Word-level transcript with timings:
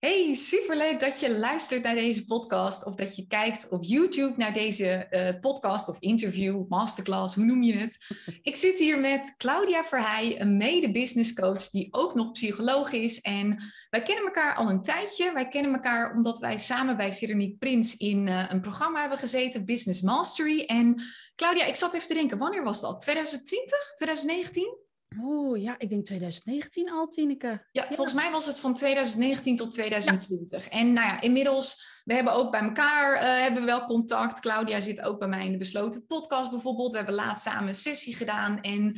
Hey, 0.00 0.34
superleuk 0.34 1.00
dat 1.00 1.20
je 1.20 1.38
luistert 1.38 1.82
naar 1.82 1.94
deze 1.94 2.24
podcast 2.24 2.86
of 2.86 2.94
dat 2.94 3.16
je 3.16 3.26
kijkt 3.26 3.68
op 3.68 3.84
YouTube 3.84 4.34
naar 4.36 4.52
deze 4.52 5.06
uh, 5.10 5.40
podcast 5.40 5.88
of 5.88 6.00
interview, 6.00 6.68
masterclass, 6.68 7.34
hoe 7.34 7.44
noem 7.44 7.62
je 7.62 7.76
het? 7.76 7.98
Ik 8.42 8.56
zit 8.56 8.78
hier 8.78 9.00
met 9.00 9.34
Claudia 9.36 9.84
Verheij, 9.84 10.40
een 10.40 10.56
mede-business 10.56 11.32
coach 11.32 11.70
die 11.70 11.88
ook 11.90 12.14
nog 12.14 12.32
psycholoog 12.32 12.92
is. 12.92 13.20
En 13.20 13.62
wij 13.90 14.02
kennen 14.02 14.24
elkaar 14.24 14.54
al 14.54 14.70
een 14.70 14.82
tijdje. 14.82 15.32
Wij 15.32 15.48
kennen 15.48 15.72
elkaar 15.72 16.14
omdat 16.14 16.38
wij 16.38 16.58
samen 16.58 16.96
bij 16.96 17.12
Veronique 17.12 17.56
Prins 17.56 17.96
in 17.96 18.26
uh, 18.26 18.44
een 18.48 18.60
programma 18.60 19.00
hebben 19.00 19.18
gezeten, 19.18 19.64
Business 19.64 20.00
Mastery. 20.00 20.64
En 20.64 21.02
Claudia, 21.36 21.64
ik 21.64 21.76
zat 21.76 21.94
even 21.94 22.08
te 22.08 22.14
denken, 22.14 22.38
wanneer 22.38 22.62
was 22.62 22.80
dat? 22.80 23.00
2020? 23.00 23.94
2019? 23.94 24.88
Oeh, 25.18 25.62
ja, 25.62 25.74
ik 25.78 25.88
denk 25.88 26.04
2019 26.04 26.90
al, 26.90 27.08
Tineke. 27.08 27.66
Ja, 27.72 27.86
volgens 27.88 28.14
mij 28.14 28.30
was 28.30 28.46
het 28.46 28.60
van 28.60 28.74
2019 28.74 29.56
tot 29.56 29.72
2020. 29.72 30.68
En 30.68 30.92
nou 30.92 31.06
ja, 31.06 31.20
inmiddels, 31.20 31.84
we 32.04 32.14
hebben 32.14 32.32
ook 32.32 32.50
bij 32.50 32.60
elkaar 32.60 33.14
uh, 33.14 33.42
hebben 33.42 33.60
we 33.60 33.66
wel 33.66 33.84
contact. 33.84 34.40
Claudia 34.40 34.80
zit 34.80 35.00
ook 35.00 35.18
bij 35.18 35.28
mij 35.28 35.44
in 35.44 35.52
de 35.52 35.58
besloten 35.58 36.06
podcast 36.06 36.50
bijvoorbeeld. 36.50 36.90
We 36.90 36.96
hebben 36.96 37.14
laatst 37.14 37.42
samen 37.42 37.68
een 37.68 37.74
sessie 37.74 38.14
gedaan. 38.16 38.60
En 38.60 38.96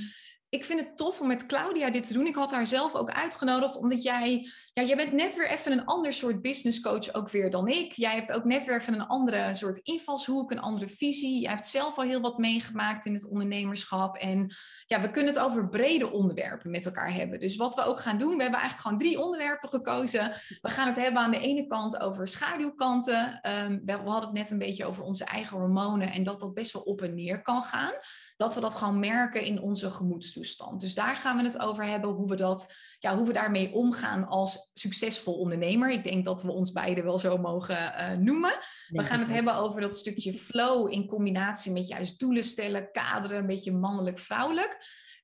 ik 0.55 0.65
vind 0.65 0.80
het 0.80 0.97
tof 0.97 1.20
om 1.20 1.27
met 1.27 1.47
Claudia 1.47 1.91
dit 1.91 2.06
te 2.06 2.12
doen. 2.12 2.27
Ik 2.27 2.34
had 2.34 2.51
haar 2.51 2.67
zelf 2.67 2.95
ook 2.95 3.11
uitgenodigd, 3.11 3.77
omdat 3.77 4.03
jij, 4.03 4.51
ja, 4.73 4.83
jij 4.83 4.97
bent 4.97 5.12
net 5.12 5.37
weer 5.37 5.48
even 5.48 5.73
een 5.73 5.84
ander 5.84 6.12
soort 6.12 6.42
business 6.42 6.81
coach 6.81 7.15
ook 7.15 7.31
weer 7.31 7.51
dan 7.51 7.69
ik. 7.69 7.92
Jij 7.92 8.15
hebt 8.15 8.33
ook 8.33 8.45
net 8.45 8.65
weer 8.65 8.81
even 8.81 8.95
een 8.95 9.06
andere 9.06 9.55
soort 9.55 9.79
invalshoek, 9.79 10.51
een 10.51 10.61
andere 10.61 10.89
visie. 10.89 11.41
Je 11.41 11.48
hebt 11.48 11.67
zelf 11.67 11.97
al 11.97 12.05
heel 12.05 12.20
wat 12.20 12.39
meegemaakt 12.39 13.06
in 13.06 13.15
het 13.15 13.29
ondernemerschap. 13.29 14.17
En 14.17 14.55
ja, 14.93 15.01
we 15.01 15.11
kunnen 15.11 15.33
het 15.35 15.43
over 15.43 15.69
brede 15.69 16.11
onderwerpen 16.11 16.71
met 16.71 16.85
elkaar 16.85 17.15
hebben. 17.15 17.41
Dus 17.41 17.57
wat 17.57 17.75
we 17.75 17.85
ook 17.85 18.01
gaan 18.01 18.19
doen, 18.19 18.37
we 18.37 18.43
hebben 18.43 18.61
eigenlijk 18.61 18.81
gewoon 18.81 18.99
drie 18.99 19.21
onderwerpen 19.21 19.69
gekozen. 19.69 20.33
We 20.61 20.71
gaan 20.71 20.87
het 20.87 20.97
hebben 20.97 21.23
aan 21.23 21.31
de 21.31 21.39
ene 21.39 21.67
kant 21.67 22.01
over 22.01 22.29
schaduwkanten. 22.29 23.41
Um, 23.43 23.83
we 23.84 23.93
hadden 23.93 24.29
het 24.29 24.33
net 24.33 24.51
een 24.51 24.59
beetje 24.59 24.84
over 24.84 25.03
onze 25.03 25.25
eigen 25.25 25.59
hormonen 25.59 26.12
en 26.12 26.23
dat 26.23 26.41
dat 26.41 26.55
best 26.55 26.73
wel 26.73 26.83
op 26.83 27.03
en 27.03 27.15
neer 27.15 27.43
kan 27.43 27.62
gaan. 27.62 27.93
Dat 28.37 28.55
we 28.55 28.61
dat 28.61 28.75
gewoon 28.75 28.99
merken 28.99 29.45
in 29.45 29.61
onze 29.61 29.91
gemoedstoestand. 29.91 30.81
Dus 30.81 30.95
daar 30.95 31.17
gaan 31.17 31.37
we 31.37 31.43
het 31.43 31.59
over 31.59 31.84
hebben, 31.84 32.11
hoe 32.11 32.29
we 32.29 32.37
dat 32.37 32.75
ja, 33.03 33.17
hoe 33.17 33.27
we 33.27 33.33
daarmee 33.33 33.72
omgaan 33.72 34.27
als 34.27 34.70
succesvol 34.75 35.34
ondernemer. 35.34 35.91
Ik 35.91 36.05
denk 36.05 36.25
dat 36.25 36.42
we 36.42 36.50
ons 36.50 36.72
beiden 36.72 37.05
wel 37.05 37.19
zo 37.19 37.39
mogen 37.39 37.77
uh, 37.77 38.12
noemen. 38.17 38.59
We 38.89 39.03
gaan 39.03 39.19
het 39.19 39.28
hebben 39.28 39.55
over 39.55 39.81
dat 39.81 39.97
stukje 39.97 40.33
flow 40.33 40.92
in 40.92 41.06
combinatie 41.06 41.72
met 41.72 41.89
juist 41.89 42.19
doelen 42.19 42.44
stellen, 42.44 42.91
kaderen, 42.92 43.39
een 43.39 43.47
beetje 43.47 43.72
mannelijk-vrouwelijk. 43.72 44.78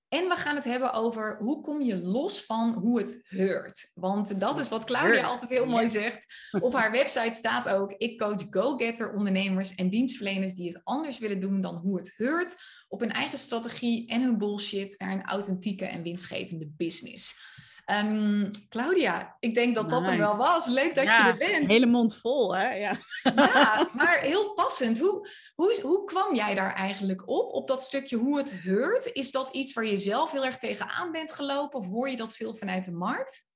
En 0.09 0.29
we 0.29 0.37
gaan 0.37 0.55
het 0.55 0.65
hebben 0.65 0.93
over 0.93 1.37
hoe 1.39 1.61
kom 1.61 1.83
je 1.83 2.01
los 2.01 2.45
van 2.45 2.73
hoe 2.73 2.99
het 2.99 3.21
heurt. 3.23 3.91
Want 3.95 4.41
dat 4.41 4.59
is 4.59 4.69
wat 4.69 4.85
Claudia 4.85 5.27
altijd 5.27 5.51
heel 5.51 5.67
mooi 5.67 5.91
zegt. 5.91 6.27
Op 6.61 6.73
haar 6.73 6.91
website 6.91 7.37
staat 7.37 7.69
ook: 7.69 7.93
ik 7.93 8.19
coach 8.19 8.47
go-getter 8.51 9.13
ondernemers 9.13 9.75
en 9.75 9.89
dienstverleners 9.89 10.55
die 10.55 10.67
het 10.67 10.81
anders 10.85 11.19
willen 11.19 11.41
doen 11.41 11.61
dan 11.61 11.77
hoe 11.77 11.97
het 11.97 12.15
heurt. 12.17 12.57
Op 12.89 13.01
hun 13.01 13.13
eigen 13.13 13.39
strategie 13.39 14.09
en 14.09 14.23
hun 14.23 14.39
bullshit 14.39 14.95
naar 14.99 15.13
een 15.13 15.25
authentieke 15.25 15.87
en 15.87 16.03
winstgevende 16.03 16.67
business. 16.77 17.57
Um, 17.91 18.51
Claudia, 18.69 19.37
ik 19.41 19.55
denk 19.55 19.75
dat 19.75 19.91
dat 19.91 20.07
er 20.09 20.17
wel 20.17 20.37
was. 20.37 20.67
Leuk 20.67 20.95
dat 20.95 21.05
je 21.05 21.11
er 21.11 21.37
bent. 21.37 21.71
hele 21.71 21.87
mond 21.87 22.17
vol, 22.17 22.57
hè? 22.57 22.75
Ja, 22.75 22.97
ja 23.23 23.89
maar 23.97 24.19
heel 24.21 24.55
passend. 24.55 24.99
Hoe, 24.99 25.29
hoe, 25.55 25.81
hoe 25.83 26.05
kwam 26.05 26.35
jij 26.35 26.55
daar 26.55 26.75
eigenlijk 26.75 27.29
op? 27.29 27.53
Op 27.53 27.69
dat 27.69 27.83
stukje 27.83 28.17
hoe 28.17 28.39
het 28.39 28.53
heurt? 28.53 29.11
Is 29.13 29.31
dat 29.31 29.49
iets 29.51 29.73
waar 29.73 29.87
je 29.87 29.99
zelf 29.99 30.31
heel 30.31 30.45
erg 30.45 30.59
tegenaan 30.59 31.13
bent 31.13 31.33
gelopen? 31.33 31.79
Of 31.79 31.87
hoor 31.87 32.09
je 32.09 32.17
dat 32.17 32.33
veel 32.33 32.55
vanuit 32.55 32.85
de 32.85 32.93
markt? 32.93 33.47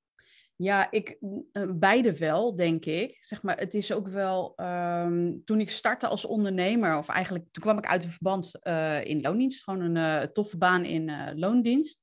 Ja, 0.57 0.91
ik, 0.91 1.19
eh, 1.53 1.63
beide 1.75 2.17
wel, 2.17 2.55
denk 2.55 2.85
ik. 2.85 3.17
Zeg 3.21 3.43
maar, 3.43 3.59
het 3.59 3.75
is 3.75 3.93
ook 3.93 4.09
wel, 4.09 4.53
um, 4.57 5.43
toen 5.45 5.61
ik 5.61 5.71
startte 5.71 6.07
als 6.07 6.25
ondernemer, 6.25 6.99
of 6.99 7.09
eigenlijk 7.09 7.45
toen 7.51 7.63
kwam 7.63 7.79
ik 7.79 7.87
uit 7.87 8.05
een 8.05 8.11
verband 8.11 8.53
uh, 8.63 9.05
in 9.05 9.21
loondienst, 9.21 9.65
gewoon 9.65 9.81
een 9.81 10.23
uh, 10.23 10.29
toffe 10.29 10.57
baan 10.57 10.85
in 10.85 11.33
loondienst. 11.35 12.02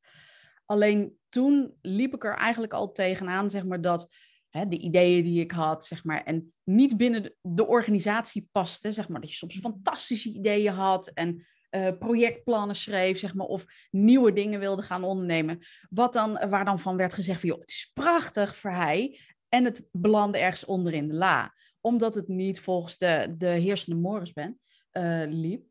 Alleen 0.69 1.17
toen 1.29 1.77
liep 1.81 2.13
ik 2.13 2.23
er 2.23 2.35
eigenlijk 2.35 2.73
al 2.73 2.91
tegenaan, 2.91 3.49
zeg 3.49 3.65
maar, 3.65 3.81
dat 3.81 4.09
hè, 4.49 4.67
de 4.67 4.77
ideeën 4.77 5.23
die 5.23 5.41
ik 5.41 5.51
had, 5.51 5.85
zeg 5.85 6.03
maar, 6.03 6.23
en 6.23 6.53
niet 6.63 6.97
binnen 6.97 7.35
de, 7.41 7.67
organisatie 7.67 8.49
paste, 8.51 8.91
zeg 8.91 9.09
maar, 9.09 9.21
dat 9.21 9.29
je 9.29 9.35
soms 9.35 9.59
fantastische 9.59 10.29
ideeën 10.29 10.73
had 10.73 11.07
en 11.07 11.47
uh, 11.71 11.97
projectplannen 11.99 12.75
schreef, 12.75 13.19
zeg 13.19 13.33
maar, 13.33 13.45
of 13.45 13.65
nieuwe 13.91 14.33
dingen 14.33 14.59
wilde 14.59 14.81
gaan 14.81 15.03
ondernemen. 15.03 15.59
Wat 15.89 16.13
dan, 16.13 16.49
waar 16.49 16.65
dan 16.65 16.79
van 16.79 16.97
werd 16.97 17.13
gezegd 17.13 17.39
van, 17.39 17.49
joh, 17.49 17.59
het 17.59 17.69
is 17.69 17.91
prachtig 17.93 18.55
voor 18.55 18.71
hij, 18.71 19.19
en 19.49 19.63
het 19.63 19.87
belandde 19.91 20.37
ergens 20.37 20.65
onder 20.65 20.93
in 20.93 21.07
de 21.07 21.13
la, 21.13 21.53
omdat 21.81 22.15
het 22.15 22.27
niet 22.27 22.59
volgens 22.59 22.97
de, 22.97 23.35
de 23.37 23.47
heersende 23.47 23.99
morgens 23.99 24.33
ben, 24.33 24.59
uh, 24.93 25.23
liep. 25.27 25.63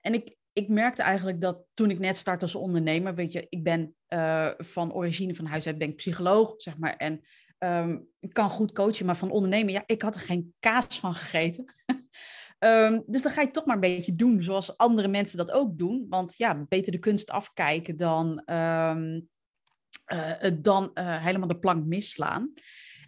En 0.00 0.14
ik, 0.14 0.36
ik 0.52 0.68
merkte 0.68 1.02
eigenlijk 1.02 1.40
dat 1.40 1.64
toen 1.74 1.90
ik 1.90 1.98
net 1.98 2.16
startte 2.16 2.44
als 2.44 2.54
ondernemer, 2.54 3.14
weet 3.14 3.32
je, 3.32 3.46
ik 3.48 3.62
ben 3.62 3.94
uh, 4.14 4.50
van 4.56 4.92
origine 4.92 5.34
van 5.34 5.46
huis 5.46 5.66
uit 5.66 5.78
ben 5.78 5.88
ik 5.88 5.96
psycholoog, 5.96 6.54
zeg 6.56 6.78
maar, 6.78 6.96
en 6.96 7.20
um, 7.58 8.08
ik 8.20 8.32
kan 8.32 8.50
goed 8.50 8.72
coachen, 8.72 9.06
maar 9.06 9.16
van 9.16 9.30
ondernemen, 9.30 9.72
ja, 9.72 9.82
ik 9.86 10.02
had 10.02 10.14
er 10.14 10.20
geen 10.20 10.54
kaas 10.60 11.00
van 11.00 11.14
gegeten. 11.14 11.64
um, 12.58 13.02
dus 13.12 13.22
dan 13.22 13.32
ga 13.32 13.40
je 13.40 13.50
toch 13.50 13.64
maar 13.64 13.74
een 13.74 13.80
beetje 13.80 14.14
doen 14.14 14.42
zoals 14.42 14.76
andere 14.76 15.08
mensen 15.08 15.38
dat 15.38 15.50
ook 15.50 15.78
doen, 15.78 16.06
want 16.08 16.36
ja, 16.36 16.64
beter 16.68 16.92
de 16.92 16.98
kunst 16.98 17.30
afkijken 17.30 17.96
dan, 17.96 18.42
um, 18.52 19.28
uh, 20.12 20.50
dan 20.60 20.90
uh, 20.94 21.24
helemaal 21.24 21.48
de 21.48 21.58
plank 21.58 21.84
misslaan. 21.84 22.52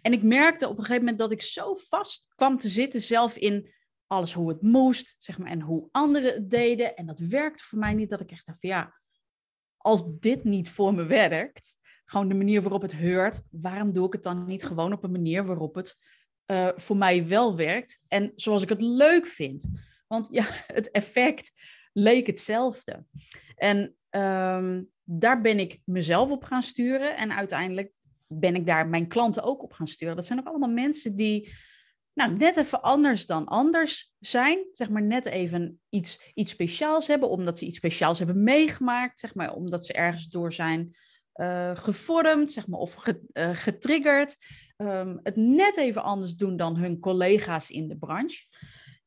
En 0.01 0.13
ik 0.13 0.23
merkte 0.23 0.67
op 0.67 0.77
een 0.77 0.83
gegeven 0.83 1.01
moment 1.01 1.19
dat 1.19 1.31
ik 1.31 1.41
zo 1.41 1.73
vast 1.73 2.27
kwam 2.35 2.57
te 2.57 2.67
zitten 2.67 3.01
zelf 3.01 3.35
in 3.35 3.73
alles 4.07 4.33
hoe 4.33 4.49
het 4.49 4.61
moest, 4.61 5.15
zeg 5.19 5.37
maar, 5.37 5.51
en 5.51 5.61
hoe 5.61 5.87
anderen 5.91 6.33
het 6.33 6.49
deden. 6.49 6.95
En 6.95 7.05
dat 7.05 7.19
werkte 7.19 7.63
voor 7.63 7.79
mij 7.79 7.93
niet, 7.93 8.09
dat 8.09 8.21
ik 8.21 8.31
echt 8.31 8.45
dacht 8.45 8.59
van 8.59 8.69
ja, 8.69 8.93
als 9.87 10.03
dit 10.19 10.43
niet 10.43 10.69
voor 10.69 10.93
me 10.93 11.05
werkt, 11.05 11.77
gewoon 12.05 12.27
de 12.27 12.35
manier 12.35 12.61
waarop 12.61 12.81
het 12.81 12.95
heurt, 12.95 13.41
waarom 13.49 13.93
doe 13.93 14.05
ik 14.05 14.13
het 14.13 14.23
dan 14.23 14.45
niet 14.45 14.63
gewoon 14.63 14.93
op 14.93 15.03
een 15.03 15.11
manier 15.11 15.45
waarop 15.45 15.75
het 15.75 15.97
uh, 16.51 16.69
voor 16.75 16.97
mij 16.97 17.27
wel 17.27 17.55
werkt 17.55 18.01
en 18.07 18.31
zoals 18.35 18.61
ik 18.61 18.69
het 18.69 18.81
leuk 18.81 19.25
vind? 19.25 19.65
Want 20.07 20.27
ja, 20.31 20.43
het 20.79 20.91
effect 20.91 21.51
leek 21.93 22.27
hetzelfde. 22.27 23.05
En 23.55 23.95
um, 24.09 24.89
daar 25.03 25.41
ben 25.41 25.59
ik 25.59 25.79
mezelf 25.83 26.31
op 26.31 26.43
gaan 26.43 26.63
sturen 26.63 27.17
en 27.17 27.31
uiteindelijk 27.31 27.91
ben 28.27 28.55
ik 28.55 28.65
daar 28.65 28.87
mijn 28.87 29.07
klanten 29.07 29.43
ook 29.43 29.63
op 29.63 29.73
gaan 29.73 29.87
sturen. 29.87 30.15
Dat 30.15 30.25
zijn 30.25 30.39
ook 30.39 30.47
allemaal 30.47 30.69
mensen 30.69 31.15
die 31.15 31.53
nou, 32.17 32.37
net 32.37 32.57
even 32.57 32.81
anders 32.81 33.25
dan 33.25 33.45
anders 33.45 34.11
zijn. 34.19 34.65
Zeg 34.73 34.89
maar 34.89 35.01
net 35.01 35.25
even 35.25 35.79
iets, 35.89 36.31
iets 36.33 36.51
speciaals 36.51 37.07
hebben, 37.07 37.29
omdat 37.29 37.57
ze 37.57 37.65
iets 37.65 37.77
speciaals 37.77 38.17
hebben 38.17 38.43
meegemaakt. 38.43 39.19
Zeg 39.19 39.35
maar, 39.35 39.53
omdat 39.53 39.85
ze 39.85 39.93
ergens 39.93 40.27
door 40.27 40.53
zijn 40.53 40.95
uh, 41.35 41.75
gevormd, 41.75 42.51
zeg 42.51 42.67
maar, 42.67 42.79
of 42.79 43.07
uh, 43.33 43.49
getriggerd. 43.53 44.37
Um, 44.77 45.19
het 45.23 45.35
net 45.35 45.77
even 45.77 46.03
anders 46.03 46.35
doen 46.35 46.57
dan 46.57 46.77
hun 46.77 46.99
collega's 46.99 47.69
in 47.69 47.87
de 47.87 47.97
branche. 47.97 48.45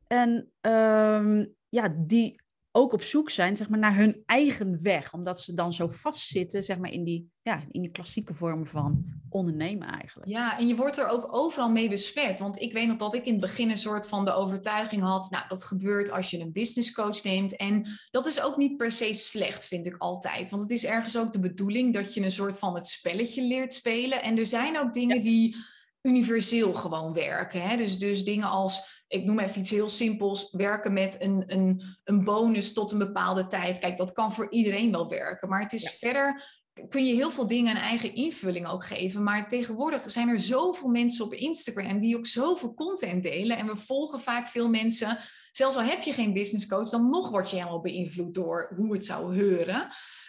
En 0.06 0.50
um, 0.60 1.54
ja, 1.68 1.94
die 1.96 2.40
ook 2.72 2.92
op 2.92 3.02
zoek 3.02 3.30
zijn 3.30 3.56
zeg 3.56 3.68
maar, 3.68 3.78
naar 3.78 3.96
hun 3.96 4.22
eigen 4.26 4.82
weg. 4.82 5.12
Omdat 5.12 5.40
ze 5.40 5.54
dan 5.54 5.72
zo 5.72 5.88
vastzitten 5.88 6.62
zeg 6.62 6.78
maar, 6.78 6.90
in, 6.90 7.04
die, 7.04 7.30
ja, 7.42 7.62
in 7.70 7.80
die 7.80 7.90
klassieke 7.90 8.34
vormen 8.34 8.66
van 8.66 9.04
ondernemen 9.28 9.88
eigenlijk. 9.88 10.30
Ja, 10.30 10.58
en 10.58 10.68
je 10.68 10.76
wordt 10.76 10.98
er 10.98 11.08
ook 11.08 11.34
overal 11.34 11.70
mee 11.70 11.88
besmet. 11.88 12.38
Want 12.38 12.60
ik 12.60 12.72
weet 12.72 12.86
nog 12.86 12.96
dat 12.96 13.14
ik 13.14 13.24
in 13.24 13.32
het 13.32 13.40
begin 13.40 13.70
een 13.70 13.78
soort 13.78 14.08
van 14.08 14.24
de 14.24 14.32
overtuiging 14.32 15.02
had... 15.02 15.30
nou, 15.30 15.44
dat 15.48 15.64
gebeurt 15.64 16.10
als 16.10 16.30
je 16.30 16.40
een 16.40 16.52
business 16.52 16.92
coach 16.92 17.22
neemt. 17.22 17.56
En 17.56 17.86
dat 18.10 18.26
is 18.26 18.40
ook 18.42 18.56
niet 18.56 18.76
per 18.76 18.92
se 18.92 19.12
slecht, 19.12 19.66
vind 19.66 19.86
ik 19.86 19.96
altijd. 19.98 20.50
Want 20.50 20.62
het 20.62 20.70
is 20.70 20.84
ergens 20.84 21.18
ook 21.18 21.32
de 21.32 21.40
bedoeling 21.40 21.94
dat 21.94 22.14
je 22.14 22.22
een 22.22 22.30
soort 22.30 22.58
van 22.58 22.74
het 22.74 22.86
spelletje 22.86 23.42
leert 23.42 23.74
spelen. 23.74 24.22
En 24.22 24.38
er 24.38 24.46
zijn 24.46 24.78
ook 24.78 24.92
dingen 24.92 25.22
die 25.22 25.56
universeel 26.02 26.72
gewoon 26.72 27.12
werken. 27.12 27.62
Hè? 27.62 27.76
Dus, 27.76 27.98
dus 27.98 28.24
dingen 28.24 28.48
als, 28.48 29.04
ik 29.08 29.24
noem 29.24 29.38
even 29.38 29.60
iets 29.60 29.70
heel 29.70 29.88
simpels, 29.88 30.52
werken 30.52 30.92
met 30.92 31.22
een, 31.22 31.44
een, 31.46 31.82
een 32.04 32.24
bonus 32.24 32.72
tot 32.72 32.92
een 32.92 32.98
bepaalde 32.98 33.46
tijd. 33.46 33.78
Kijk, 33.78 33.96
dat 33.96 34.12
kan 34.12 34.32
voor 34.32 34.50
iedereen 34.50 34.90
wel 34.90 35.08
werken. 35.08 35.48
Maar 35.48 35.62
het 35.62 35.72
is 35.72 35.96
verder 35.98 36.58
kun 36.88 37.06
je 37.06 37.14
heel 37.14 37.30
veel 37.30 37.46
dingen 37.46 37.76
een 37.76 37.82
eigen 37.82 38.14
invulling 38.14 38.66
ook 38.66 38.84
geven. 38.84 39.22
Maar 39.22 39.48
tegenwoordig 39.48 40.10
zijn 40.10 40.28
er 40.28 40.40
zoveel 40.40 40.88
mensen 40.88 41.24
op 41.24 41.34
Instagram 41.34 41.98
die 41.98 42.16
ook 42.16 42.26
zoveel 42.26 42.74
content 42.74 43.22
delen. 43.22 43.56
En 43.56 43.66
we 43.66 43.76
volgen 43.76 44.20
vaak 44.20 44.48
veel 44.48 44.68
mensen. 44.68 45.18
Zelfs 45.52 45.76
al 45.76 45.82
heb 45.82 46.02
je 46.02 46.12
geen 46.12 46.32
business 46.32 46.66
coach, 46.66 46.88
dan 46.88 47.10
nog 47.10 47.30
word 47.30 47.50
je 47.50 47.56
helemaal 47.56 47.80
beïnvloed 47.80 48.34
door 48.34 48.72
hoe 48.76 48.92
het 48.92 49.04
zou 49.04 49.36
heuren. 49.36 49.88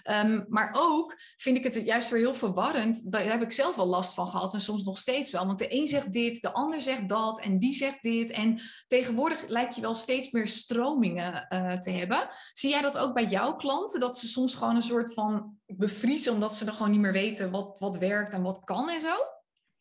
Um, 0.09 0.45
maar 0.49 0.75
ook 0.77 1.15
vind 1.37 1.57
ik 1.57 1.63
het 1.63 1.73
juist 1.85 2.09
weer 2.09 2.19
heel 2.19 2.33
verwarrend. 2.33 3.11
Daar 3.11 3.23
heb 3.23 3.41
ik 3.41 3.51
zelf 3.51 3.75
wel 3.75 3.85
last 3.85 4.13
van 4.13 4.27
gehad 4.27 4.53
en 4.53 4.61
soms 4.61 4.83
nog 4.83 4.97
steeds 4.97 5.31
wel. 5.31 5.45
Want 5.45 5.59
de 5.59 5.75
een 5.75 5.87
zegt 5.87 6.11
dit, 6.11 6.41
de 6.41 6.53
ander 6.53 6.81
zegt 6.81 7.09
dat 7.09 7.41
en 7.41 7.59
die 7.59 7.73
zegt 7.73 8.01
dit. 8.01 8.31
En 8.31 8.61
tegenwoordig 8.87 9.47
lijkt 9.47 9.75
je 9.75 9.81
wel 9.81 9.93
steeds 9.93 10.31
meer 10.31 10.47
stromingen 10.47 11.47
uh, 11.49 11.73
te 11.73 11.91
hebben. 11.91 12.29
Zie 12.53 12.69
jij 12.69 12.81
dat 12.81 12.97
ook 12.97 13.13
bij 13.13 13.25
jouw 13.25 13.55
klanten? 13.55 13.99
Dat 13.99 14.17
ze 14.17 14.27
soms 14.27 14.55
gewoon 14.55 14.75
een 14.75 14.81
soort 14.81 15.13
van 15.13 15.57
bevriezen 15.65 16.33
omdat 16.33 16.55
ze 16.55 16.65
er 16.65 16.73
gewoon 16.73 16.91
niet 16.91 16.99
meer 16.99 17.11
weten 17.11 17.51
wat, 17.51 17.75
wat 17.79 17.97
werkt 17.97 18.33
en 18.33 18.41
wat 18.41 18.63
kan 18.63 18.89
en 18.89 19.01
zo? 19.01 19.15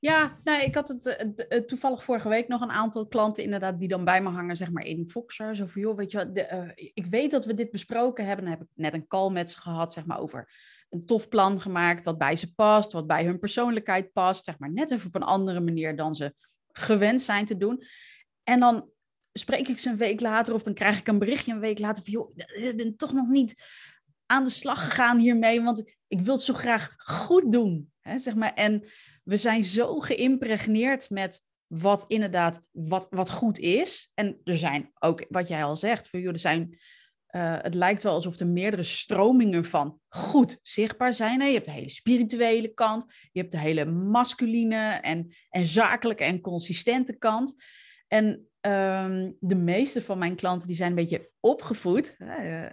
Ja, 0.01 0.39
nou, 0.45 0.63
ik 0.63 0.75
had 0.75 0.89
het 0.89 1.69
toevallig 1.69 2.05
vorige 2.05 2.29
week 2.29 2.49
nog 2.49 2.61
een 2.61 2.71
aantal 2.71 3.07
klanten 3.07 3.43
inderdaad 3.43 3.79
die 3.79 3.89
dan 3.89 4.05
bij 4.05 4.23
me 4.23 4.29
hangen, 4.29 4.57
zeg 4.57 4.71
maar 4.71 4.85
in 4.85 5.09
Foxer. 5.09 5.57
Zo 5.57 5.67
van, 5.67 5.81
joh, 5.81 5.97
weet 5.97 6.11
je 6.11 6.17
wat, 6.17 6.39
ik 6.75 7.07
weet 7.07 7.31
dat 7.31 7.45
we 7.45 7.55
dit 7.55 7.71
besproken 7.71 8.27
hebben. 8.27 8.45
Dan 8.45 8.55
heb 8.55 8.63
ik 8.63 8.69
net 8.75 8.95
een 8.95 9.07
call 9.07 9.31
met 9.31 9.51
ze 9.51 9.61
gehad, 9.61 9.93
zeg 9.93 10.05
maar, 10.05 10.21
over 10.21 10.53
een 10.89 11.07
tof 11.07 11.29
plan 11.29 11.61
gemaakt 11.61 12.05
wat 12.05 12.19
bij 12.19 12.37
ze 12.37 12.55
past, 12.55 12.93
wat 12.93 13.07
bij 13.07 13.25
hun 13.25 13.39
persoonlijkheid 13.39 14.13
past, 14.13 14.45
zeg 14.45 14.59
maar 14.59 14.73
net 14.73 14.91
even 14.91 15.07
op 15.07 15.15
een 15.15 15.23
andere 15.23 15.61
manier 15.61 15.97
dan 15.97 16.15
ze 16.15 16.35
gewend 16.73 17.23
zijn 17.23 17.47
te 17.47 17.57
doen. 17.57 17.83
En 18.43 18.61
dan 18.61 18.91
spreek 19.33 19.69
ik 19.69 19.79
ze 19.79 19.91
een 19.91 19.97
week 19.97 20.21
later 20.21 20.55
of 20.55 20.63
dan 20.63 20.75
krijg 20.75 20.99
ik 20.99 21.09
een 21.09 21.19
berichtje 21.19 21.53
een 21.53 21.61
week 21.61 21.79
later 21.79 22.03
van, 22.03 22.13
joh, 22.13 22.37
ik 22.37 22.77
ben 22.77 22.97
toch 22.97 23.13
nog 23.13 23.29
niet 23.29 23.63
aan 24.27 24.45
de 24.45 24.51
slag 24.51 24.85
gegaan 24.85 25.19
hiermee, 25.19 25.63
want 25.63 25.95
ik 26.09 26.21
wil 26.21 26.35
het 26.35 26.43
zo 26.43 26.55
graag 26.55 26.95
goed 26.97 27.53
doen. 27.53 27.93
Hè, 28.01 28.19
zeg 28.19 28.35
maar. 28.35 28.55
En 28.55 28.85
we 29.31 29.37
zijn 29.37 29.65
zo 29.65 30.01
geïmpregneerd 30.01 31.11
met 31.11 31.45
wat 31.67 32.05
inderdaad 32.09 32.63
wat, 32.71 33.07
wat 33.11 33.31
goed 33.31 33.59
is. 33.59 34.11
En 34.15 34.41
er 34.45 34.57
zijn 34.57 34.91
ook, 34.99 35.27
wat 35.29 35.49
jij 35.49 35.65
al 35.65 35.77
zegt, 35.77 36.09
voor 36.09 36.21
jullie 36.21 36.39
zijn 36.39 36.79
uh, 37.31 37.57
het 37.63 37.75
lijkt 37.75 38.03
wel 38.03 38.15
alsof 38.15 38.39
er 38.39 38.47
meerdere 38.47 38.83
stromingen 38.83 39.65
van 39.65 40.01
goed 40.09 40.59
zichtbaar 40.63 41.13
zijn. 41.13 41.41
Je 41.41 41.53
hebt 41.53 41.65
de 41.65 41.71
hele 41.71 41.91
spirituele 41.91 42.69
kant, 42.75 43.05
je 43.33 43.41
hebt 43.41 43.53
de 43.53 43.59
hele 43.59 43.85
masculine 43.85 44.77
en, 44.77 45.35
en 45.49 45.67
zakelijke 45.67 46.25
en 46.25 46.41
consistente 46.41 47.19
kant. 47.19 47.55
En 48.09 48.27
um, 48.61 49.37
de 49.41 49.55
meeste 49.55 50.03
van 50.03 50.19
mijn 50.19 50.37
klanten 50.37 50.67
die 50.67 50.77
zijn 50.77 50.91
een 50.91 50.97
beetje 50.97 51.31
opgevoed 51.41 52.17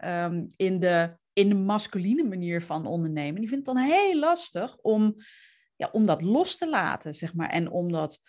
um, 0.05 0.49
in, 0.55 0.79
de, 0.79 1.17
in 1.33 1.49
de 1.49 1.55
masculine 1.55 2.23
manier 2.23 2.61
van 2.61 2.85
ondernemen. 2.85 3.41
Die 3.41 3.49
vinden 3.49 3.73
het 3.73 3.83
dan 3.83 3.91
heel 3.91 4.19
lastig 4.19 4.77
om, 4.81 5.15
ja, 5.77 5.89
om 5.91 6.05
dat 6.05 6.21
los 6.21 6.57
te 6.57 6.69
laten, 6.69 7.13
zeg 7.13 7.33
maar. 7.33 7.49
En 7.49 7.69
om 7.69 7.91
dat 7.91 8.19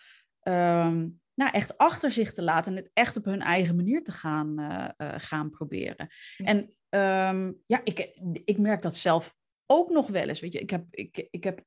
um, 0.43 1.19
nou, 1.33 1.51
echt 1.51 1.77
achter 1.77 2.11
zich 2.11 2.33
te 2.33 2.41
laten 2.41 2.71
en 2.71 2.77
het 2.77 2.91
echt 2.93 3.17
op 3.17 3.25
hun 3.25 3.41
eigen 3.41 3.75
manier 3.75 4.03
te 4.03 4.11
gaan, 4.11 4.59
uh, 4.59 4.89
uh, 4.97 5.13
gaan 5.17 5.49
proberen. 5.49 6.07
En 6.37 6.57
um, 6.89 7.61
ja, 7.65 7.81
ik, 7.83 8.19
ik 8.43 8.57
merk 8.57 8.81
dat 8.81 8.95
zelf 8.95 9.35
ook 9.65 9.89
nog 9.89 10.07
wel 10.07 10.27
eens. 10.27 10.39
Weet 10.39 10.53
je, 10.53 10.59
ik 10.59 10.69
heb, 10.69 10.85
ik, 10.91 11.27
ik 11.31 11.43
heb 11.43 11.63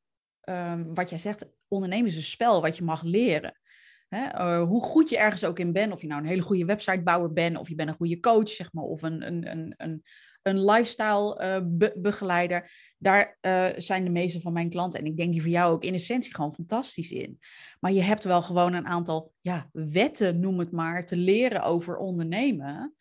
um, 0.48 0.94
wat 0.94 1.10
jij 1.10 1.18
zegt, 1.18 1.46
ondernemen 1.68 2.06
is 2.06 2.16
een 2.16 2.22
spel 2.22 2.60
wat 2.60 2.76
je 2.76 2.84
mag 2.84 3.02
leren. 3.02 3.60
Hè? 4.08 4.24
Uh, 4.24 4.68
hoe 4.68 4.82
goed 4.82 5.08
je 5.08 5.18
ergens 5.18 5.44
ook 5.44 5.58
in 5.58 5.72
bent, 5.72 5.92
of 5.92 6.00
je 6.00 6.06
nou 6.06 6.20
een 6.20 6.28
hele 6.28 6.42
goede 6.42 6.64
websitebouwer 6.64 7.32
bent, 7.32 7.58
of 7.58 7.68
je 7.68 7.74
bent 7.74 7.88
een 7.88 7.94
goede 7.94 8.20
coach, 8.20 8.48
zeg 8.48 8.72
maar, 8.72 8.84
of 8.84 9.02
een, 9.02 9.26
een, 9.26 9.50
een, 9.50 9.74
een, 9.76 10.02
een 10.42 10.64
lifestyle 10.64 11.62
be 11.64 11.92
begeleider. 11.96 12.70
Daar 12.98 13.38
uh, 13.40 13.66
zijn 13.76 14.04
de 14.04 14.10
meeste 14.10 14.40
van 14.40 14.52
mijn 14.52 14.70
klanten, 14.70 15.00
en 15.00 15.06
ik 15.06 15.16
denk 15.16 15.32
die 15.32 15.40
voor 15.40 15.50
jou 15.50 15.72
ook 15.72 15.84
in 15.84 15.94
essentie 15.94 16.34
gewoon 16.34 16.54
fantastisch 16.54 17.10
in. 17.10 17.38
Maar 17.80 17.92
je 17.92 18.02
hebt 18.02 18.24
wel 18.24 18.42
gewoon 18.42 18.72
een 18.72 18.86
aantal 18.86 19.32
ja, 19.40 19.68
wetten, 19.72 20.40
noem 20.40 20.58
het 20.58 20.72
maar, 20.72 21.04
te 21.04 21.16
leren 21.16 21.62
over 21.62 21.96
ondernemen. 21.96 22.94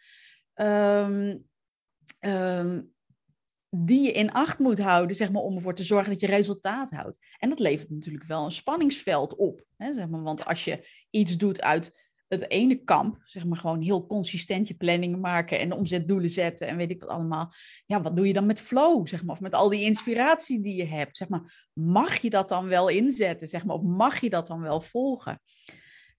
Um, 0.56 1.46
um, 2.20 2.94
die 3.70 4.02
je 4.02 4.12
in 4.12 4.32
acht 4.32 4.60
moet 4.60 4.80
houden, 4.80 5.16
zeg 5.16 5.32
maar, 5.32 5.42
om 5.42 5.56
ervoor 5.56 5.74
te 5.74 5.84
zorgen 5.84 6.12
dat 6.12 6.20
je 6.20 6.28
resultaat 6.28 6.90
houdt. 6.90 7.18
En 7.38 7.50
dat 7.50 7.60
levert 7.60 7.90
natuurlijk 7.90 8.26
wel 8.26 8.46
een 8.46 8.52
spanningsveld 8.52 9.36
op. 9.36 9.66
Hè, 9.78 9.94
zeg 9.94 10.08
maar, 10.08 10.22
want 10.22 10.46
als 10.46 10.64
je 10.64 10.88
iets 11.10 11.38
doet 11.38 11.62
uit 11.62 12.01
het 12.32 12.50
ene 12.50 12.76
kamp, 12.76 13.18
zeg 13.24 13.46
maar 13.46 13.58
gewoon 13.58 13.82
heel 13.82 14.08
consistent 14.08 14.68
je 14.68 14.74
planningen 14.74 15.20
maken 15.20 15.60
en 15.60 15.72
omzetdoelen 15.72 16.30
zetten 16.30 16.68
en 16.68 16.78
weet 16.78 16.90
ik 16.90 17.02
wat 17.02 17.10
allemaal. 17.10 17.54
Ja, 17.86 18.02
wat 18.02 18.16
doe 18.16 18.28
je 18.28 18.34
dan 18.34 18.46
met 18.46 18.60
flow, 18.60 19.08
zeg 19.08 19.24
maar, 19.24 19.36
of 19.36 19.42
met 19.42 19.54
al 19.54 19.70
die 19.70 19.84
inspiratie 19.84 20.62
die 20.62 20.76
je 20.76 20.86
hebt, 20.86 21.18
zeg 21.18 21.30
maar. 21.30 21.70
Mag 21.74 22.18
je 22.18 22.30
dat 22.30 22.50
dan 22.50 22.68
wel 22.68 22.88
inzetten, 22.88 23.48
zeg 23.48 23.66
maar, 23.66 23.76
of 23.76 23.82
mag 23.82 24.20
je 24.20 24.30
dat 24.30 24.48
dan 24.48 24.62
wel 24.62 24.82
volgen? 24.82 25.42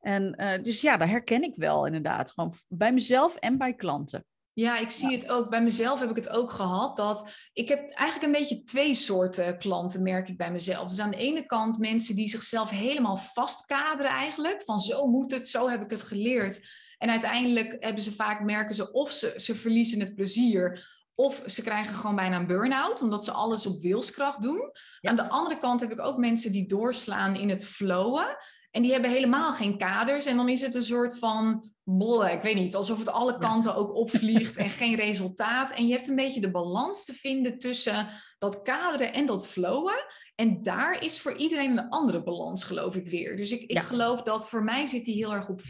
En 0.01 0.35
uh, 0.41 0.63
dus 0.63 0.81
ja, 0.81 0.97
daar 0.97 1.09
herken 1.09 1.43
ik 1.43 1.57
wel 1.57 1.87
inderdaad, 1.87 2.33
gewoon 2.33 2.53
bij 2.69 2.93
mezelf 2.93 3.37
en 3.37 3.59
bij 3.59 3.75
klanten. 3.75 4.25
Ja, 4.55 4.79
ik 4.79 4.91
zie 4.91 5.17
het 5.17 5.29
ook. 5.29 5.51
Bij 5.51 5.63
mezelf 5.63 6.01
heb 6.01 6.11
ik 6.11 6.17
het 6.17 6.29
ook 6.29 6.53
gehad. 6.53 6.97
Dat 6.97 7.31
ik 7.53 7.69
heb 7.69 7.91
eigenlijk 7.91 8.23
een 8.23 8.41
beetje 8.41 8.65
twee 8.65 8.95
soorten 8.95 9.59
klanten, 9.59 10.03
merk 10.03 10.29
ik 10.29 10.37
bij 10.37 10.53
mezelf. 10.53 10.89
Dus 10.89 11.01
aan 11.01 11.11
de 11.11 11.17
ene 11.17 11.47
kant 11.47 11.79
mensen 11.79 12.17
die 12.17 12.29
zichzelf 12.29 12.71
helemaal 12.71 13.17
vastkaderen 13.17 14.11
eigenlijk. 14.11 14.63
Van 14.63 14.79
zo 14.79 15.07
moet 15.07 15.31
het, 15.31 15.49
zo 15.49 15.69
heb 15.69 15.83
ik 15.83 15.91
het 15.91 16.03
geleerd. 16.03 16.61
En 16.99 17.11
uiteindelijk 17.11 17.77
hebben 17.79 18.03
ze 18.03 18.13
vaak, 18.13 18.43
merken 18.43 18.75
ze 18.75 18.93
of 18.93 19.11
ze, 19.11 19.35
ze 19.37 19.55
verliezen 19.55 20.01
het 20.01 20.15
plezier. 20.15 20.91
Of 21.15 21.43
ze 21.47 21.63
krijgen 21.63 21.95
gewoon 21.95 22.17
bijna 22.17 22.37
een 22.37 22.47
burn-out, 22.47 23.03
omdat 23.03 23.25
ze 23.25 23.31
alles 23.33 23.67
op 23.67 23.81
wilskracht 23.81 24.43
doen. 24.43 24.71
Aan 25.01 25.17
de 25.17 25.29
andere 25.29 25.59
kant 25.59 25.81
heb 25.81 25.93
ik 25.93 26.01
ook 26.01 26.17
mensen 26.17 26.53
die 26.53 26.69
doorslaan 26.69 27.37
in 27.37 27.49
het 27.49 27.65
flowen. 27.65 28.37
En 28.71 28.83
die 28.83 28.93
hebben 28.93 29.11
helemaal 29.11 29.53
geen 29.53 29.79
kaders. 29.79 30.27
En 30.27 30.37
dan 30.37 30.49
is 30.49 30.61
het 30.61 30.75
een 30.75 30.85
soort 30.85 31.19
van 31.19 31.72
bollen, 31.85 32.33
ik 32.33 32.41
weet 32.41 32.55
niet, 32.55 32.75
alsof 32.75 32.99
het 32.99 33.09
alle 33.09 33.39
kanten 33.39 33.75
ook 33.75 33.95
opvliegt 33.95 34.57
en 34.57 34.71
geen 34.81 34.95
resultaat. 34.95 35.71
En 35.71 35.87
je 35.87 35.93
hebt 35.93 36.09
een 36.09 36.17
beetje 36.17 36.41
de 36.41 36.51
balans 36.51 37.05
te 37.05 37.15
vinden 37.15 37.59
tussen 37.59 38.09
dat 38.39 38.63
kaderen 38.63 39.13
en 39.13 39.27
dat 39.27 39.47
flowen. 39.47 40.05
En 40.35 40.63
daar 40.63 41.05
is 41.05 41.21
voor 41.21 41.37
iedereen 41.37 41.79
een 41.79 41.89
andere 41.89 42.23
balans, 42.23 42.65
geloof 42.65 42.97
ik 42.97 43.09
weer. 43.09 43.37
Dus 43.37 43.51
ik, 43.51 43.63
ik 43.63 43.79
geloof 43.79 44.23
dat 44.23 44.49
voor 44.49 44.65
mij 44.65 44.87
zit 44.87 45.05
die 45.05 45.15
heel 45.15 45.33
erg 45.33 45.49
op 45.49 45.61
50-50. 45.61 45.65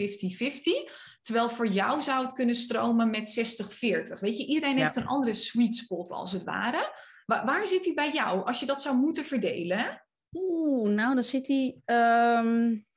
Terwijl 1.21 1.51
voor 1.51 1.67
jou 1.67 2.03
zou 2.03 2.25
het 2.25 2.33
kunnen 2.33 2.55
stromen 2.55 3.11
met 3.11 3.59
60-40. 4.17 4.21
Weet 4.21 4.39
je, 4.39 4.47
iedereen 4.47 4.79
heeft 4.79 4.97
een 4.97 5.07
andere 5.07 5.35
sweet 5.35 5.75
spot 5.75 6.11
als 6.11 6.33
het 6.33 6.45
ware. 6.45 6.97
Waar, 7.27 7.45
waar 7.47 7.67
zit 7.67 7.83
die 7.83 7.95
bij 7.95 8.13
jou 8.13 8.47
als 8.47 8.61
je 8.61 8.67
dat 8.67 8.83
zou 8.83 8.97
moeten 8.97 9.25
verdelen? 9.25 10.05
Oeh, 10.33 10.91
nou 10.91 11.15
dan 11.15 11.25
zit 11.25 11.47
die... 11.47 11.83
Um 11.87 12.91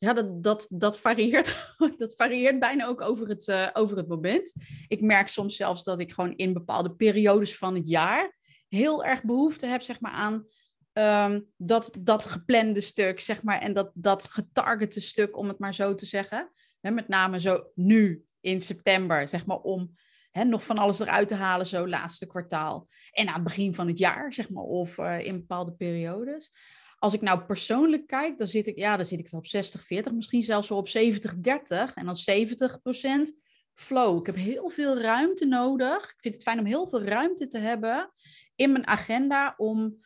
ja, 0.00 0.12
dat, 0.12 0.42
dat, 0.42 0.66
dat, 0.70 1.00
varieert, 1.00 1.74
dat 1.98 2.14
varieert 2.16 2.58
bijna 2.58 2.86
ook 2.86 3.00
over 3.00 3.28
het, 3.28 3.48
uh, 3.48 3.68
over 3.72 3.96
het 3.96 4.08
moment. 4.08 4.54
Ik 4.88 5.00
merk 5.00 5.28
soms 5.28 5.56
zelfs 5.56 5.84
dat 5.84 6.00
ik 6.00 6.12
gewoon 6.12 6.36
in 6.36 6.52
bepaalde 6.52 6.90
periodes 6.90 7.56
van 7.56 7.74
het 7.74 7.88
jaar 7.88 8.36
heel 8.68 9.04
erg 9.04 9.22
behoefte 9.22 9.66
heb 9.66 9.82
zeg 9.82 10.00
maar, 10.00 10.12
aan 10.12 10.46
um, 10.92 11.46
dat, 11.56 11.96
dat 12.00 12.24
geplande 12.24 12.80
stuk 12.80 13.20
zeg 13.20 13.42
maar, 13.42 13.58
en 13.58 13.72
dat, 13.72 13.90
dat 13.94 14.24
getargete 14.24 15.00
stuk, 15.00 15.36
om 15.36 15.48
het 15.48 15.58
maar 15.58 15.74
zo 15.74 15.94
te 15.94 16.06
zeggen. 16.06 16.52
Met 16.80 17.08
name 17.08 17.40
zo 17.40 17.70
nu 17.74 18.24
in 18.40 18.60
september, 18.60 19.28
zeg 19.28 19.46
maar, 19.46 19.58
om 19.58 19.94
nog 20.32 20.64
van 20.64 20.78
alles 20.78 20.98
eruit 20.98 21.28
te 21.28 21.34
halen, 21.34 21.66
zo 21.66 21.88
laatste 21.88 22.26
kwartaal. 22.26 22.88
En 23.10 23.28
aan 23.28 23.34
het 23.34 23.44
begin 23.44 23.74
van 23.74 23.86
het 23.88 23.98
jaar, 23.98 24.32
zeg 24.32 24.50
maar, 24.50 24.62
of 24.62 24.98
uh, 24.98 25.26
in 25.26 25.36
bepaalde 25.36 25.72
periodes. 25.72 26.52
Als 27.00 27.12
ik 27.12 27.20
nou 27.20 27.40
persoonlijk 27.40 28.06
kijk, 28.06 28.38
dan 28.38 28.46
zit 28.46 28.66
ik, 28.66 28.76
ja, 28.76 28.96
dan 28.96 29.06
zit 29.06 29.18
ik 29.18 29.28
wel 29.28 29.40
op 29.40 29.46
60, 29.46 29.84
40, 29.84 30.12
misschien 30.12 30.42
zelfs 30.42 30.68
wel 30.68 30.78
op 30.78 30.88
70, 30.88 31.36
30. 31.36 31.94
En 31.94 32.06
dan 32.06 32.16
70 32.16 32.80
procent 32.80 33.32
flow. 33.74 34.18
Ik 34.18 34.26
heb 34.26 34.34
heel 34.34 34.68
veel 34.68 34.98
ruimte 34.98 35.46
nodig. 35.46 36.04
Ik 36.04 36.20
vind 36.20 36.34
het 36.34 36.42
fijn 36.42 36.58
om 36.58 36.64
heel 36.64 36.88
veel 36.88 37.02
ruimte 37.02 37.46
te 37.46 37.58
hebben 37.58 38.12
in 38.54 38.72
mijn 38.72 38.86
agenda 38.86 39.54
om 39.56 39.96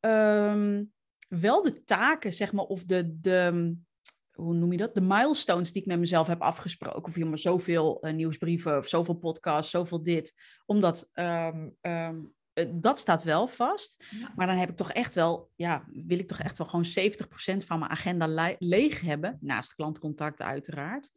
um, 0.00 0.92
wel 1.28 1.62
de 1.62 1.84
taken, 1.84 2.32
zeg 2.32 2.52
maar, 2.52 2.64
of 2.64 2.84
de, 2.84 3.20
de, 3.20 3.74
hoe 4.32 4.54
noem 4.54 4.72
je 4.72 4.78
dat? 4.78 4.94
De 4.94 5.00
milestones 5.00 5.72
die 5.72 5.82
ik 5.82 5.88
met 5.88 5.98
mezelf 5.98 6.26
heb 6.26 6.40
afgesproken. 6.40 7.04
Of 7.04 7.16
maar 7.16 7.38
zoveel 7.38 8.06
uh, 8.06 8.12
nieuwsbrieven 8.12 8.76
of 8.76 8.88
zoveel 8.88 9.14
podcasts, 9.14 9.70
zoveel 9.70 10.02
dit. 10.02 10.34
Om 10.66 10.80
dat 10.80 11.10
um, 11.14 11.76
eh, 11.80 12.08
dat 12.74 12.98
staat 12.98 13.22
wel 13.22 13.48
vast. 13.48 14.04
Maar 14.36 14.46
dan 14.46 14.56
heb 14.56 14.70
ik 14.70 14.76
toch 14.76 14.92
echt 14.92 15.14
wel, 15.14 15.50
ja, 15.56 15.84
wil 15.92 16.18
ik 16.18 16.28
toch 16.28 16.38
echt 16.38 16.58
wel 16.58 16.66
gewoon 16.66 16.86
70% 17.62 17.66
van 17.66 17.78
mijn 17.78 17.90
agenda 17.90 18.54
leeg 18.58 19.00
hebben. 19.00 19.38
Naast 19.40 19.74
klantcontact 19.74 20.42
uiteraard. 20.42 21.10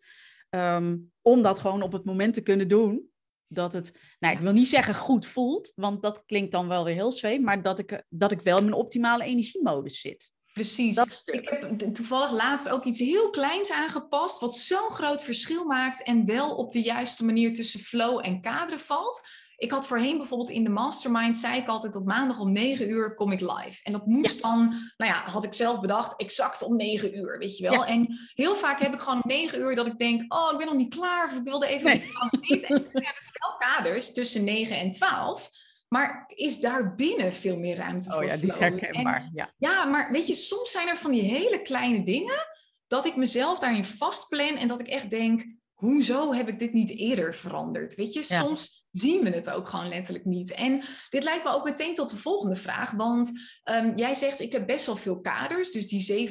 Ehm, 0.50 0.98
om 1.22 1.42
dat 1.42 1.60
gewoon 1.60 1.82
op 1.82 1.92
het 1.92 2.06
moment 2.06 2.34
te 2.34 2.42
kunnen 2.42 2.68
doen. 2.68 3.10
Dat 3.48 3.74
het, 3.74 4.00
nou, 4.20 4.36
ik 4.36 4.40
wil 4.40 4.52
niet 4.52 4.68
zeggen 4.68 4.96
goed 4.96 5.26
voelt, 5.26 5.72
want 5.76 6.02
dat 6.02 6.24
klinkt 6.26 6.52
dan 6.52 6.68
wel 6.68 6.84
weer 6.84 6.94
heel 6.94 7.12
zweem. 7.12 7.44
Maar 7.44 7.62
dat 7.62 7.80
ik, 7.80 8.04
dat 8.10 8.32
ik 8.32 8.42
wel 8.42 8.58
in 8.58 8.64
mijn 8.64 8.76
optimale 8.76 9.24
energiemodus 9.24 10.02
zit. 10.02 10.32
Precies. 10.54 10.96
Dat 10.96 11.22
Ik 11.26 11.50
heb 11.50 11.94
toevallig 11.94 12.32
laatst 12.32 12.70
ook 12.70 12.84
iets 12.84 13.00
heel 13.00 13.30
kleins 13.30 13.72
aangepast, 13.72 14.40
wat 14.40 14.56
zo'n 14.56 14.90
groot 14.90 15.24
verschil 15.24 15.66
maakt 15.66 16.04
en 16.04 16.26
wel 16.26 16.56
op 16.56 16.72
de 16.72 16.82
juiste 16.82 17.26
manier 17.26 17.54
tussen 17.54 17.80
flow 17.80 18.26
en 18.26 18.42
kaderen 18.42 18.80
valt. 18.80 19.28
Ik 19.60 19.72
had 19.72 19.88
voorheen 19.88 20.18
bijvoorbeeld 20.18 20.50
in 20.50 20.64
de 20.64 20.70
mastermind, 20.70 21.38
zei 21.38 21.58
ik 21.60 21.68
altijd 21.68 21.96
op 21.96 22.06
maandag 22.06 22.40
om 22.40 22.52
9 22.52 22.90
uur 22.90 23.16
kom 23.16 23.32
ik 23.32 23.42
live. 23.42 23.80
En 23.84 23.92
dat 23.92 24.06
moest 24.06 24.42
dan, 24.42 24.68
nou 24.98 25.12
ja, 25.12 25.24
had 25.26 25.44
ik 25.44 25.54
zelf 25.54 25.80
bedacht, 25.80 26.16
exact 26.16 26.64
om 26.64 26.76
9 26.76 27.18
uur, 27.18 27.38
weet 27.38 27.58
je 27.58 27.70
wel. 27.70 27.86
En 27.86 28.20
heel 28.34 28.56
vaak 28.56 28.80
heb 28.80 28.94
ik 28.94 29.00
gewoon 29.00 29.22
om 29.24 29.30
9 29.30 29.60
uur 29.60 29.76
dat 29.76 29.88
ik 29.88 29.98
denk, 29.98 30.34
oh, 30.34 30.50
ik 30.52 30.58
ben 30.58 30.68
nog 30.68 30.76
niet 30.76 30.96
klaar, 30.96 31.26
of 31.26 31.38
ik 31.38 31.44
wilde 31.44 31.68
even 31.68 31.86
nee. 31.86 31.96
iets 31.96 32.08
aan 32.14 32.30
En 32.42 32.60
dan 32.68 33.04
heb 33.04 33.16
ik 33.16 33.40
wel 33.40 33.70
kaders 33.70 34.14
tussen 34.14 34.44
9 34.44 34.78
en 34.78 34.92
12. 34.92 35.50
Maar 35.88 36.24
is 36.28 36.60
daar 36.60 36.96
binnen 36.96 37.34
veel 37.34 37.58
meer 37.58 37.76
ruimte 37.76 38.10
oh, 38.10 38.16
voor? 38.16 38.24
Oh 38.24 38.30
ja, 38.30 38.38
die 38.38 38.54
herkenbaar. 38.54 39.30
ja. 39.34 39.54
ja, 39.58 39.86
maar 39.86 40.12
weet 40.12 40.28
je, 40.28 40.36
soms 40.36 40.72
zijn 40.72 40.88
er 40.88 40.98
van 40.98 41.12
die 41.12 41.22
hele 41.22 41.62
kleine 41.62 42.04
dingen 42.04 42.48
dat 42.88 43.06
ik 43.06 43.16
mezelf 43.16 43.60
daarin 43.60 43.86
vastplan 43.86 44.56
en 44.56 44.68
dat 44.68 44.80
ik 44.80 44.88
echt 44.88 45.10
denk, 45.10 45.46
hoezo 45.74 46.34
heb 46.34 46.48
ik 46.48 46.60
dit 46.60 46.74
niet 46.74 46.90
eerder 46.90 47.36
veranderd? 47.36 47.96
Weet 47.96 48.14
je, 48.14 48.24
soms 48.24 48.79
zien 48.92 49.24
we 49.24 49.30
het 49.30 49.50
ook 49.50 49.70
gewoon 49.70 49.88
letterlijk 49.88 50.26
niet. 50.26 50.52
En 50.52 50.84
dit 51.10 51.24
lijkt 51.24 51.44
me 51.44 51.52
ook 51.52 51.64
meteen 51.64 51.96
tot 51.96 52.10
de 52.10 52.16
volgende 52.16 52.56
vraag. 52.56 52.92
Want 52.92 53.32
ehm, 53.64 53.92
jij 53.96 54.14
zegt, 54.14 54.40
ik 54.40 54.52
heb 54.52 54.68
best 54.68 54.86
wel 54.86 54.96
veel 54.96 55.20
kaders, 55.20 55.72
dus 55.72 55.88
die 55.88 56.30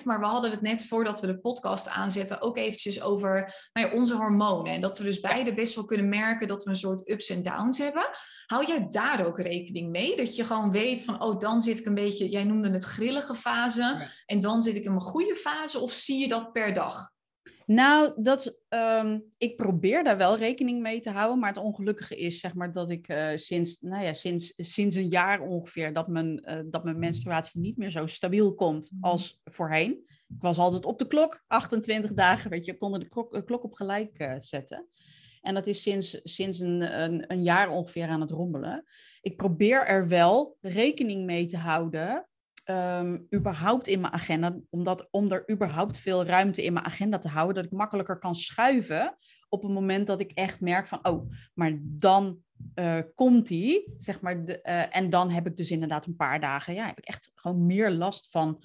70% 0.00 0.04
Maar 0.04 0.20
we 0.20 0.26
hadden 0.26 0.50
het 0.50 0.60
net 0.60 0.86
voordat 0.86 1.20
we 1.20 1.26
de 1.26 1.38
podcast 1.38 1.88
aanzetten 1.88 2.40
ook 2.40 2.56
eventjes 2.56 3.02
over 3.02 3.54
nou 3.72 3.86
ja, 3.86 3.94
onze 3.94 4.16
hormonen. 4.16 4.72
En 4.72 4.80
dat 4.80 4.98
we 4.98 5.04
dus 5.04 5.20
beide 5.20 5.54
best 5.54 5.74
wel 5.74 5.84
kunnen 5.84 6.08
merken 6.08 6.48
dat 6.48 6.64
we 6.64 6.70
een 6.70 6.76
soort 6.76 7.08
ups 7.10 7.30
en 7.30 7.42
downs 7.42 7.78
hebben. 7.78 8.08
Hou 8.46 8.66
jij 8.66 8.86
daar 8.88 9.26
ook 9.26 9.38
rekening 9.38 9.90
mee? 9.90 10.16
Dat 10.16 10.36
je 10.36 10.44
gewoon 10.44 10.70
weet 10.70 11.04
van, 11.04 11.22
oh, 11.22 11.38
dan 11.38 11.62
zit 11.62 11.78
ik 11.78 11.86
een 11.86 11.94
beetje, 11.94 12.28
jij 12.28 12.44
noemde 12.44 12.70
het 12.70 12.84
grillige 12.84 13.34
fase. 13.34 14.08
En 14.26 14.40
dan 14.40 14.62
zit 14.62 14.76
ik 14.76 14.84
in 14.84 14.90
mijn 14.90 15.04
goede 15.04 15.36
fase. 15.36 15.78
Of 15.78 15.92
zie 15.92 16.18
je 16.18 16.28
dat 16.28 16.52
per 16.52 16.74
dag? 16.74 17.10
Nou, 17.70 18.12
dat, 18.22 18.58
ehm, 18.68 19.18
ik 19.38 19.56
probeer 19.56 20.04
daar 20.04 20.16
wel 20.16 20.36
rekening 20.36 20.82
mee 20.82 21.00
te 21.00 21.10
houden. 21.10 21.38
Maar 21.38 21.48
het 21.48 21.62
ongelukkige 21.62 22.16
is 22.16 22.40
zeg 22.40 22.54
maar, 22.54 22.72
dat 22.72 22.90
ik 22.90 23.08
uh, 23.08 23.30
sinds, 23.34 23.80
nou 23.80 24.04
ja, 24.04 24.12
sinds, 24.12 24.52
sinds 24.56 24.96
een 24.96 25.08
jaar 25.08 25.40
ongeveer... 25.40 25.92
Dat 25.92 26.08
mijn, 26.08 26.44
uh, 26.48 26.60
dat 26.64 26.84
mijn 26.84 26.98
menstruatie 26.98 27.60
niet 27.60 27.76
meer 27.76 27.90
zo 27.90 28.06
stabiel 28.06 28.54
komt 28.54 28.90
mhm. 28.90 29.04
als 29.04 29.40
voorheen. 29.44 29.90
Ik 30.08 30.40
was 30.40 30.58
altijd 30.58 30.84
op 30.84 30.98
de 30.98 31.06
klok, 31.06 31.44
28 31.46 32.12
dagen, 32.12 32.50
weet 32.50 32.64
je. 32.64 32.72
Ik 32.72 32.78
kon 32.78 32.92
de 32.92 33.08
klok, 33.08 33.32
de 33.32 33.44
klok 33.44 33.64
op 33.64 33.74
gelijk 33.74 34.18
uh, 34.18 34.34
zetten. 34.36 34.88
En 35.40 35.54
dat 35.54 35.66
is 35.66 35.82
sinds, 35.82 36.20
sinds 36.22 36.58
een, 36.58 37.02
een, 37.02 37.24
een 37.26 37.42
jaar 37.42 37.68
ongeveer 37.68 38.08
aan 38.08 38.20
het 38.20 38.30
rommelen. 38.30 38.84
Ik 39.20 39.36
probeer 39.36 39.86
er 39.86 40.08
wel 40.08 40.56
rekening 40.60 41.24
mee 41.24 41.46
te 41.46 41.56
houden 41.56 42.28
um, 42.70 43.26
überhaupt 43.34 43.86
in 43.86 44.00
mijn 44.00 44.12
agenda, 44.12 44.56
omdat, 44.70 45.08
om 45.10 45.30
er 45.30 45.50
überhaupt 45.50 45.98
veel 45.98 46.24
ruimte 46.24 46.64
in 46.64 46.72
mijn 46.72 46.84
agenda 46.84 47.18
te 47.18 47.28
houden, 47.28 47.54
dat 47.54 47.72
ik 47.72 47.78
makkelijker 47.78 48.18
kan 48.18 48.34
schuiven 48.34 49.16
op 49.48 49.62
het 49.62 49.72
moment 49.72 50.06
dat 50.06 50.20
ik 50.20 50.30
echt 50.34 50.60
merk 50.60 50.88
van, 50.88 50.98
oh, 51.02 51.32
maar 51.54 51.78
dan 51.82 52.42
uh, 52.74 52.98
komt 53.14 53.46
die, 53.46 53.94
zeg 53.98 54.20
maar, 54.20 54.44
de, 54.44 54.60
uh, 54.62 54.96
en 54.96 55.10
dan 55.10 55.30
heb 55.30 55.46
ik 55.46 55.56
dus 55.56 55.70
inderdaad 55.70 56.06
een 56.06 56.16
paar 56.16 56.40
dagen, 56.40 56.74
ja, 56.74 56.86
heb 56.86 56.98
ik 56.98 57.04
echt 57.04 57.30
gewoon 57.34 57.66
meer 57.66 57.90
last 57.90 58.30
van, 58.30 58.62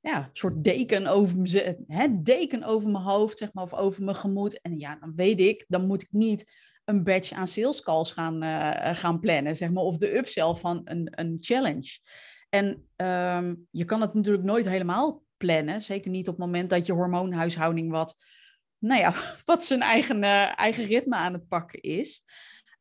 ja, 0.00 0.18
een 0.18 0.30
soort 0.32 0.64
deken 0.64 1.06
over, 1.06 1.40
me, 1.40 1.84
hè, 1.86 2.22
deken 2.22 2.62
over 2.62 2.90
mijn 2.90 3.04
hoofd, 3.04 3.38
zeg 3.38 3.52
maar, 3.52 3.64
of 3.64 3.74
over 3.74 4.04
mijn 4.04 4.16
gemoed. 4.16 4.60
En 4.60 4.78
ja, 4.78 4.96
dan 5.00 5.14
weet 5.14 5.40
ik, 5.40 5.64
dan 5.68 5.86
moet 5.86 6.02
ik 6.02 6.12
niet 6.12 6.52
een 6.84 7.04
badge 7.04 7.34
aan 7.34 7.48
sales 7.48 7.82
calls 7.82 8.12
gaan, 8.12 8.42
gaan 8.96 9.20
plannen, 9.20 9.56
zeg 9.56 9.70
maar, 9.70 9.82
of 9.82 9.96
de 9.96 10.16
upsell 10.16 10.54
van 10.54 10.80
een, 10.84 11.08
een 11.10 11.36
challenge. 11.40 11.98
En 12.48 12.88
ehm, 12.96 13.54
je 13.70 13.84
kan 13.84 14.00
het 14.00 14.14
natuurlijk 14.14 14.44
nooit 14.44 14.68
helemaal 14.68 15.24
plannen. 15.36 15.82
Zeker 15.82 16.10
niet 16.10 16.28
op 16.28 16.36
het 16.36 16.44
moment 16.44 16.70
dat 16.70 16.86
je 16.86 16.92
hormoonhuishouding 16.92 17.90
wat, 17.90 18.16
nou 18.78 19.00
ja, 19.00 19.14
wat 19.44 19.64
zijn 19.64 19.82
eigen, 19.82 20.22
uh, 20.22 20.58
eigen 20.58 20.84
ritme 20.84 21.16
aan 21.16 21.32
het 21.32 21.48
pakken 21.48 21.80
is. 21.80 22.24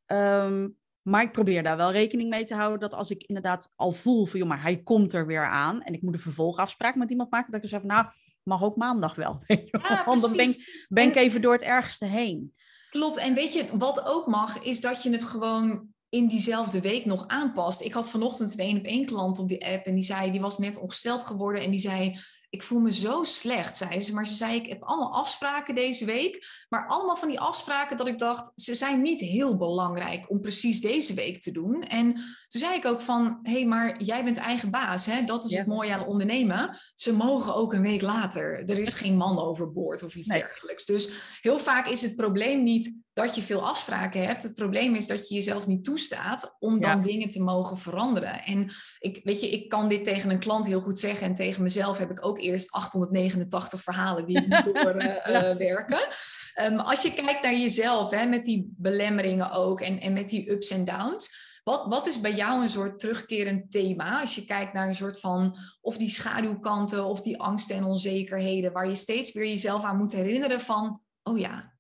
Um, 0.08 0.78
maar 1.02 1.22
ik 1.22 1.32
probeer 1.32 1.64
daar 1.64 1.78
wel 1.78 1.92
rekening 1.92 2.30
mee 2.30 2.44
te 2.44 2.56
houden 2.56 2.80
dat 2.80 2.94
als 2.94 3.10
ik 3.10 3.24
inderdaad 3.24 3.72
al 3.76 3.92
voel 3.92 4.26
van, 4.26 4.40
joh, 4.40 4.50
maar 4.50 4.62
hij 4.62 4.84
komt 4.84 5.14
er 5.14 5.26
weer 5.26 5.46
aan 5.46 5.82
en 5.82 5.94
ik 5.94 6.02
moet 6.02 6.14
een 6.14 6.20
vervolgafspraak 6.20 6.96
met 6.96 7.10
iemand 7.10 7.32
maken, 7.32 7.52
dat 7.52 7.64
ik 7.64 7.70
zeg 7.70 7.80
van, 7.80 7.90
nou, 7.90 8.06
mag 8.44 8.64
ook 8.64 8.76
maandag 8.76 9.16
wel. 9.16 9.44
Ja, 9.88 10.04
Want 10.06 10.22
dan 10.22 10.36
ben 10.36 10.50
ik, 10.50 10.86
ben 10.90 11.08
ik 11.08 11.16
even 11.16 11.42
door 11.42 11.54
het 11.54 11.62
ergste 11.62 12.06
heen. 12.06 12.54
Klopt. 12.90 13.18
En 13.18 13.34
weet 13.34 13.54
je, 13.54 13.78
wat 13.78 14.06
ook 14.06 14.28
mag, 14.28 14.64
is 14.64 14.82
dat 14.82 15.04
je 15.04 15.10
het 15.10 15.24
gewoon 15.24 15.88
in 16.10 16.28
diezelfde 16.28 16.82
week 16.82 17.06
nog 17.06 17.28
aanpast. 17.28 17.82
Ik 17.82 17.94
had 17.94 18.10
vanochtend 18.10 18.52
een 18.52 18.60
één 18.60 18.78
op 18.78 18.84
één 18.84 19.06
klant 19.06 19.40
op 19.40 19.48
die 19.48 19.66
app 19.66 19.86
en 19.86 19.94
die 19.94 20.04
zei, 20.04 20.32
die 20.32 20.42
was 20.42 20.58
net 20.58 20.78
ongesteld 20.78 21.24
geworden 21.24 21.62
en 21.62 21.72
die 21.72 21.80
zei, 21.80 22.20
ik 22.56 22.64
voel 22.64 22.80
me 22.80 22.94
zo 22.94 23.24
slecht, 23.24 23.76
zei 23.76 24.02
ze. 24.02 24.14
Maar 24.14 24.28
ze 24.28 24.36
zei, 24.36 24.56
ik 24.56 24.66
heb 24.66 24.84
allemaal 24.84 25.14
afspraken 25.14 25.76
deze 25.76 26.06
week. 26.06 26.66
Maar 26.70 26.88
allemaal 26.88 27.18
van 27.18 27.28
die 27.28 27.40
afspraken 27.40 27.98
dat 27.98 28.08
ik 28.08 28.18
dacht, 28.18 28.52
ze 28.56 28.76
zijn 28.76 29.02
niet 29.02 29.20
heel 29.20 29.58
belangrijk 29.58 30.30
om 30.30 30.42
precies 30.42 30.82
deze 30.82 31.14
week 31.14 31.42
te 31.42 31.52
doen. 31.52 31.82
En 31.82 32.14
toen 32.48 32.62
zei 32.62 32.76
ik 32.76 32.86
ook 32.86 33.02
van, 33.02 33.40
hé, 33.42 33.52
hey, 33.52 33.66
maar 33.66 34.04
jij 34.04 34.24
bent 34.24 34.38
eigen 34.38 34.72
baas. 34.72 35.06
Hè? 35.06 35.24
Dat 35.24 35.46
is 35.46 35.58
het 35.58 35.68
mooie 35.68 35.94
aan 35.94 36.06
ondernemen. 36.06 36.78
Ze 36.94 37.14
mogen 37.14 37.56
ook 37.56 37.74
een 37.74 37.82
week 37.82 38.02
later. 38.02 38.70
Er 38.70 38.80
is 38.80 38.94
geen 38.94 39.18
man 39.18 39.40
overboord 39.40 40.04
of 40.04 40.16
iets 40.16 40.28
dergelijks. 40.28 40.86
Dus 40.86 41.10
heel 41.42 41.60
vaak 41.60 41.88
is 41.88 42.02
het 42.02 42.16
probleem 42.16 42.64
niet 42.64 43.04
dat 43.16 43.36
je 43.36 43.42
veel 43.42 43.68
afspraken 43.68 44.26
hebt. 44.26 44.44
Het 44.44 44.54
probleem 44.54 44.96
is 44.96 45.08
dat 45.08 45.28
je 45.28 45.36
jezelf 45.36 45.68
niet 45.68 45.84
toestaat 45.84 46.56
om 46.60 46.82
dan 46.82 47.02
dingen 47.02 47.30
te 47.30 47.42
mogen 47.42 47.78
veranderen. 47.78 48.44
En 48.44 48.72
ik, 49.00 49.22
weet 49.24 49.42
je, 49.42 49.50
ik 49.50 49.70
kan 49.70 49.90
dit 49.90 50.04
tegen 50.04 50.30
een 50.30 50.40
klant 50.40 50.66
heel 50.66 50.82
goed 50.82 51.00
zeggen. 51.00 51.28
En 51.28 51.34
tegen 51.34 51.64
mezelf 51.64 51.98
heb 51.98 52.12
ik 52.12 52.26
ook 52.26 52.40
eerst 52.40 52.72
889 52.72 53.82
verhalen 53.82 54.26
die 54.26 54.38
ik 54.38 54.48
moet 54.48 54.64
doorwerken. 54.84 56.08
Uh, 56.56 56.66
um, 56.66 56.80
als 56.80 57.02
je 57.02 57.14
kijkt 57.14 57.44
naar 57.44 57.56
jezelf, 57.56 58.10
hè, 58.10 58.26
met 58.26 58.44
die 58.44 58.74
belemmeringen 58.78 59.52
ook 59.52 59.82
en, 59.82 60.00
en 60.00 60.14
met 60.14 60.30
die 60.30 60.52
ups 60.52 60.70
en 60.70 60.86
downs. 60.86 61.54
Wat, 61.64 61.86
wat 61.88 62.08
is 62.08 62.22
bij 62.22 62.34
jou 62.34 62.62
een 62.62 62.70
soort 62.70 63.00
terugkerend 63.00 63.72
thema? 63.72 64.22
Als 64.22 64.36
je 64.36 64.46
kijkt 64.46 64.74
naar 64.74 64.88
een 64.88 64.96
soort 64.96 65.20
van 65.20 65.58
of 65.82 65.98
die 65.98 66.10
schaduwkanten 66.10 67.06
of 67.06 67.22
die 67.22 67.42
angsten 67.42 67.76
en 67.76 67.84
onzekerheden, 67.84 68.72
waar 68.72 68.88
je 68.88 68.96
steeds 68.96 69.34
weer 69.34 69.48
jezelf 69.48 69.84
aan 69.84 69.98
moet 69.98 70.12
herinneren 70.12 70.62
van, 70.62 71.02
oh 71.24 71.38
ja, 71.38 71.75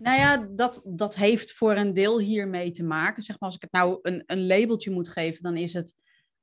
nou 0.00 0.18
ja, 0.18 0.48
dat, 0.50 0.82
dat 0.84 1.14
heeft 1.14 1.52
voor 1.52 1.76
een 1.76 1.94
deel 1.94 2.18
hiermee 2.18 2.70
te 2.70 2.84
maken. 2.84 3.22
Zeg 3.22 3.40
maar, 3.40 3.48
als 3.48 3.58
ik 3.58 3.62
het 3.62 3.72
nou 3.72 3.98
een, 4.02 4.22
een 4.26 4.46
labeltje 4.46 4.90
moet 4.90 5.08
geven, 5.08 5.42
dan 5.42 5.56
is 5.56 5.72
het. 5.72 5.94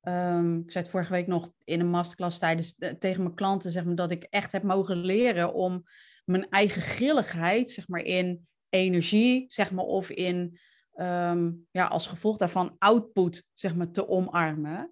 Um, 0.08 0.58
ik 0.58 0.70
zei 0.70 0.84
het 0.84 0.92
vorige 0.92 1.12
week 1.12 1.26
nog 1.26 1.52
in 1.64 1.80
een 1.80 1.90
masterclass 1.90 2.38
tijdens, 2.38 2.76
uh, 2.78 2.90
tegen 2.90 3.22
mijn 3.22 3.34
klanten, 3.34 3.70
zeg 3.70 3.84
maar, 3.84 3.94
dat 3.94 4.10
ik 4.10 4.22
echt 4.22 4.52
heb 4.52 4.62
mogen 4.62 4.96
leren 4.96 5.54
om 5.54 5.84
mijn 6.24 6.48
eigen 6.50 6.82
grilligheid, 6.82 7.70
zeg 7.70 7.88
maar, 7.88 8.02
in 8.02 8.46
energie, 8.68 9.44
zeg 9.48 9.70
maar, 9.70 9.84
of 9.84 10.10
in, 10.10 10.58
um, 10.94 11.66
ja, 11.70 11.86
als 11.86 12.06
gevolg 12.06 12.36
daarvan 12.36 12.76
output, 12.78 13.44
zeg 13.54 13.74
maar, 13.74 13.90
te 13.90 14.08
omarmen. 14.08 14.90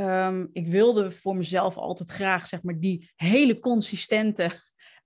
Um, 0.00 0.48
ik 0.52 0.66
wilde 0.66 1.10
voor 1.10 1.36
mezelf 1.36 1.76
altijd 1.76 2.10
graag, 2.10 2.46
zeg 2.46 2.62
maar, 2.62 2.78
die 2.78 3.12
hele 3.16 3.60
consistente 3.60 4.50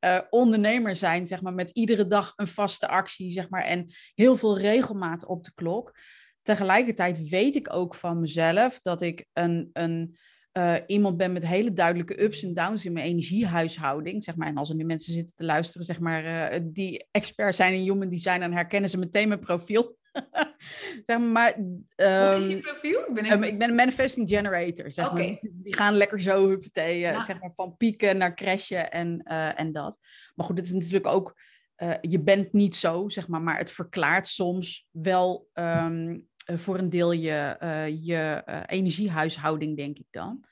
uh, 0.04 0.20
ondernemer 0.30 0.96
zijn, 0.96 1.26
zeg 1.26 1.42
maar, 1.42 1.54
met 1.54 1.70
iedere 1.70 2.06
dag 2.06 2.32
een 2.36 2.48
vaste 2.48 2.88
actie, 2.88 3.32
zeg 3.32 3.48
maar, 3.48 3.62
en 3.62 3.86
heel 4.14 4.36
veel 4.36 4.58
regelmaat 4.58 5.26
op 5.26 5.44
de 5.44 5.52
klok. 5.54 5.98
Tegelijkertijd 6.42 7.28
weet 7.28 7.56
ik 7.56 7.74
ook 7.74 7.94
van 7.94 8.20
mezelf 8.20 8.80
dat 8.82 9.02
ik 9.02 9.26
een, 9.32 9.70
een 9.72 10.16
uh, 10.52 10.74
iemand 10.86 11.16
ben 11.16 11.32
met 11.32 11.46
hele 11.46 11.72
duidelijke 11.72 12.22
ups 12.22 12.42
en 12.42 12.54
downs 12.54 12.84
in 12.84 12.92
mijn 12.92 13.06
energiehuishouding. 13.06 14.24
Zeg 14.24 14.36
maar. 14.36 14.48
En 14.48 14.56
als 14.56 14.68
er 14.68 14.74
nu 14.74 14.84
mensen 14.84 15.12
zitten 15.12 15.34
te 15.36 15.44
luisteren, 15.44 15.86
zeg 15.86 16.00
maar, 16.00 16.52
uh, 16.52 16.60
die 16.62 17.06
expert 17.10 17.56
zijn 17.56 17.74
in 17.74 17.80
human 17.80 18.08
design, 18.08 18.40
dan 18.40 18.52
herkennen 18.52 18.90
ze 18.90 18.98
meteen 18.98 19.28
mijn 19.28 19.40
profiel. 19.40 19.97
zeg 21.06 21.18
maar, 21.18 21.58
um, 21.58 21.86
Wat 21.96 22.40
is 22.40 22.46
je 22.46 22.52
ehm, 22.52 22.60
profiel? 22.60 23.00
Ik 23.00 23.14
ben, 23.14 23.24
even... 23.24 23.36
um, 23.36 23.42
ik 23.42 23.58
ben 23.58 23.68
een 23.68 23.74
manifesting 23.74 24.28
generator. 24.28 24.90
Zeg 24.90 25.12
maar. 25.12 25.22
Dus 25.22 25.38
die 25.40 25.76
gaan 25.76 25.94
lekker 25.94 26.20
zo 26.20 26.48
huppatee, 26.48 26.98
ja. 26.98 27.20
zeg 27.20 27.40
maar, 27.40 27.52
van 27.54 27.76
pieken 27.76 28.16
naar 28.16 28.34
crashen 28.34 28.90
en, 28.90 29.20
uh, 29.24 29.60
en 29.60 29.72
dat. 29.72 29.98
Maar 30.34 30.46
goed, 30.46 30.56
het 30.56 30.66
is 30.66 30.72
natuurlijk 30.72 31.06
ook... 31.06 31.40
Uh, 31.82 31.94
je 32.00 32.20
bent 32.20 32.52
niet 32.52 32.74
zo, 32.74 33.08
zeg 33.08 33.28
maar, 33.28 33.42
maar 33.42 33.58
het 33.58 33.70
verklaart 33.70 34.28
soms 34.28 34.86
wel 34.90 35.48
um, 35.54 36.28
voor 36.44 36.78
een 36.78 36.90
deel 36.90 37.12
je, 37.12 37.56
uh, 37.62 38.04
je 38.04 38.42
energiehuishouding, 38.66 39.76
denk 39.76 39.98
ik 39.98 40.06
dan. 40.10 40.44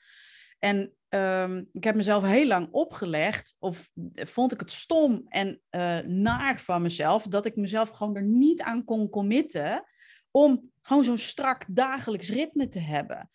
En 0.59 0.96
um, 1.09 1.69
ik 1.73 1.83
heb 1.83 1.95
mezelf 1.95 2.23
heel 2.23 2.47
lang 2.47 2.67
opgelegd, 2.71 3.55
of 3.59 3.89
vond 4.13 4.51
ik 4.51 4.59
het 4.59 4.71
stom 4.71 5.25
en 5.27 5.61
uh, 5.71 5.97
naar 5.99 6.59
van 6.59 6.81
mezelf, 6.81 7.23
dat 7.23 7.45
ik 7.45 7.55
mezelf 7.55 7.89
gewoon 7.89 8.15
er 8.15 8.23
niet 8.23 8.61
aan 8.61 8.83
kon 8.83 9.09
committen 9.09 9.83
om 10.31 10.71
gewoon 10.81 11.03
zo'n 11.03 11.17
strak 11.17 11.65
dagelijks 11.67 12.29
ritme 12.29 12.67
te 12.67 12.79
hebben. 12.79 13.29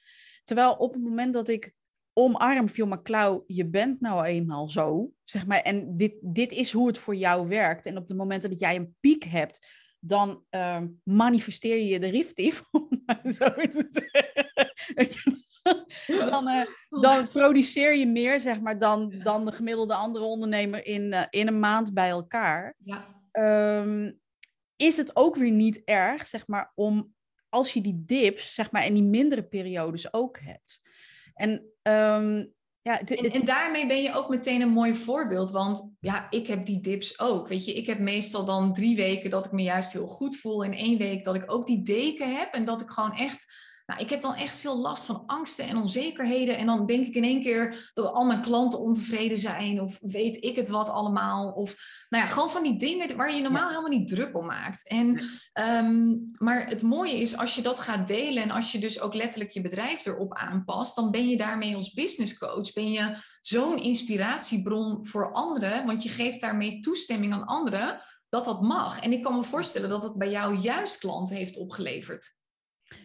Terwijl 0.44 0.72
op 0.72 0.92
het 0.92 1.02
moment 1.02 1.32
dat 1.32 1.48
ik 1.48 1.74
omarm, 2.12 2.68
viel 2.68 2.86
maar 2.86 3.02
klauw, 3.02 3.44
je 3.46 3.66
bent 3.66 4.00
nou 4.00 4.24
eenmaal 4.24 4.68
zo, 4.68 5.12
zeg 5.24 5.46
maar, 5.46 5.60
en 5.60 5.96
dit, 5.96 6.14
dit 6.20 6.52
is 6.52 6.72
hoe 6.72 6.86
het 6.86 6.98
voor 6.98 7.14
jou 7.14 7.48
werkt. 7.48 7.86
En 7.86 7.96
op 7.96 8.08
het 8.08 8.16
moment 8.16 8.42
dat 8.42 8.58
jij 8.58 8.76
een 8.76 8.96
piek 9.00 9.24
hebt, 9.24 9.66
dan 10.00 10.44
uh, 10.50 10.82
manifesteer 11.02 11.78
je 11.78 12.00
de 12.00 12.08
riftief, 12.08 12.62
om 12.70 13.04
zo 13.24 13.50
te 13.52 13.86
zeggen. 13.90 15.41
dan, 16.30 16.48
uh, 16.48 16.62
dan 16.88 17.28
produceer 17.28 17.96
je 17.96 18.06
meer, 18.06 18.40
zeg 18.40 18.60
maar, 18.60 18.78
dan, 18.78 19.14
dan 19.22 19.44
de 19.44 19.52
gemiddelde 19.52 19.94
andere 19.94 20.24
ondernemer 20.24 20.86
in, 20.86 21.02
uh, 21.02 21.22
in 21.30 21.46
een 21.46 21.60
maand 21.60 21.94
bij 21.94 22.08
elkaar. 22.08 22.74
Ja. 22.84 23.06
Um, 23.80 24.20
is 24.76 24.96
het 24.96 25.16
ook 25.16 25.36
weer 25.36 25.50
niet 25.50 25.82
erg, 25.84 26.26
zeg 26.26 26.46
maar, 26.46 26.72
om 26.74 27.14
als 27.48 27.72
je 27.72 27.80
die 27.80 28.02
dips, 28.06 28.54
zeg 28.54 28.70
maar, 28.70 28.82
en 28.82 28.94
die 28.94 29.02
mindere 29.02 29.42
periodes 29.42 30.12
ook 30.12 30.38
hebt. 30.40 30.80
En 31.34 31.50
um, 31.82 32.52
ja, 32.82 33.00
en, 33.00 33.30
en, 33.30 33.44
daarmee 33.44 33.86
ben 33.86 34.02
je 34.02 34.14
ook 34.14 34.28
meteen 34.28 34.60
een 34.60 34.68
mooi 34.68 34.94
voorbeeld. 34.94 35.50
Want 35.50 35.94
ja, 36.00 36.30
ik 36.30 36.46
heb 36.46 36.66
die 36.66 36.80
dips 36.80 37.20
ook. 37.20 37.48
Weet 37.48 37.64
je, 37.64 37.74
ik 37.74 37.86
heb 37.86 37.98
meestal 37.98 38.44
dan 38.44 38.72
drie 38.72 38.96
weken 38.96 39.30
dat 39.30 39.44
ik 39.44 39.52
me 39.52 39.62
juist 39.62 39.92
heel 39.92 40.06
goed 40.06 40.36
voel. 40.36 40.64
En 40.64 40.72
één 40.72 40.98
week 40.98 41.24
dat 41.24 41.34
ik 41.34 41.52
ook 41.52 41.66
die 41.66 41.82
deken 41.82 42.36
heb. 42.36 42.52
En 42.52 42.64
dat 42.64 42.80
ik 42.80 42.88
gewoon 42.88 43.12
echt 43.12 43.52
Nou, 43.86 44.00
ik 44.00 44.10
heb 44.10 44.20
dan 44.20 44.34
echt 44.34 44.56
veel 44.56 44.78
last 44.78 45.04
van 45.04 45.22
angsten 45.26 45.68
en 45.68 45.76
onzekerheden. 45.76 46.56
En 46.56 46.66
dan 46.66 46.86
denk 46.86 47.06
ik 47.06 47.14
in 47.14 47.24
één 47.24 47.40
keer 47.40 47.90
dat 47.94 48.12
al 48.12 48.24
mijn 48.24 48.40
klanten 48.40 48.78
ontevreden 48.78 49.38
zijn. 49.38 49.80
Of 49.80 49.98
weet 50.00 50.44
ik 50.44 50.56
het 50.56 50.68
wat 50.68 50.88
allemaal. 50.88 51.50
Of 51.50 51.76
nou 52.08 52.24
ja, 52.24 52.30
gewoon 52.30 52.50
van 52.50 52.62
die 52.62 52.78
dingen 52.78 53.16
waar 53.16 53.34
je 53.34 53.42
normaal 53.42 53.68
helemaal 53.68 53.90
niet 53.90 54.08
druk 54.08 54.36
om 54.36 54.46
maakt. 54.46 54.88
En, 54.88 55.20
ehm, 55.52 56.16
maar 56.38 56.66
het 56.66 56.82
mooie 56.82 57.20
is 57.20 57.36
als 57.36 57.54
je 57.54 57.62
dat 57.62 57.80
gaat 57.80 58.06
delen 58.06 58.42
en 58.42 58.50
als 58.50 58.72
je 58.72 58.78
dus 58.78 59.00
ook 59.00 59.14
letterlijk 59.14 59.50
je 59.50 59.60
bedrijf 59.60 60.06
erop 60.06 60.34
aanpast, 60.34 60.96
dan 60.96 61.10
ben 61.10 61.28
je 61.28 61.36
daarmee 61.36 61.74
als 61.74 61.92
business 61.92 62.38
coach, 62.38 62.72
ben 62.72 62.92
je 62.92 63.16
zo'n 63.40 63.82
inspiratiebron 63.82 65.06
voor 65.06 65.32
anderen, 65.32 65.86
want 65.86 66.02
je 66.02 66.08
geeft 66.08 66.40
daarmee 66.40 66.78
toestemming 66.78 67.32
aan 67.32 67.46
anderen 67.46 68.00
dat 68.28 68.44
dat 68.44 68.62
mag. 68.62 69.00
En 69.00 69.12
ik 69.12 69.22
kan 69.22 69.36
me 69.36 69.42
voorstellen 69.42 69.88
dat 69.88 70.02
het 70.02 70.14
bij 70.14 70.30
jou 70.30 70.56
juist 70.56 70.98
klanten 70.98 71.36
heeft 71.36 71.56
opgeleverd. 71.56 72.40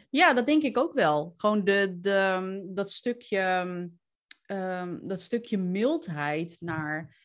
Ja, 0.10 0.34
dat 0.34 0.46
denk 0.46 0.64
ik 0.64 0.78
ook 0.78 0.94
wel. 0.94 1.34
Gewoon 1.38 1.64
de, 1.64 1.98
de, 2.00 2.70
dat, 2.74 2.92
stukje, 2.92 3.40
um, 4.48 5.08
dat 5.08 5.22
stukje 5.22 5.58
mildheid 5.58 6.58
naar, 6.60 7.18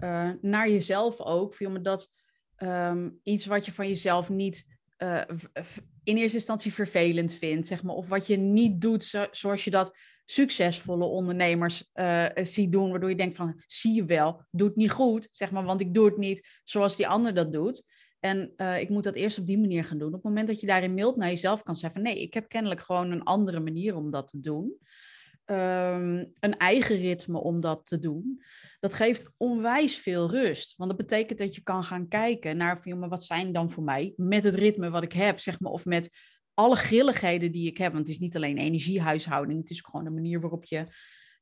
uh, 0.00 0.30
naar 0.40 0.70
jezelf 0.70 1.20
ook. 1.20 1.60
Me 1.60 1.80
dat 1.80 2.10
iets 3.22 3.46
wat 3.46 3.64
je 3.64 3.72
van 3.72 3.88
jezelf 3.88 4.28
niet 4.28 4.78
uh, 4.98 5.22
in 6.04 6.16
eerste 6.16 6.36
instantie 6.36 6.72
vervelend 6.72 7.32
vindt, 7.32 7.66
zeg 7.66 7.82
maar. 7.82 7.94
Of 7.94 8.08
wat 8.08 8.26
je 8.26 8.36
niet 8.36 8.80
doet 8.80 9.04
zo, 9.04 9.26
zoals 9.30 9.64
je 9.64 9.70
dat 9.70 9.96
succesvolle 10.24 11.04
ondernemers 11.04 11.90
uh, 11.94 12.26
ziet 12.34 12.72
doen, 12.72 12.90
waardoor 12.90 13.10
je 13.10 13.16
denkt 13.16 13.36
van, 13.36 13.62
zie 13.66 13.94
je 13.94 14.04
wel, 14.04 14.44
doe 14.50 14.68
het 14.68 14.76
niet 14.76 14.90
goed, 14.90 15.28
zeg 15.30 15.50
maar, 15.50 15.64
want 15.64 15.80
ik 15.80 15.94
doe 15.94 16.04
het 16.04 16.16
niet 16.16 16.48
zoals 16.64 16.96
die 16.96 17.08
ander 17.08 17.34
dat 17.34 17.52
doet. 17.52 17.86
En 18.20 18.52
uh, 18.56 18.80
ik 18.80 18.88
moet 18.88 19.04
dat 19.04 19.14
eerst 19.14 19.38
op 19.38 19.46
die 19.46 19.58
manier 19.58 19.84
gaan 19.84 19.98
doen. 19.98 20.08
Op 20.08 20.14
het 20.14 20.24
moment 20.24 20.48
dat 20.48 20.60
je 20.60 20.66
daarin 20.66 20.94
mild 20.94 21.16
naar 21.16 21.28
jezelf 21.28 21.62
kan 21.62 21.76
zeggen 21.76 22.02
van, 22.02 22.12
nee, 22.12 22.22
ik 22.22 22.34
heb 22.34 22.48
kennelijk 22.48 22.80
gewoon 22.80 23.10
een 23.10 23.22
andere 23.22 23.60
manier 23.60 23.96
om 23.96 24.10
dat 24.10 24.28
te 24.28 24.40
doen. 24.40 24.76
Um, 25.50 26.32
een 26.40 26.56
eigen 26.56 26.96
ritme 26.96 27.38
om 27.38 27.60
dat 27.60 27.86
te 27.86 27.98
doen. 27.98 28.42
Dat 28.80 28.94
geeft 28.94 29.30
onwijs 29.36 29.98
veel 29.98 30.30
rust. 30.30 30.76
Want 30.76 30.90
dat 30.90 30.98
betekent 30.98 31.38
dat 31.38 31.54
je 31.54 31.62
kan 31.62 31.84
gaan 31.84 32.08
kijken 32.08 32.56
naar, 32.56 32.96
maar 32.96 33.08
wat 33.08 33.24
zijn 33.24 33.52
dan 33.52 33.70
voor 33.70 33.82
mij 33.82 34.12
met 34.16 34.44
het 34.44 34.54
ritme 34.54 34.90
wat 34.90 35.02
ik 35.02 35.12
heb, 35.12 35.38
zeg 35.38 35.60
maar, 35.60 35.72
of 35.72 35.84
met 35.84 36.10
alle 36.54 36.76
grilligheden 36.76 37.52
die 37.52 37.66
ik 37.66 37.78
heb. 37.78 37.92
Want 37.92 38.06
het 38.06 38.14
is 38.14 38.22
niet 38.22 38.36
alleen 38.36 38.58
energiehuishouding, 38.58 39.58
het 39.58 39.70
is 39.70 39.80
gewoon 39.80 40.04
de 40.04 40.10
manier 40.10 40.40
waarop 40.40 40.64
je, 40.64 40.86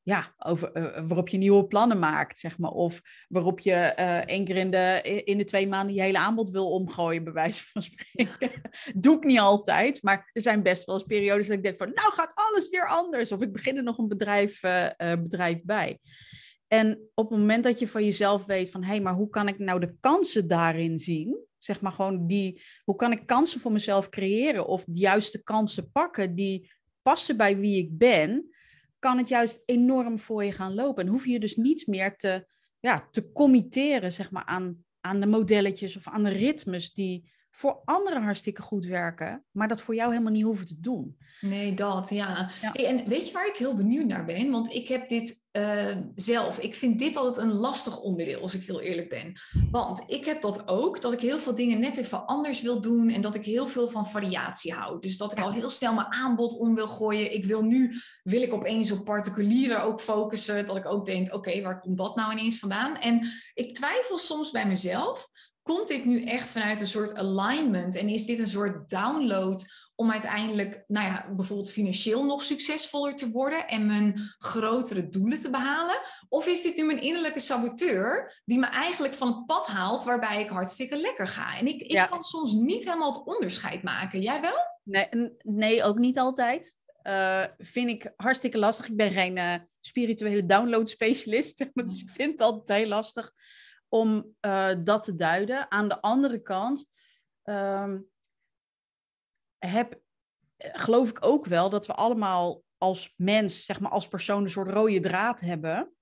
ja, 0.07 0.33
over, 0.37 0.77
uh, 0.77 0.83
waarop 1.07 1.29
je 1.29 1.37
nieuwe 1.37 1.67
plannen 1.67 1.99
maakt, 1.99 2.37
zeg 2.37 2.57
maar. 2.57 2.71
Of 2.71 3.01
waarop 3.27 3.59
je 3.59 3.93
uh, 3.99 4.17
één 4.17 4.45
keer 4.45 4.55
in 4.55 4.71
de, 4.71 5.01
in 5.23 5.37
de 5.37 5.43
twee 5.43 5.67
maanden 5.67 5.95
je 5.95 6.01
hele 6.01 6.17
aanbod 6.17 6.49
wil 6.49 6.71
omgooien, 6.71 7.23
bij 7.23 7.33
wijze 7.33 7.63
van 7.63 7.81
spreken. 7.81 8.51
Doe 8.95 9.17
ik 9.17 9.23
niet 9.23 9.39
altijd, 9.39 10.03
maar 10.03 10.29
er 10.33 10.41
zijn 10.41 10.63
best 10.63 10.85
wel 10.85 10.95
eens 10.95 11.03
periodes 11.03 11.47
dat 11.47 11.57
ik 11.57 11.63
denk 11.63 11.77
van, 11.77 11.91
nou 11.93 12.13
gaat 12.13 12.31
alles 12.35 12.69
weer 12.69 12.87
anders. 12.87 13.31
Of 13.31 13.41
ik 13.41 13.51
begin 13.51 13.77
er 13.77 13.83
nog 13.83 13.97
een 13.97 14.07
bedrijf, 14.07 14.59
bedrijf 14.97 15.61
bij. 15.63 15.99
En 16.67 17.09
op 17.13 17.29
het 17.29 17.39
moment 17.39 17.63
dat 17.63 17.79
je 17.79 17.87
van 17.87 18.03
jezelf 18.03 18.45
weet 18.45 18.71
van, 18.71 18.83
hé, 18.83 18.89
hey, 18.89 19.01
maar 19.01 19.13
hoe 19.13 19.29
kan 19.29 19.47
ik 19.47 19.59
nou 19.59 19.79
de 19.79 19.95
kansen 19.99 20.47
daarin 20.47 20.99
zien? 20.99 21.45
zeg 21.57 21.81
maar 21.81 21.91
gewoon 21.91 22.27
die, 22.27 22.61
hoe 22.83 22.95
kan 22.95 23.11
ik 23.11 23.25
kansen 23.25 23.59
voor 23.59 23.71
mezelf 23.71 24.09
creëren 24.09 24.67
of 24.67 24.85
de 24.85 24.99
juiste 24.99 25.43
kansen 25.43 25.91
pakken 25.91 26.35
die 26.35 26.71
passen 27.01 27.37
bij 27.37 27.57
wie 27.57 27.77
ik 27.77 27.97
ben, 27.97 28.49
kan 28.99 29.17
het 29.17 29.27
juist 29.27 29.61
enorm 29.65 30.19
voor 30.19 30.43
je 30.43 30.51
gaan 30.51 30.73
lopen. 30.73 31.05
En 31.05 31.11
hoef 31.11 31.25
je 31.25 31.39
dus 31.39 31.55
niets 31.55 31.85
meer 31.85 32.15
te, 32.15 32.47
ja, 32.79 33.07
te 33.11 33.31
committeren 33.31 34.13
zeg 34.13 34.31
maar, 34.31 34.45
aan, 34.45 34.85
aan 35.01 35.19
de 35.19 35.27
modelletjes 35.27 35.97
of 35.97 36.07
aan 36.07 36.23
de 36.23 36.29
ritmes 36.29 36.93
die 36.93 37.31
voor 37.57 37.81
anderen 37.85 38.23
hartstikke 38.23 38.61
goed 38.61 38.85
werken, 38.85 39.45
maar 39.51 39.67
dat 39.67 39.81
voor 39.81 39.95
jou 39.95 40.11
helemaal 40.11 40.31
niet 40.31 40.43
hoeven 40.43 40.65
te 40.65 40.79
doen. 40.79 41.17
Nee, 41.41 41.73
dat, 41.73 42.09
ja. 42.09 42.49
Hey, 42.61 42.85
en 42.85 43.07
weet 43.07 43.27
je 43.27 43.33
waar 43.33 43.47
ik 43.47 43.55
heel 43.55 43.75
benieuwd 43.75 44.05
naar 44.05 44.25
ben? 44.25 44.51
Want 44.51 44.73
ik 44.73 44.87
heb 44.87 45.09
dit 45.09 45.45
uh, 45.51 45.95
zelf, 46.15 46.59
ik 46.59 46.75
vind 46.75 46.99
dit 46.99 47.15
altijd 47.15 47.45
een 47.47 47.53
lastig 47.53 47.99
onderdeel, 47.99 48.41
als 48.41 48.53
ik 48.53 48.63
heel 48.63 48.81
eerlijk 48.81 49.09
ben. 49.09 49.33
Want 49.71 50.03
ik 50.07 50.25
heb 50.25 50.41
dat 50.41 50.67
ook, 50.67 51.01
dat 51.01 51.13
ik 51.13 51.19
heel 51.19 51.39
veel 51.39 51.55
dingen 51.55 51.79
net 51.79 51.97
even 51.97 52.25
anders 52.25 52.61
wil 52.61 52.81
doen 52.81 53.09
en 53.09 53.21
dat 53.21 53.35
ik 53.35 53.45
heel 53.45 53.67
veel 53.67 53.89
van 53.89 54.07
variatie 54.07 54.73
hou. 54.73 54.99
Dus 54.99 55.17
dat 55.17 55.31
ik 55.31 55.39
al 55.39 55.51
heel 55.51 55.69
snel 55.69 55.93
mijn 55.93 56.13
aanbod 56.13 56.59
om 56.59 56.75
wil 56.75 56.87
gooien. 56.87 57.33
Ik 57.33 57.45
wil 57.45 57.61
nu, 57.61 57.93
wil 58.23 58.41
ik 58.41 58.53
opeens 58.53 58.91
op 58.91 59.05
particulieren 59.05 59.83
ook 59.83 60.01
focussen, 60.01 60.65
dat 60.65 60.75
ik 60.75 60.85
ook 60.85 61.05
denk, 61.05 61.33
oké, 61.33 61.61
waar 61.61 61.79
komt 61.79 61.97
dat 61.97 62.15
nou 62.15 62.31
ineens 62.31 62.59
vandaan? 62.59 62.97
En 62.97 63.27
ik 63.53 63.73
twijfel 63.73 64.17
soms 64.17 64.51
bij 64.51 64.67
mezelf 64.67 65.29
komt 65.67 65.87
dit 65.87 66.05
nu 66.05 66.23
echt 66.23 66.49
vanuit 66.49 66.81
een 66.81 66.87
soort 66.87 67.17
alignment 67.17 67.95
en 67.95 68.09
is 68.09 68.25
dit 68.25 68.39
een 68.39 68.47
soort 68.47 68.89
download 68.89 69.65
om 69.95 70.11
uiteindelijk, 70.11 70.83
nou 70.87 71.05
ja, 71.05 71.33
bijvoorbeeld 71.35 71.71
financieel 71.71 72.25
nog 72.25 72.43
succesvoller 72.43 73.15
te 73.15 73.31
worden 73.31 73.67
en 73.67 73.85
mijn 73.85 74.35
grotere 74.37 75.09
doelen 75.09 75.39
te 75.39 75.49
behalen? 75.49 75.99
Of 76.29 76.47
is 76.47 76.61
dit 76.61 76.77
nu 76.77 76.85
mijn 76.85 77.01
innerlijke 77.01 77.39
saboteur 77.39 78.41
die 78.45 78.59
me 78.59 78.65
eigenlijk 78.65 79.13
van 79.13 79.27
het 79.27 79.45
pad 79.45 79.67
haalt 79.67 80.03
waarbij 80.03 80.41
ik 80.41 80.49
hartstikke 80.49 80.95
lekker 80.95 81.27
ga? 81.27 81.57
En 81.57 81.67
ik, 81.67 81.81
ik 81.81 82.07
kan 82.09 82.23
soms 82.23 82.53
niet 82.53 82.83
helemaal 82.83 83.11
het 83.11 83.25
onderscheid 83.25 83.83
maken. 83.83 84.21
Jij 84.21 84.41
wel? 84.41 84.57
Nee, 84.83 85.07
nee 85.43 85.83
ook 85.83 85.97
niet 85.97 86.19
altijd. 86.19 86.75
Uh, 87.03 87.43
vind 87.57 87.89
ik 87.89 88.13
hartstikke 88.15 88.57
lastig. 88.57 88.87
Ik 88.87 88.95
ben 88.95 89.11
geen 89.11 89.37
uh, 89.37 89.55
spirituele 89.81 90.45
download 90.45 90.89
specialist, 90.89 91.57
dus 91.73 92.01
ik 92.01 92.09
vind 92.09 92.31
het 92.31 92.41
altijd 92.41 92.79
heel 92.79 92.87
lastig 92.87 93.33
om 93.89 94.35
uh, 94.41 94.69
dat 94.83 95.03
te 95.03 95.15
duiden. 95.15 95.71
Aan 95.71 95.87
de 95.87 96.01
andere 96.01 96.41
kant 96.41 96.85
um, 97.43 98.07
heb, 99.57 100.01
geloof 100.57 101.09
ik 101.09 101.25
ook 101.25 101.45
wel 101.45 101.69
dat 101.69 101.85
we 101.87 101.93
allemaal 101.93 102.63
als 102.77 103.13
mens, 103.15 103.65
zeg 103.65 103.79
maar 103.79 103.91
als 103.91 104.07
persoon, 104.07 104.43
een 104.43 104.49
soort 104.49 104.67
rode 104.67 104.99
draad 104.99 105.39
hebben. 105.39 105.93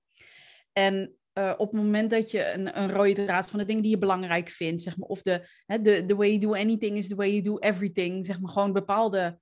En 0.72 1.16
uh, 1.34 1.54
op 1.58 1.72
het 1.72 1.82
moment 1.82 2.10
dat 2.10 2.32
je 2.32 2.52
een, 2.52 2.80
een 2.80 2.92
rode 2.92 3.26
draad 3.26 3.50
van 3.50 3.60
de 3.60 3.66
dingen 3.66 3.82
die 3.82 3.92
je 3.92 3.98
belangrijk 3.98 4.50
vindt, 4.50 4.82
zeg 4.82 4.98
maar, 4.98 5.08
of 5.10 5.22
de, 5.22 5.48
hè, 5.66 5.82
de 5.82 6.06
the 6.06 6.16
way 6.16 6.28
you 6.28 6.40
do 6.40 6.54
anything 6.54 6.98
is 6.98 7.08
the 7.08 7.16
way 7.16 7.30
you 7.30 7.42
do 7.42 7.58
everything, 7.58 8.26
zeg 8.26 8.40
maar, 8.40 8.52
gewoon 8.52 8.74
bepaalde, 8.74 9.40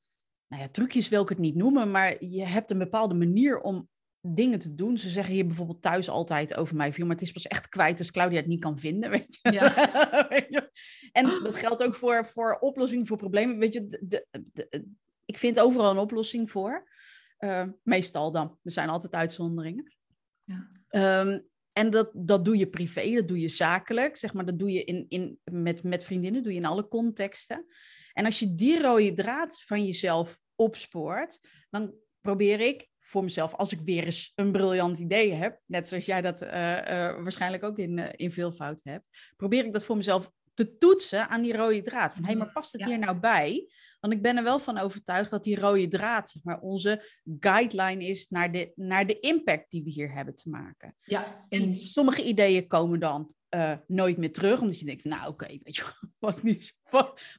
nou 0.47 0.61
ja, 0.61 0.69
trucjes 0.69 1.09
wil 1.09 1.21
ik 1.21 1.29
het 1.29 1.37
niet 1.37 1.55
noemen, 1.55 1.91
maar 1.91 2.23
je 2.23 2.45
hebt 2.45 2.71
een 2.71 2.77
bepaalde 2.77 3.13
manier 3.13 3.61
om 3.61 3.89
dingen 4.25 4.59
te 4.59 4.75
doen. 4.75 4.97
Ze 4.97 5.09
zeggen 5.09 5.33
hier 5.33 5.45
bijvoorbeeld 5.45 5.81
thuis 5.81 6.09
altijd 6.09 6.55
over 6.55 6.75
mij, 6.75 6.93
maar 6.97 7.09
het 7.09 7.21
is 7.21 7.31
pas 7.31 7.47
echt 7.47 7.69
kwijt 7.69 7.99
als 7.99 8.11
Claudia 8.11 8.37
het 8.37 8.47
niet 8.47 8.61
kan 8.61 8.77
vinden, 8.77 9.09
weet 9.19 9.39
je. 9.41 9.51
Ja. 9.51 9.75
en 11.11 11.25
dat 11.43 11.55
geldt 11.55 11.83
ook 11.83 11.95
voor, 11.95 12.25
voor 12.25 12.57
oplossingen 12.59 13.07
voor 13.07 13.17
problemen. 13.17 13.57
Weet 13.57 13.73
je, 13.73 13.87
de, 13.87 14.25
de, 14.53 14.85
ik 15.25 15.37
vind 15.37 15.59
overal 15.59 15.91
een 15.91 15.97
oplossing 15.97 16.51
voor. 16.51 16.91
Uh, 17.39 17.67
meestal 17.83 18.31
dan. 18.31 18.57
Er 18.63 18.71
zijn 18.71 18.89
altijd 18.89 19.13
uitzonderingen. 19.13 19.95
Ja. 20.43 20.69
Um, 21.21 21.47
en 21.73 21.89
dat, 21.89 22.11
dat 22.13 22.45
doe 22.45 22.57
je 22.57 22.69
privé, 22.69 23.13
dat 23.13 23.27
doe 23.27 23.39
je 23.39 23.49
zakelijk. 23.49 24.17
Zeg 24.17 24.33
maar, 24.33 24.45
dat 24.45 24.59
doe 24.59 24.71
je 24.71 24.83
in, 24.83 25.05
in, 25.09 25.39
met, 25.43 25.83
met 25.83 26.03
vriendinnen, 26.03 26.43
doe 26.43 26.51
je 26.51 26.57
in 26.57 26.65
alle 26.65 26.87
contexten. 26.87 27.65
En 28.13 28.25
als 28.25 28.39
je 28.39 28.55
die 28.55 28.81
rode 28.81 29.13
draad 29.13 29.61
van 29.61 29.85
jezelf 29.85 30.41
opspoort, 30.55 31.39
dan 31.69 31.93
probeer 32.21 32.59
ik 32.59 32.91
voor 33.05 33.23
mezelf, 33.23 33.53
als 33.53 33.71
ik 33.71 33.79
weer 33.81 34.03
eens 34.03 34.31
een 34.35 34.51
briljant 34.51 34.97
idee 34.97 35.33
heb, 35.33 35.59
net 35.65 35.87
zoals 35.87 36.05
jij 36.05 36.21
dat 36.21 36.41
uh, 36.41 36.49
uh, 36.49 36.53
waarschijnlijk 37.23 37.63
ook 37.63 37.77
in, 37.77 37.97
uh, 37.97 38.05
in 38.15 38.31
veelvoud 38.31 38.79
hebt, 38.83 39.05
probeer 39.35 39.65
ik 39.65 39.73
dat 39.73 39.83
voor 39.83 39.97
mezelf 39.97 40.31
te 40.53 40.77
toetsen 40.77 41.29
aan 41.29 41.41
die 41.41 41.57
rode 41.57 41.81
draad. 41.81 42.13
Van 42.13 42.21
hé, 42.21 42.29
hey, 42.29 42.37
maar 42.37 42.51
past 42.51 42.71
het 42.71 42.81
ja. 42.81 42.87
hier 42.87 42.99
nou 42.99 43.19
bij? 43.19 43.67
Want 43.99 44.13
ik 44.13 44.21
ben 44.21 44.37
er 44.37 44.43
wel 44.43 44.59
van 44.59 44.77
overtuigd 44.77 45.29
dat 45.29 45.43
die 45.43 45.59
rode 45.59 45.87
draad, 45.87 46.29
zeg 46.29 46.43
maar, 46.43 46.59
onze 46.59 47.21
guideline 47.39 48.05
is 48.05 48.29
naar 48.29 48.51
de, 48.51 48.71
naar 48.75 49.07
de 49.07 49.19
impact 49.19 49.71
die 49.71 49.83
we 49.83 49.89
hier 49.89 50.13
hebben 50.13 50.35
te 50.35 50.49
maken. 50.49 50.95
Ja, 51.01 51.45
en 51.49 51.75
sommige 51.75 52.23
ideeën 52.23 52.67
komen 52.67 52.99
dan 52.99 53.33
uh, 53.55 53.73
nooit 53.87 54.17
meer 54.17 54.31
terug. 54.31 54.61
Omdat 54.61 54.79
je 54.79 54.85
denkt, 54.85 55.03
nou 55.03 55.21
oké, 55.21 55.29
okay, 55.29 55.59
weet 55.63 55.75
je, 55.75 55.83
was, 56.19 56.41
niet, 56.41 56.77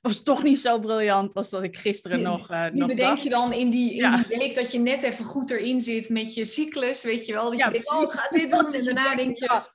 was 0.03 0.23
toch 0.23 0.43
niet 0.43 0.59
zo 0.59 0.79
briljant 0.79 1.35
als 1.35 1.51
dat 1.51 1.63
ik 1.63 1.77
gisteren 1.77 2.23
nog. 2.23 2.51
Uh, 2.51 2.67
nog 2.67 2.89
bedenk 2.89 2.99
dacht. 2.99 3.23
je 3.23 3.31
dan 3.31 3.53
in 3.53 3.71
die, 3.71 3.91
in 3.91 3.97
ja. 3.97 4.23
die 4.23 4.39
week 4.39 4.55
dat 4.55 4.73
je 4.73 4.79
net 4.79 5.03
even 5.03 5.25
goed 5.25 5.51
erin 5.51 5.81
zit 5.81 6.09
met 6.09 6.35
je 6.35 6.45
cyclus, 6.45 7.03
weet 7.03 7.27
je 7.27 7.33
wel. 7.33 7.51
Dat 7.51 7.59
ja, 7.59 7.67
je 7.67 7.73
denkt, 7.73 7.91
oh, 7.91 8.09
ga 8.09 8.29
dit 8.37 8.51
doen. 8.51 8.75
En 8.75 8.85
daarna 8.85 9.15
denk 9.15 9.39
je... 9.39 9.45
Ja, 9.45 9.67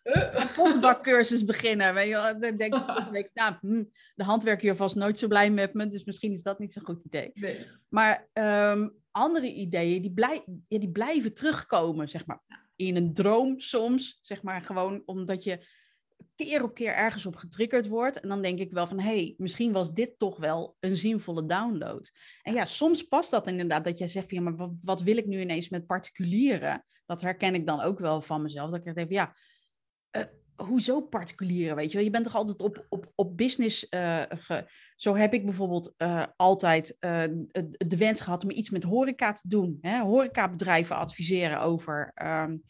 een 0.41 0.51
potbakcursus 0.51 1.45
beginnen. 1.45 1.93
Weet 1.93 2.09
je, 2.09 2.35
dan 2.39 2.57
denk 2.57 2.75
ik, 3.11 3.29
nou, 3.33 3.55
hm, 3.61 3.83
de 4.15 4.23
handwerker 4.23 4.63
hier 4.63 4.75
vast 4.75 4.95
nooit 4.95 5.19
zo 5.19 5.27
blij 5.27 5.49
met 5.49 5.73
me. 5.73 5.87
Dus 5.87 6.03
misschien 6.03 6.31
is 6.31 6.43
dat 6.43 6.59
niet 6.59 6.73
zo'n 6.73 6.85
goed 6.85 7.03
idee. 7.05 7.31
Nee. 7.33 7.65
Maar 7.89 8.27
um, 8.33 8.97
andere 9.11 9.53
ideeën, 9.53 10.01
die, 10.01 10.13
blij, 10.13 10.45
ja, 10.67 10.79
die 10.79 10.91
blijven 10.91 11.33
terugkomen, 11.33 12.09
zeg 12.09 12.25
maar. 12.25 12.41
In 12.75 12.95
een 12.95 13.13
droom 13.13 13.59
soms, 13.59 14.19
zeg 14.21 14.41
maar, 14.41 14.61
gewoon 14.61 15.01
omdat 15.05 15.43
je 15.43 15.65
keer 16.45 16.63
op 16.63 16.73
keer 16.73 16.93
ergens 16.93 17.25
op 17.25 17.35
getriggerd 17.35 17.87
wordt. 17.87 18.19
En 18.19 18.29
dan 18.29 18.41
denk 18.41 18.59
ik 18.59 18.71
wel 18.71 18.87
van, 18.87 18.99
hé, 18.99 19.15
hey, 19.15 19.33
misschien 19.37 19.71
was 19.71 19.93
dit 19.93 20.19
toch 20.19 20.37
wel 20.37 20.75
een 20.79 20.95
zinvolle 20.95 21.45
download. 21.45 22.11
En 22.41 22.53
ja, 22.53 22.65
soms 22.65 23.03
past 23.03 23.31
dat 23.31 23.47
inderdaad, 23.47 23.83
dat 23.83 23.97
jij 23.97 24.07
zegt 24.07 24.29
van, 24.29 24.37
ja, 24.37 24.43
maar 24.43 24.55
wat, 24.55 24.71
wat 24.83 25.01
wil 25.01 25.17
ik 25.17 25.25
nu 25.25 25.39
ineens 25.39 25.69
met 25.69 25.85
particulieren? 25.85 26.85
Dat 27.05 27.21
herken 27.21 27.55
ik 27.55 27.65
dan 27.65 27.81
ook 27.81 27.99
wel 27.99 28.21
van 28.21 28.41
mezelf. 28.41 28.69
Dat 28.69 28.85
ik 28.85 28.95
denk, 28.95 29.11
ja, 29.11 29.35
uh, 30.17 30.23
hoezo 30.55 31.01
particulieren, 31.01 31.75
weet 31.75 31.91
je 31.91 31.95
wel? 31.95 32.05
Je 32.05 32.11
bent 32.11 32.23
toch 32.23 32.35
altijd 32.35 32.61
op, 32.61 32.85
op, 32.89 33.11
op 33.15 33.37
business 33.37 33.87
uh, 33.89 34.23
Zo 34.95 35.15
heb 35.15 35.33
ik 35.33 35.45
bijvoorbeeld 35.45 35.93
uh, 35.97 36.25
altijd 36.35 36.97
de 36.99 37.97
wens 37.97 38.21
gehad 38.21 38.43
om 38.43 38.51
iets 38.51 38.69
met 38.69 38.83
horeca 38.83 39.31
te 39.31 39.47
doen. 39.47 39.77
Hè? 39.81 39.99
Horecabedrijven 39.99 40.95
adviseren 40.95 41.61
over, 41.61 42.13
um, 42.23 42.63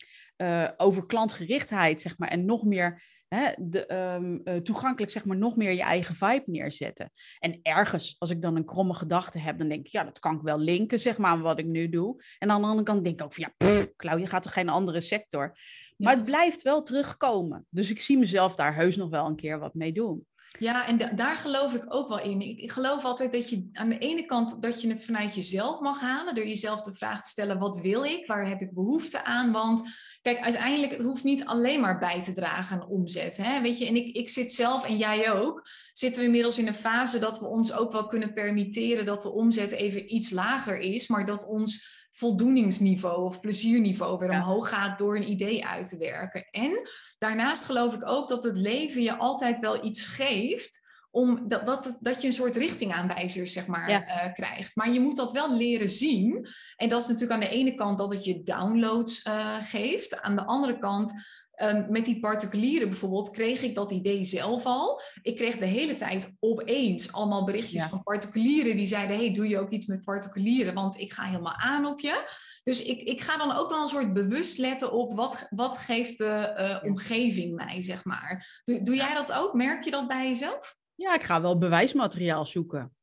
over 0.77 1.05
klantgerichtheid, 1.05 2.01
zeg 2.01 2.17
maar. 2.17 2.29
En 2.29 2.45
nog 2.45 2.63
meer 2.63 3.01
hè, 3.29 3.51
de, 3.57 3.93
um, 3.93 4.63
toegankelijk, 4.63 5.11
zeg 5.11 5.25
maar, 5.25 5.37
nog 5.37 5.55
meer 5.55 5.71
je 5.71 5.81
eigen 5.81 6.15
vibe 6.15 6.43
neerzetten. 6.45 7.11
En 7.39 7.59
ergens, 7.61 8.15
als 8.19 8.29
ik 8.29 8.41
dan 8.41 8.55
een 8.55 8.65
kromme 8.65 8.93
gedachte 8.93 9.39
heb, 9.39 9.57
dan 9.57 9.67
denk 9.67 9.85
ik, 9.85 9.91
ja, 9.91 10.03
dat 10.03 10.19
kan 10.19 10.35
ik 10.35 10.41
wel 10.41 10.59
linken, 10.59 10.99
zeg 10.99 11.17
maar, 11.17 11.31
aan 11.31 11.41
wat 11.41 11.59
ik 11.59 11.65
nu 11.65 11.89
doe. 11.89 12.23
En 12.37 12.51
aan 12.51 12.61
de 12.61 12.67
andere 12.67 12.85
kant 12.85 13.03
denk 13.03 13.15
ik 13.15 13.23
ook 13.23 13.33
van, 13.33 13.45
ja, 13.47 13.67
pff, 13.67 13.95
Klauw, 13.95 14.17
je 14.17 14.27
gaat 14.27 14.43
toch 14.43 14.53
geen 14.53 14.69
andere 14.69 15.01
sector? 15.01 15.57
Maar 15.97 16.15
het 16.15 16.25
blijft 16.25 16.61
wel 16.61 16.83
terugkomen. 16.83 17.65
Dus 17.69 17.89
ik 17.89 18.01
zie 18.01 18.17
mezelf 18.17 18.55
daar 18.55 18.75
heus 18.75 18.95
nog 18.95 19.09
wel 19.09 19.25
een 19.25 19.35
keer 19.35 19.59
wat 19.59 19.73
mee 19.73 19.91
doen. 19.91 20.27
Ja, 20.57 20.87
en 20.87 21.15
daar 21.15 21.35
geloof 21.35 21.73
ik 21.73 21.83
ook 21.87 22.07
wel 22.07 22.19
in. 22.19 22.41
Ik, 22.41 22.71
geloof 22.71 23.03
altijd 23.03 23.31
dat 23.31 23.49
je 23.49 23.69
aan 23.73 23.89
de 23.89 23.97
ene 23.97 24.25
kant 24.25 24.61
dat 24.61 24.81
je 24.81 24.87
het 24.89 25.05
vanuit 25.05 25.35
jezelf 25.35 25.79
mag 25.79 25.99
halen, 25.99 26.35
door 26.35 26.47
jezelf 26.47 26.81
de 26.81 26.93
vraag 26.93 27.23
te 27.23 27.29
stellen: 27.29 27.59
wat 27.59 27.79
wil 27.79 28.03
ik? 28.03 28.25
Waar 28.25 28.47
heb 28.47 28.61
ik 28.61 28.73
behoefte 28.73 29.23
aan? 29.23 29.51
Want 29.51 29.83
kijk, 30.21 30.39
uiteindelijk 30.39 30.91
het 30.91 31.01
hoeft 31.01 31.23
niet 31.23 31.45
alleen 31.45 31.79
maar 31.79 31.99
bij 31.99 32.21
te 32.21 32.33
dragen 32.33 32.81
aan 32.81 32.87
omzet. 32.87 33.37
Hè? 33.37 33.61
Weet 33.61 33.77
je, 33.77 33.85
en 33.85 33.95
ik, 33.95 34.15
ik 34.15 34.29
zit 34.29 34.53
zelf 34.53 34.85
en 34.85 34.97
jij 34.97 35.31
ook, 35.31 35.67
zitten 35.93 36.19
we 36.19 36.25
inmiddels 36.25 36.57
in 36.57 36.67
een 36.67 36.75
fase 36.75 37.19
dat 37.19 37.39
we 37.39 37.45
ons 37.45 37.73
ook 37.73 37.91
wel 37.91 38.07
kunnen 38.07 38.33
permitteren 38.33 39.05
dat 39.05 39.21
de 39.21 39.29
omzet 39.29 39.71
even 39.71 40.15
iets 40.15 40.29
lager 40.29 40.79
is, 40.79 41.07
maar 41.07 41.25
dat 41.25 41.47
ons 41.47 41.98
voldoeningsniveau 42.11 43.25
of 43.25 43.39
plezierniveau 43.39 44.17
weer 44.19 44.29
omhoog 44.29 44.69
gaat 44.69 44.97
door 44.97 45.15
een 45.15 45.29
idee 45.29 45.65
uit 45.65 45.89
te 45.89 45.97
werken. 45.97 46.47
En 46.51 46.87
daarnaast 47.17 47.63
geloof 47.63 47.93
ik 47.93 48.07
ook 48.07 48.29
dat 48.29 48.43
het 48.43 48.57
leven 48.57 49.01
je 49.01 49.17
altijd 49.17 49.59
wel 49.59 49.85
iets 49.85 50.03
geeft 50.05 50.87
om 51.11 51.47
dat, 51.47 51.65
dat, 51.65 51.97
dat 51.99 52.21
je 52.21 52.27
een 52.27 52.33
soort 52.33 52.55
richtingaanwijzers 52.55 53.53
zeg 53.53 53.67
maar, 53.67 53.89
uh, 53.89 54.33
krijgt. 54.33 54.75
Maar 54.75 54.93
je 54.93 54.99
moet 54.99 55.15
dat 55.15 55.31
wel 55.31 55.55
leren 55.55 55.89
zien. 55.89 56.47
En 56.75 56.89
dat 56.89 57.01
is 57.01 57.07
natuurlijk 57.07 57.33
aan 57.33 57.49
de 57.49 57.55
ene 57.55 57.75
kant 57.75 57.97
dat 57.97 58.11
het 58.11 58.25
je 58.25 58.43
downloads 58.43 59.25
uh, 59.25 59.57
geeft. 59.61 60.21
Aan 60.21 60.35
de 60.35 60.45
andere 60.45 60.77
kant 60.77 61.13
Um, 61.61 61.85
met 61.89 62.05
die 62.05 62.19
particulieren 62.19 62.89
bijvoorbeeld 62.89 63.29
kreeg 63.29 63.61
ik 63.61 63.75
dat 63.75 63.91
idee 63.91 64.23
zelf 64.23 64.65
al. 64.65 65.01
Ik 65.21 65.35
kreeg 65.35 65.57
de 65.57 65.65
hele 65.65 65.93
tijd 65.93 66.35
opeens 66.39 67.11
allemaal 67.11 67.45
berichtjes 67.45 67.83
van 67.83 68.03
particulieren 68.03 68.77
die 68.77 68.87
zeiden: 68.87 69.17
Hey, 69.17 69.33
doe 69.33 69.47
je 69.47 69.59
ook 69.59 69.69
iets 69.69 69.85
met 69.85 70.03
particulieren? 70.03 70.73
Want 70.73 70.99
ik 70.99 71.13
ga 71.13 71.23
helemaal 71.23 71.55
aan 71.55 71.85
op 71.85 71.99
je. 71.99 72.23
Dus 72.63 72.83
ik, 72.83 73.01
ik 73.01 73.21
ga 73.21 73.37
dan 73.37 73.51
ook 73.51 73.69
wel 73.69 73.81
een 73.81 73.87
soort 73.87 74.13
bewust 74.13 74.57
letten 74.57 74.91
op 74.91 75.13
wat, 75.13 75.47
wat 75.49 75.77
geeft 75.77 76.17
de 76.17 76.79
uh, 76.83 76.89
omgeving 76.89 77.55
mij, 77.55 77.81
zeg 77.81 78.05
maar. 78.05 78.61
Doe, 78.63 78.81
doe 78.81 78.95
jij 78.95 79.13
dat 79.13 79.31
ook? 79.31 79.53
Merk 79.53 79.83
je 79.83 79.91
dat 79.91 80.07
bij 80.07 80.27
jezelf? 80.27 80.77
Ja, 80.95 81.13
ik 81.13 81.23
ga 81.23 81.41
wel 81.41 81.57
bewijsmateriaal 81.57 82.45
zoeken. 82.45 82.93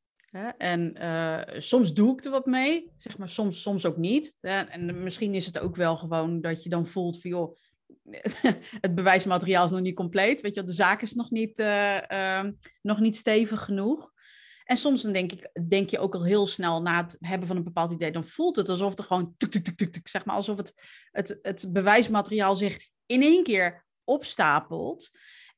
En 0.58 0.96
uh, 1.02 1.60
soms 1.60 1.94
doe 1.94 2.12
ik 2.12 2.24
er 2.24 2.30
wat 2.30 2.46
mee, 2.46 2.92
zeg 2.96 3.18
maar, 3.18 3.28
soms, 3.28 3.62
soms 3.62 3.86
ook 3.86 3.96
niet. 3.96 4.36
En 4.40 5.02
misschien 5.02 5.34
is 5.34 5.46
het 5.46 5.58
ook 5.58 5.76
wel 5.76 5.96
gewoon 5.96 6.40
dat 6.40 6.62
je 6.62 6.68
dan 6.68 6.86
voelt 6.86 7.20
van, 7.20 7.30
joh, 7.30 7.58
het 8.80 8.94
bewijsmateriaal 8.94 9.64
is 9.64 9.70
nog 9.70 9.80
niet 9.80 9.94
compleet. 9.94 10.40
Weet 10.40 10.54
je, 10.54 10.62
de 10.62 10.72
zaak 10.72 11.02
is 11.02 11.12
nog 11.12 11.30
niet, 11.30 11.58
uh, 11.58 12.00
uh, 12.08 12.44
nog 12.82 12.98
niet 12.98 13.16
stevig 13.16 13.64
genoeg. 13.64 14.14
En 14.64 14.76
soms 14.76 15.02
dan 15.02 15.12
denk, 15.12 15.32
ik, 15.32 15.50
denk 15.68 15.90
je 15.90 15.98
ook 15.98 16.14
al 16.14 16.24
heel 16.24 16.46
snel 16.46 16.82
na 16.82 17.04
het 17.04 17.16
hebben 17.20 17.48
van 17.48 17.56
een 17.56 17.64
bepaald 17.64 17.92
idee, 17.92 18.12
dan 18.12 18.24
voelt 18.24 18.56
het 18.56 18.68
alsof 18.68 18.98
er 18.98 19.04
gewoon 19.04 19.34
tuk, 19.36 20.08
zeg 20.08 20.24
maar, 20.24 20.36
alsof 20.36 20.56
het, 20.56 20.72
het, 21.10 21.38
het 21.42 21.68
bewijsmateriaal 21.72 22.56
zich 22.56 22.88
in 23.06 23.22
één 23.22 23.42
keer 23.42 23.84
opstapelt. 24.04 25.10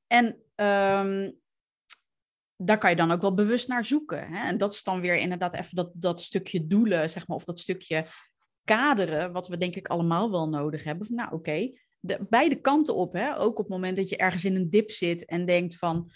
En 0.06 0.26
um, 0.54 1.38
daar 2.56 2.78
kan 2.78 2.90
je 2.90 2.96
dan 2.96 3.10
ook 3.10 3.20
wel 3.20 3.34
bewust 3.34 3.68
naar 3.68 3.84
zoeken. 3.84 4.28
Hè? 4.28 4.48
En 4.48 4.58
dat 4.58 4.72
is 4.72 4.82
dan 4.82 5.00
weer 5.00 5.16
inderdaad 5.16 5.54
even 5.54 5.76
dat, 5.76 5.90
dat 5.92 6.20
stukje 6.20 6.66
doelen, 6.66 7.10
zeg 7.10 7.26
maar, 7.26 7.36
of 7.36 7.44
dat 7.44 7.58
stukje 7.58 8.06
kaderen, 8.64 9.32
wat 9.32 9.48
we 9.48 9.58
denk 9.58 9.76
ik 9.76 9.88
allemaal 9.88 10.30
wel 10.30 10.48
nodig 10.48 10.84
hebben. 10.84 11.06
Van, 11.06 11.16
nou, 11.16 11.32
oké, 11.32 11.70
de, 12.00 12.26
beide 12.28 12.60
kanten 12.60 12.94
op. 12.94 13.12
Hè? 13.12 13.38
Ook 13.38 13.58
op 13.58 13.64
het 13.64 13.74
moment 13.74 13.96
dat 13.96 14.08
je 14.08 14.16
ergens 14.16 14.44
in 14.44 14.56
een 14.56 14.70
dip 14.70 14.90
zit 14.90 15.24
en 15.24 15.46
denkt 15.46 15.76
van 15.76 16.10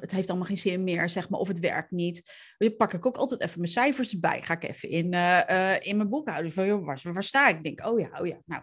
het 0.00 0.10
heeft 0.10 0.28
allemaal 0.28 0.46
geen 0.46 0.58
zin 0.58 0.84
meer, 0.84 1.08
zeg 1.08 1.28
maar, 1.28 1.40
of 1.40 1.48
het 1.48 1.58
werkt 1.58 1.90
niet. 1.90 2.22
Dan 2.58 2.76
pak 2.76 2.92
ik 2.92 3.06
ook 3.06 3.16
altijd 3.16 3.40
even 3.40 3.60
mijn 3.60 3.72
cijfers 3.72 4.12
erbij. 4.12 4.42
Ga 4.42 4.54
ik 4.54 4.62
even 4.62 4.88
in, 4.88 5.12
uh, 5.12 5.40
uh, 5.50 5.80
in 5.80 5.96
mijn 5.96 6.08
boekhouden 6.08 6.52
van, 6.52 6.84
waar, 6.84 7.00
waar, 7.02 7.22
sta 7.22 7.48
ik? 7.48 7.62
denk, 7.62 7.86
oh 7.86 8.00
ja, 8.00 8.20
oh 8.20 8.26
ja, 8.26 8.40
nou, 8.44 8.62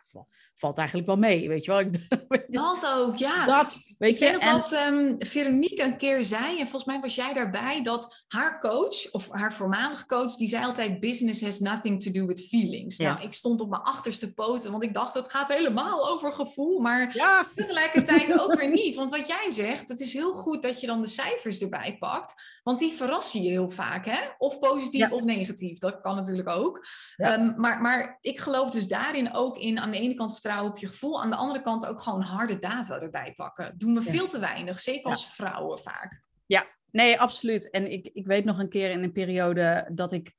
valt 0.62 0.78
eigenlijk 0.78 1.08
wel 1.08 1.18
mee, 1.18 1.48
weet 1.48 1.66
je 1.66 1.72
wel. 1.72 1.84
dat 2.62 2.94
ook, 2.96 3.18
ja. 3.18 3.46
Dat, 3.46 3.80
weet 3.98 4.20
je. 4.20 4.26
Ik 4.26 4.32
weet 4.32 4.42
en... 4.42 4.58
dat 4.58 4.72
um, 4.72 5.16
Veronique 5.20 5.84
een 5.84 5.98
keer 5.98 6.24
zei, 6.24 6.60
en 6.60 6.68
volgens 6.68 6.86
mij 6.86 7.00
was 7.00 7.16
jij 7.16 7.34
daarbij, 7.34 7.84
dat 7.84 8.24
haar 8.28 8.60
coach, 8.60 9.12
of 9.12 9.32
haar 9.32 9.54
voormalige 9.54 10.06
coach, 10.06 10.36
die 10.36 10.48
zei 10.48 10.66
altijd, 10.66 11.00
business 11.00 11.42
has 11.42 11.60
nothing 11.60 12.04
to 12.04 12.12
do 12.12 12.26
with 12.26 12.48
feelings. 12.48 12.98
Yes. 12.98 13.08
Nou, 13.08 13.22
ik 13.22 13.34
stond 13.34 13.62
op 13.62 13.70
mijn 13.70 13.82
achterste 13.82 14.34
poten, 14.34 14.72
want 14.72 14.84
ik 14.84 14.94
dacht, 14.94 15.14
het 15.14 15.32
gaat 15.32 15.54
helemaal 15.54 16.10
over 16.10 16.34
gevoel, 16.34 16.80
maar 16.80 17.16
ja. 17.16 17.48
tegelijkertijd 17.56 18.40
ook 18.40 18.56
weer 18.56 18.72
niet. 18.72 18.96
Want 18.96 19.12
wat 19.12 19.28
jij 19.28 19.50
zegt, 19.50 19.90
het 19.90 20.00
is 20.00 20.14
heel 20.14 20.34
goed 20.34 20.62
dat 20.62 20.82
je 20.82 20.88
dan 20.88 21.02
de 21.02 21.08
cijfers 21.08 21.62
erbij 21.62 21.98
pakt, 22.00 22.34
want 22.64 22.80
die 22.80 22.92
verrassen 22.92 23.42
je 23.42 23.50
heel 23.50 23.70
vaak, 23.70 24.06
hè? 24.06 24.20
Of 24.38 24.60
positief 24.60 25.10
ja. 25.10 25.16
of 25.16 25.24
negatief, 25.24 25.78
dat 25.78 26.00
kan 26.00 26.16
natuurlijk 26.16 26.50
ook. 26.50 26.88
Ja. 27.16 27.40
Um, 27.40 27.54
maar, 27.58 27.82
maar 27.82 28.18
ik 28.22 28.40
geloof 28.40 28.70
dus 28.70 28.88
daarin 28.88 29.34
ook 29.34 29.58
in, 29.58 29.80
aan 29.80 29.92
de 29.92 29.98
ene 29.98 30.14
kant 30.14 30.32
vertrouwen 30.32 30.50
op 30.60 30.78
je 30.78 30.88
gevoel, 30.88 31.22
aan 31.22 31.30
de 31.30 31.36
andere 31.36 31.62
kant 31.62 31.86
ook 31.86 32.00
gewoon 32.00 32.22
harde 32.22 32.60
data 32.60 33.00
erbij 33.00 33.34
pakken. 33.36 33.78
Doen 33.78 33.94
we 33.94 34.04
veel 34.04 34.28
te 34.28 34.40
weinig, 34.40 34.80
zeker 34.80 35.10
als 35.10 35.34
vrouwen 35.34 35.80
vaak. 35.80 36.24
Ja, 36.46 36.66
nee, 36.92 37.20
absoluut. 37.20 37.70
En 37.70 37.92
ik, 37.92 38.10
ik 38.14 38.26
weet 38.26 38.46
nog 38.46 38.60
een 38.60 38.70
keer 38.70 38.92
in 38.92 39.04
een 39.04 39.12
periode 39.12 39.90
dat 39.94 40.14
ik 40.14 40.34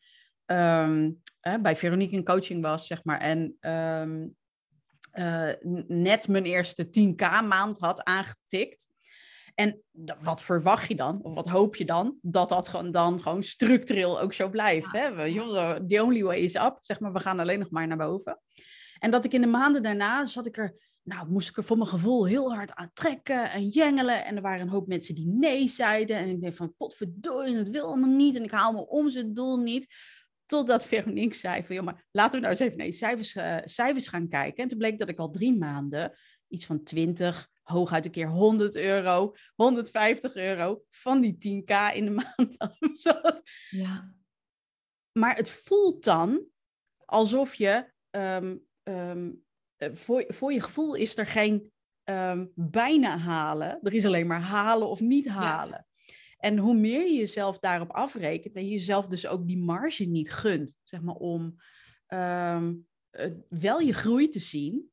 um, 0.46 1.22
eh, 1.40 1.54
bij 1.56 1.76
Veronique 1.76 2.16
in 2.16 2.24
coaching 2.24 2.62
was, 2.62 2.86
zeg 2.86 3.04
maar, 3.04 3.20
en 3.20 3.56
um, 3.60 4.36
uh, 5.14 5.52
net 5.86 6.28
mijn 6.28 6.44
eerste 6.44 6.86
10k 6.86 7.46
maand 7.48 7.78
had 7.78 8.04
aangetikt. 8.04 8.90
En 9.54 9.82
wat 10.20 10.42
verwacht 10.42 10.88
je 10.88 10.94
dan, 10.94 11.22
of 11.22 11.34
wat 11.34 11.48
hoop 11.48 11.76
je 11.76 11.84
dan, 11.84 12.18
dat 12.22 12.48
dat 12.48 12.68
gewoon, 12.68 12.90
dan 12.90 13.22
gewoon 13.22 13.42
structureel 13.42 14.20
ook 14.20 14.32
zo 14.32 14.48
blijft. 14.48 14.92
Hè? 14.92 15.14
The 15.86 16.02
only 16.02 16.22
way 16.22 16.38
is 16.38 16.54
up, 16.54 16.78
zeg 16.80 17.00
maar, 17.00 17.12
we 17.12 17.20
gaan 17.20 17.38
alleen 17.38 17.58
nog 17.58 17.70
maar 17.70 17.86
naar 17.86 17.96
boven. 17.96 18.40
En 19.02 19.10
dat 19.10 19.24
ik 19.24 19.32
in 19.32 19.40
de 19.40 19.46
maanden 19.46 19.82
daarna 19.82 20.24
zat 20.24 20.46
ik 20.46 20.56
er, 20.56 20.74
nou, 21.02 21.28
moest 21.28 21.48
ik 21.48 21.56
er 21.56 21.64
voor 21.64 21.76
mijn 21.76 21.88
gevoel 21.88 22.26
heel 22.26 22.54
hard 22.54 22.74
aan 22.74 22.90
trekken 22.94 23.50
en 23.50 23.68
jengelen. 23.68 24.24
En 24.24 24.36
er 24.36 24.42
waren 24.42 24.60
een 24.60 24.68
hoop 24.68 24.86
mensen 24.86 25.14
die 25.14 25.26
nee 25.26 25.68
zeiden. 25.68 26.16
En 26.16 26.28
ik 26.28 26.40
denk 26.40 26.54
van, 26.54 26.74
potverdorie, 26.76 27.56
het 27.56 27.70
wil 27.70 27.86
allemaal 27.86 28.16
niet. 28.16 28.36
En 28.36 28.44
ik 28.44 28.50
haal 28.50 28.72
mijn 28.72 28.86
omzetdoel 28.86 29.56
niet. 29.56 29.86
Totdat 30.46 30.86
Veronique 30.86 31.34
zei 31.34 31.64
van, 31.64 31.74
joh, 31.74 31.84
maar 31.84 32.08
laten 32.10 32.32
we 32.32 32.38
nou 32.38 32.50
eens 32.50 32.60
even 32.60 32.76
naar 32.76 32.86
die 32.86 32.96
cijfers, 32.96 33.34
uh, 33.34 33.58
cijfers 33.64 34.08
gaan 34.08 34.28
kijken. 34.28 34.62
En 34.62 34.68
toen 34.68 34.78
bleek 34.78 34.98
dat 34.98 35.08
ik 35.08 35.18
al 35.18 35.30
drie 35.30 35.58
maanden 35.58 36.18
iets 36.48 36.66
van 36.66 36.82
20, 36.82 37.48
hooguit 37.62 38.04
een 38.04 38.10
keer 38.10 38.28
100 38.28 38.76
euro, 38.76 39.34
150 39.54 40.34
euro 40.34 40.82
van 40.90 41.20
die 41.20 41.34
10k 41.34 41.94
in 41.94 42.04
de 42.04 42.10
maand 42.10 42.58
zat. 42.98 43.42
Ja. 43.70 44.14
Maar 45.12 45.36
het 45.36 45.50
voelt 45.50 46.04
dan 46.04 46.46
alsof 47.04 47.54
je, 47.54 47.92
um, 48.10 48.70
um, 48.82 49.44
voor, 49.76 50.24
voor 50.28 50.52
je 50.52 50.60
gevoel 50.60 50.94
is 50.94 51.18
er 51.18 51.26
geen 51.26 51.72
um, 52.04 52.52
bijna 52.54 53.18
halen. 53.18 53.78
Er 53.82 53.92
is 53.92 54.06
alleen 54.06 54.26
maar 54.26 54.40
halen 54.40 54.88
of 54.88 55.00
niet 55.00 55.28
halen. 55.28 55.86
Ja. 56.04 56.14
En 56.36 56.58
hoe 56.58 56.74
meer 56.74 57.02
je 57.02 57.18
jezelf 57.18 57.58
daarop 57.58 57.90
afrekent 57.90 58.54
en 58.54 58.64
je 58.64 58.70
jezelf 58.70 59.06
dus 59.06 59.26
ook 59.26 59.46
die 59.46 59.58
marge 59.58 60.04
niet 60.04 60.32
gunt, 60.32 60.76
zeg 60.82 61.00
maar, 61.00 61.14
om 61.14 61.56
wel 63.48 63.80
je 63.80 63.92
groei 63.92 64.28
te 64.28 64.38
zien, 64.38 64.90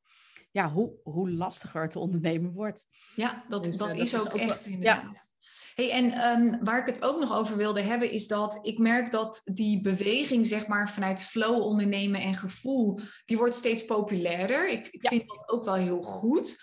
ja, 0.50 0.70
hoe, 0.70 0.92
hoe 1.02 1.30
lastiger 1.30 1.88
te 1.88 1.98
ondernemen 1.98 2.52
wordt. 2.52 2.86
Ja, 3.14 3.44
dat, 3.48 3.64
dus, 3.64 3.76
dat, 3.76 3.94
uh, 3.94 3.98
is, 4.00 4.10
dat 4.10 4.20
ook 4.20 4.34
is 4.34 4.42
ook 4.42 4.50
echt 4.50 4.66
inderdaad. 4.66 5.02
Ja. 5.02 5.39
Hey, 5.80 5.90
en 5.90 6.28
um, 6.28 6.64
waar 6.64 6.78
ik 6.78 6.94
het 6.94 7.04
ook 7.04 7.20
nog 7.20 7.36
over 7.36 7.56
wilde 7.56 7.80
hebben, 7.80 8.10
is 8.10 8.26
dat 8.26 8.58
ik 8.62 8.78
merk 8.78 9.10
dat 9.10 9.40
die 9.44 9.80
beweging, 9.80 10.46
zeg 10.46 10.66
maar, 10.66 10.90
vanuit 10.90 11.22
flow 11.22 11.62
ondernemen 11.62 12.20
en 12.20 12.34
gevoel, 12.34 13.00
die 13.24 13.36
wordt 13.36 13.54
steeds 13.54 13.84
populairder. 13.84 14.68
Ik, 14.68 14.86
ik 14.86 15.02
ja. 15.02 15.08
vind 15.08 15.28
dat 15.28 15.48
ook 15.48 15.64
wel 15.64 15.74
heel 15.74 16.02
goed. 16.02 16.62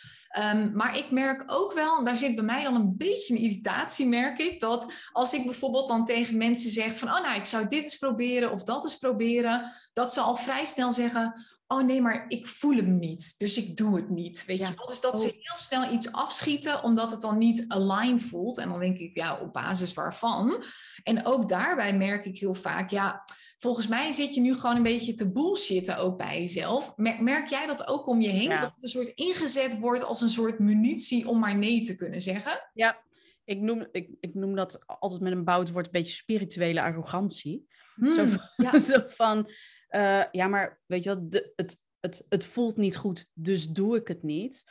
Um, 0.53 0.71
maar 0.73 0.97
ik 0.97 1.11
merk 1.11 1.43
ook 1.45 1.73
wel, 1.73 2.03
daar 2.03 2.17
zit 2.17 2.35
bij 2.35 2.43
mij 2.43 2.63
dan 2.63 2.75
een 2.75 2.97
beetje 2.97 3.33
een 3.33 3.41
irritatie, 3.41 4.07
merk 4.07 4.39
ik, 4.39 4.59
dat 4.59 4.91
als 5.11 5.33
ik 5.33 5.45
bijvoorbeeld 5.45 5.87
dan 5.87 6.05
tegen 6.05 6.37
mensen 6.37 6.71
zeg 6.71 6.97
van, 6.97 7.07
oh 7.07 7.21
nou, 7.21 7.39
ik 7.39 7.45
zou 7.45 7.67
dit 7.67 7.83
eens 7.83 7.97
proberen 7.97 8.51
of 8.51 8.63
dat 8.63 8.83
eens 8.83 8.97
proberen, 8.97 9.71
dat 9.93 10.13
ze 10.13 10.19
al 10.19 10.35
vrij 10.35 10.65
snel 10.65 10.93
zeggen, 10.93 11.45
oh 11.67 11.83
nee, 11.85 12.01
maar 12.01 12.25
ik 12.27 12.47
voel 12.47 12.75
hem 12.75 12.99
niet, 12.99 13.33
dus 13.37 13.57
ik 13.57 13.77
doe 13.77 13.95
het 13.95 14.09
niet. 14.09 14.45
Weet 14.45 14.59
Ja. 14.59 14.69
je 14.69 14.75
wel? 14.75 14.87
Dus 14.87 15.01
dat 15.01 15.13
Oh. 15.13 15.19
ze 15.19 15.25
heel 15.27 15.57
snel 15.57 15.93
iets 15.93 16.11
afschieten, 16.11 16.83
omdat 16.83 17.11
het 17.11 17.21
dan 17.21 17.37
niet 17.37 17.65
aligned 17.67 18.21
voelt. 18.21 18.57
En 18.57 18.69
dan 18.69 18.79
denk 18.79 18.97
ik, 18.97 19.15
ja, 19.15 19.39
op 19.39 19.53
basis 19.53 19.93
waarvan? 19.93 20.63
En 21.03 21.25
ook 21.25 21.49
daarbij 21.49 21.97
merk 21.97 22.25
ik 22.25 22.37
heel 22.39 22.53
vaak, 22.53 22.89
ja, 22.89 23.23
volgens 23.57 23.87
mij 23.87 24.11
zit 24.11 24.33
je 24.35 24.41
nu 24.41 24.53
gewoon 24.55 24.75
een 24.75 24.83
beetje 24.83 25.13
te 25.13 25.31
bullshitten 25.31 25.97
ook 25.97 26.17
bij 26.17 26.39
jezelf. 26.39 26.93
Mer- 26.95 27.23
Merk 27.23 27.47
jij 27.47 27.65
dat 27.65 27.87
ook 27.87 28.07
om 28.07 28.21
je 28.21 28.29
heen? 28.29 28.49
Ja. 28.49 28.61
Dat 28.61 28.73
het 28.73 28.83
een 28.83 28.89
soort 28.89 29.07
ingezet 29.09 29.79
wordt 29.79 30.03
als 30.03 30.21
een 30.21 30.29
soort 30.29 30.59
munitie 30.59 31.27
om 31.27 31.39
maar 31.39 31.57
nee 31.57 31.85
te 31.85 31.95
kunnen 31.95 32.21
zeggen? 32.21 32.69
Ja, 32.73 33.01
ik 33.43 33.59
noem, 33.59 33.87
ik, 33.91 34.09
ik 34.19 34.33
noem 34.33 34.55
dat 34.55 34.79
altijd 34.85 35.21
met 35.21 35.31
een 35.31 35.43
bout 35.43 35.71
woord 35.71 35.85
een 35.85 35.91
beetje 35.91 36.13
spirituele 36.13 36.81
arrogantie. 36.81 37.67
Zo 37.95 38.05
Hmm, 38.05 38.29
van, 38.29 38.41
ja. 38.55 38.79
zo 38.93 39.01
van 39.07 39.49
eh, 39.87 40.23
ja, 40.31 40.47
maar 40.47 40.79
weet 40.85 41.03
je 41.03 41.27
de, 41.27 41.51
het, 41.55 41.81
het, 41.99 42.25
het 42.29 42.45
voelt 42.45 42.77
niet 42.77 42.97
goed, 42.97 43.27
dus 43.33 43.67
doe 43.67 43.95
ik 43.95 44.07
het 44.07 44.23
niet. 44.23 44.63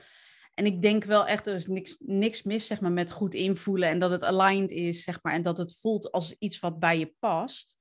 En 0.54 0.66
ik 0.66 0.82
denk 0.82 1.04
wel 1.04 1.26
echt, 1.26 1.46
er 1.46 1.54
is 1.54 1.66
niks, 1.66 1.96
niks 2.00 2.42
mis 2.42 2.66
zeg 2.66 2.80
maar, 2.80 2.92
met 2.92 3.12
goed 3.12 3.34
invoelen 3.34 3.88
en 3.88 3.98
dat 3.98 4.10
het 4.10 4.24
aligned 4.24 4.70
is, 4.70 5.02
zeg 5.02 5.22
maar, 5.22 5.32
en 5.32 5.42
dat 5.42 5.58
het 5.58 5.76
voelt 5.76 6.12
als 6.12 6.34
iets 6.38 6.58
wat 6.58 6.78
bij 6.78 6.98
je 6.98 7.14
past. 7.18 7.76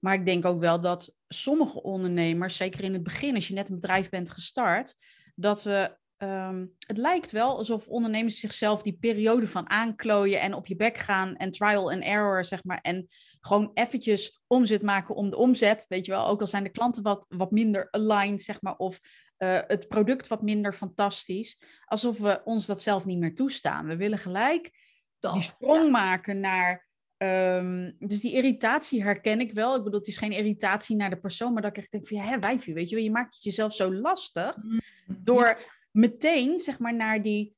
Maar 0.00 0.14
ik 0.14 0.26
denk 0.26 0.44
ook 0.44 0.60
wel 0.60 0.80
dat 0.80 1.14
sommige 1.28 1.82
ondernemers, 1.82 2.56
zeker 2.56 2.84
in 2.84 2.92
het 2.92 3.02
begin, 3.02 3.34
als 3.34 3.48
je 3.48 3.54
net 3.54 3.68
een 3.68 3.80
bedrijf 3.80 4.08
bent 4.08 4.30
gestart, 4.30 4.94
dat 5.34 5.62
we. 5.62 5.98
Ehm, 6.20 6.66
het 6.86 6.96
lijkt 6.96 7.30
wel 7.30 7.56
alsof 7.56 7.86
ondernemers 7.86 8.40
zichzelf 8.40 8.82
die 8.82 8.98
periode 9.00 9.48
van 9.48 9.70
aanklooien 9.70 10.40
en 10.40 10.54
op 10.54 10.66
je 10.66 10.76
bek 10.76 10.96
gaan 10.98 11.36
en 11.36 11.50
trial 11.50 11.90
and 11.90 12.02
error, 12.02 12.44
zeg 12.44 12.64
maar. 12.64 12.78
En 12.80 13.06
gewoon 13.40 13.70
eventjes 13.74 14.42
omzet 14.46 14.82
maken 14.82 15.14
om 15.14 15.30
de 15.30 15.36
omzet, 15.36 15.84
weet 15.88 16.06
je 16.06 16.12
wel. 16.12 16.26
Ook 16.26 16.40
al 16.40 16.46
zijn 16.46 16.62
de 16.64 16.70
klanten 16.70 17.02
wat, 17.02 17.26
wat 17.28 17.50
minder 17.50 17.88
aligned, 17.90 18.42
zeg 18.42 18.62
maar, 18.62 18.76
of 18.76 19.00
eh, 19.36 19.58
het 19.66 19.88
product 19.88 20.28
wat 20.28 20.42
minder 20.42 20.72
fantastisch. 20.72 21.58
Alsof 21.84 22.18
we 22.18 22.40
ons 22.44 22.66
dat 22.66 22.82
zelf 22.82 23.04
niet 23.04 23.18
meer 23.18 23.34
toestaan. 23.34 23.86
We 23.86 23.96
willen 23.96 24.18
gelijk 24.18 24.70
Dat, 25.18 25.34
die 25.34 25.42
sprong 25.42 25.90
maken 25.90 26.40
naar... 26.40 26.88
ehm, 27.16 27.92
dus 27.98 28.20
die 28.20 28.32
irritatie 28.32 29.02
herken 29.02 29.40
ik 29.40 29.52
wel. 29.52 29.76
Ik 29.76 29.84
bedoel, 29.84 29.98
het 29.98 30.08
is 30.08 30.18
geen 30.18 30.32
irritatie 30.32 30.96
naar 30.96 31.10
de 31.10 31.20
persoon, 31.20 31.52
maar 31.52 31.62
dat 31.62 31.70
ik 31.70 31.76
echt 31.76 31.90
denk 31.90 32.08
van, 32.08 32.16
ja, 32.16 32.24
hè, 32.24 32.38
wijfje, 32.38 32.72
weet 32.72 32.88
je 32.88 32.94
wel. 32.94 33.04
Je 33.04 33.10
maakt 33.10 33.34
het 33.34 33.44
jezelf 33.44 33.74
zo 33.74 33.94
lastig 33.94 34.56
Mm, 34.56 34.80
door 35.06 35.78
meteen, 35.90 36.60
zeg 36.60 36.78
maar, 36.78 36.94
naar 36.94 37.22
die 37.22 37.56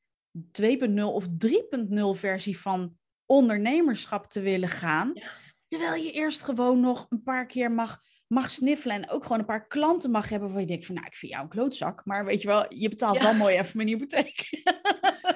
2.0 0.60 1.02
of 1.02 1.26
3.0 1.26 1.92
versie 2.12 2.58
van 2.58 2.96
ondernemerschap 3.26 4.26
te 4.26 4.40
willen 4.40 4.68
gaan. 4.68 5.10
Ja. 5.14 5.30
Terwijl 5.66 6.04
je 6.04 6.12
eerst 6.12 6.42
gewoon 6.42 6.80
nog 6.80 7.06
een 7.08 7.22
paar 7.22 7.46
keer 7.46 7.72
mag, 7.72 8.02
mag 8.32 8.50
sniffelen 8.50 8.96
en 8.96 9.10
ook 9.10 9.22
gewoon 9.22 9.38
een 9.38 9.44
paar 9.44 9.66
klanten 9.66 10.10
mag 10.10 10.28
hebben 10.28 10.52
waar 10.52 10.60
je 10.60 10.66
denkt 10.66 10.86
van, 10.86 10.94
nou, 10.94 11.06
ik 11.06 11.14
vind 11.16 11.32
jou 11.32 11.44
een 11.44 11.50
klootzak, 11.50 12.00
maar 12.04 12.24
weet 12.24 12.40
je 12.42 12.48
wel, 12.48 12.64
je 12.68 12.88
betaalt 12.88 13.16
Ja. 13.16 13.22
wel 13.22 13.34
mooi 13.34 13.56
even 13.58 13.76
mijn 13.76 13.88
hypotheek. 13.88 14.40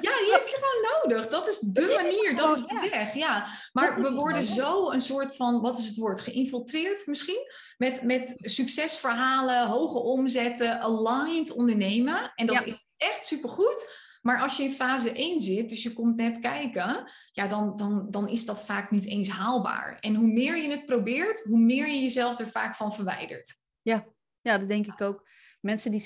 Ja, 0.00 0.18
die 0.18 0.32
heb 0.32 0.46
je 0.46 0.56
gewoon 0.60 0.92
nodig. 1.02 1.28
Dat 1.30 1.48
is 1.48 1.58
de 1.58 1.92
manier, 1.96 2.36
dat 2.36 2.56
is 2.56 2.64
de 2.64 2.88
weg. 2.90 3.14
Ja. 3.14 3.46
Maar 3.72 4.00
we 4.02 4.10
worden 4.12 4.42
zo 4.42 4.90
een 4.90 5.00
soort 5.00 5.36
van, 5.36 5.60
wat 5.60 5.78
is 5.78 5.86
het 5.86 5.96
woord, 5.96 6.20
geïnfiltreerd 6.20 7.06
misschien? 7.06 7.40
Met, 7.78 8.02
met 8.02 8.34
succesverhalen, 8.40 9.66
hoge 9.66 9.98
omzetten, 9.98 10.80
aligned 10.80 11.52
ondernemen. 11.52 12.32
En 12.34 12.46
dat 12.46 12.56
Ja. 12.56 12.64
is 12.64 12.86
echt 12.96 13.24
supergoed. 13.24 14.04
Maar 14.26 14.40
als 14.40 14.56
je 14.56 14.62
in 14.62 14.70
fase 14.70 15.12
1 15.12 15.40
zit, 15.40 15.68
dus 15.68 15.82
je 15.82 15.92
komt 15.92 16.16
net 16.16 16.38
kijken, 16.38 17.10
ja, 17.32 17.46
dan, 17.46 17.76
dan, 17.76 18.10
dan 18.10 18.28
is 18.28 18.46
dat 18.46 18.64
vaak 18.64 18.90
niet 18.90 19.06
eens 19.06 19.28
haalbaar. 19.28 19.98
En 19.98 20.14
hoe 20.14 20.26
meer 20.26 20.56
je 20.56 20.70
het 20.70 20.86
probeert, 20.86 21.42
hoe 21.42 21.58
meer 21.58 21.88
je 21.88 22.00
jezelf 22.00 22.38
er 22.38 22.48
vaak 22.48 22.74
van 22.74 22.92
verwijdert. 22.92 23.54
Ja, 24.40 24.58
dat 24.58 24.68
denk 24.68 24.86
ik 24.86 25.00
ook. 25.00 25.28
Mensen 25.60 25.90
die 25.90 26.00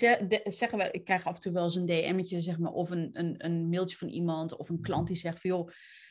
zeggen 0.44 0.78
wel, 0.78 0.88
ik 0.90 1.04
krijg 1.04 1.26
af 1.26 1.34
en 1.34 1.40
toe 1.40 1.52
wel 1.52 1.64
eens 1.64 1.74
een 1.74 1.86
DM'tje, 1.86 2.40
zeg 2.40 2.58
maar, 2.58 2.72
of 2.72 2.90
een, 2.90 3.10
een, 3.12 3.34
een 3.38 3.68
mailtje 3.68 3.96
van 3.96 4.08
iemand, 4.08 4.56
of 4.56 4.68
een 4.68 4.80
klant 4.80 5.06
die 5.06 5.16
zegt 5.16 5.40
van, 5.40 5.50
joh, 5.50 5.70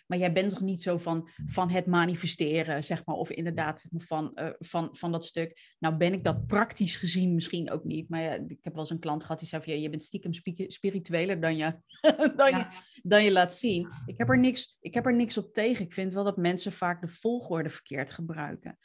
maar 0.10 0.17
jij 0.17 0.34
bent 0.34 0.50
toch 0.50 0.62
niet 0.62 0.82
zo 0.82 0.98
van, 0.98 1.30
van 1.45 1.69
het 1.69 1.86
manifesteren, 1.86 2.84
zeg 2.84 3.06
maar, 3.06 3.15
of 3.15 3.30
inderdaad 3.32 3.80
zeg 3.80 3.91
maar, 3.91 4.02
van, 4.02 4.36
eh, 4.36 4.50
van, 4.60 4.89
van 4.91 5.12
dat 5.12 5.26
stuk. 5.26 5.76
Nou 5.80 5.95
ben 5.95 6.13
ik 6.13 6.24
dat 6.24 6.48
praktisch 6.48 6.95
gezien 6.95 7.34
misschien 7.34 7.72
ook 7.72 7.84
niet, 7.84 8.10
maar 8.10 8.22
ja, 8.22 8.34
ik 8.34 8.58
heb 8.62 8.74
wel 8.74 8.82
eens 8.82 8.89
een 8.89 9.00
klant 9.00 9.22
gehad 9.22 9.39
die 9.39 9.48
zei 9.48 9.63
van, 9.63 9.74
ja, 9.74 9.80
je 9.80 9.89
bent 9.89 10.04
stiekem 10.04 10.34
spiritueler 10.67 11.39
dan 11.39 11.56
je, 11.56 11.76
dan, 12.36 12.50
je, 12.50 12.65
dan 13.04 13.24
je 13.24 13.32
laat 13.32 13.54
zien. 13.54 13.89
Ik 14.06 14.17
heb, 14.17 14.30
er 14.30 14.39
niks, 14.39 14.78
ik 14.82 14.93
heb 14.93 15.06
er 15.06 15.15
niks 15.15 15.38
op 15.38 15.54
tegen. 15.54 15.86
Ik 15.86 15.93
vind 15.93 16.13
wel 16.13 16.24
dat 16.24 16.38
mensen 16.38 16.72
vaak 16.72 17.02
de 17.02 17.08
volgorde 17.08 17.69
verkeerd 17.69 18.12
gebruiken. 18.12 18.78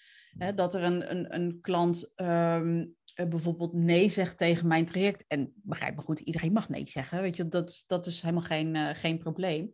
Dat 0.55 0.75
er 0.75 0.83
een, 0.83 1.11
een, 1.11 1.35
een 1.35 1.59
klant 1.61 2.13
ehm, 2.15 2.85
eh, 3.15 3.27
bijvoorbeeld 3.27 3.73
nee 3.73 4.09
zegt 4.09 4.39
tegen 4.39 4.67
mijn 4.67 4.87
traject. 4.87 5.25
En 5.29 5.53
begrijp 5.55 5.97
me 5.97 6.03
goed, 6.03 6.21
iedereen 6.21 6.53
mag 6.53 6.69
nee 6.69 6.89
zeggen. 6.89 7.21
Weet 7.21 7.37
je, 7.37 7.49
dat, 7.49 7.85
dat 7.87 8.07
is 8.07 8.21
helemaal 8.21 8.43
geen, 8.43 8.77
eh, 8.77 8.95
geen 8.95 9.19
probleem. 9.19 9.73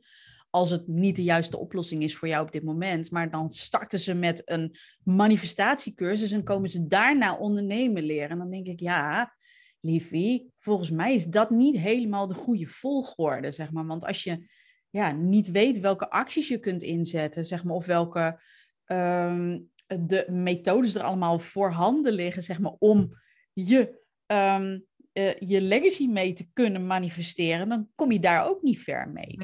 Als 0.51 0.71
het 0.71 0.87
niet 0.87 1.17
de 1.17 1.23
juiste 1.23 1.59
oplossing 1.59 2.03
is 2.03 2.17
voor 2.17 2.29
jou 2.29 2.47
op 2.47 2.53
dit 2.53 2.63
moment. 2.63 3.11
Maar 3.11 3.31
dan 3.31 3.51
starten 3.51 4.01
ze 4.01 4.15
met 4.15 4.43
een 4.45 4.77
manifestatiecursus 5.05 6.33
en 6.33 6.45
komen 6.45 6.71
ze 6.71 6.87
daarna 6.87 7.37
ondernemen 7.37 8.03
leren. 8.03 8.31
En 8.31 8.39
dan 8.39 8.51
denk 8.51 8.67
ik, 8.67 8.81
ja, 8.81 9.35
liefie, 9.81 10.53
volgens 10.59 10.91
mij 10.91 11.15
is 11.15 11.27
dat 11.27 11.51
niet 11.51 11.79
helemaal 11.79 12.27
de 12.27 12.35
goede 12.35 12.67
volgorde, 12.67 13.51
zeg 13.51 13.73
maar. 13.73 13.87
Want 13.87 14.05
als 14.05 14.25
je 14.25 14.49
ja, 14.91 15.13
niet 15.13 15.51
weet 15.51 15.81
welke 15.81 16.11
acties 16.11 16.49
je 16.49 16.59
kunt 16.59 16.83
inzetten, 16.83 17.45
zeg 17.45 17.65
maar, 17.65 17.75
of 17.75 17.87
welke 17.87 18.41
ehm, 18.85 19.59
de 19.87 20.27
methodes 20.29 20.95
er 20.95 21.03
allemaal 21.03 21.39
voorhanden 21.39 22.13
liggen, 22.13 22.43
zeg 22.43 22.59
maar, 22.59 22.75
om 22.79 23.11
je, 23.53 24.01
ehm, 24.27 24.79
eh, 25.13 25.39
je 25.39 25.61
legacy 25.61 26.07
mee 26.07 26.33
te 26.33 26.51
kunnen 26.53 26.87
manifesteren, 26.87 27.69
dan 27.69 27.89
kom 27.95 28.13
je 28.13 28.21
daar 28.21 28.47
ook 28.47 28.63
niet 28.63 28.79
ver 28.79 29.09
mee. 29.09 29.39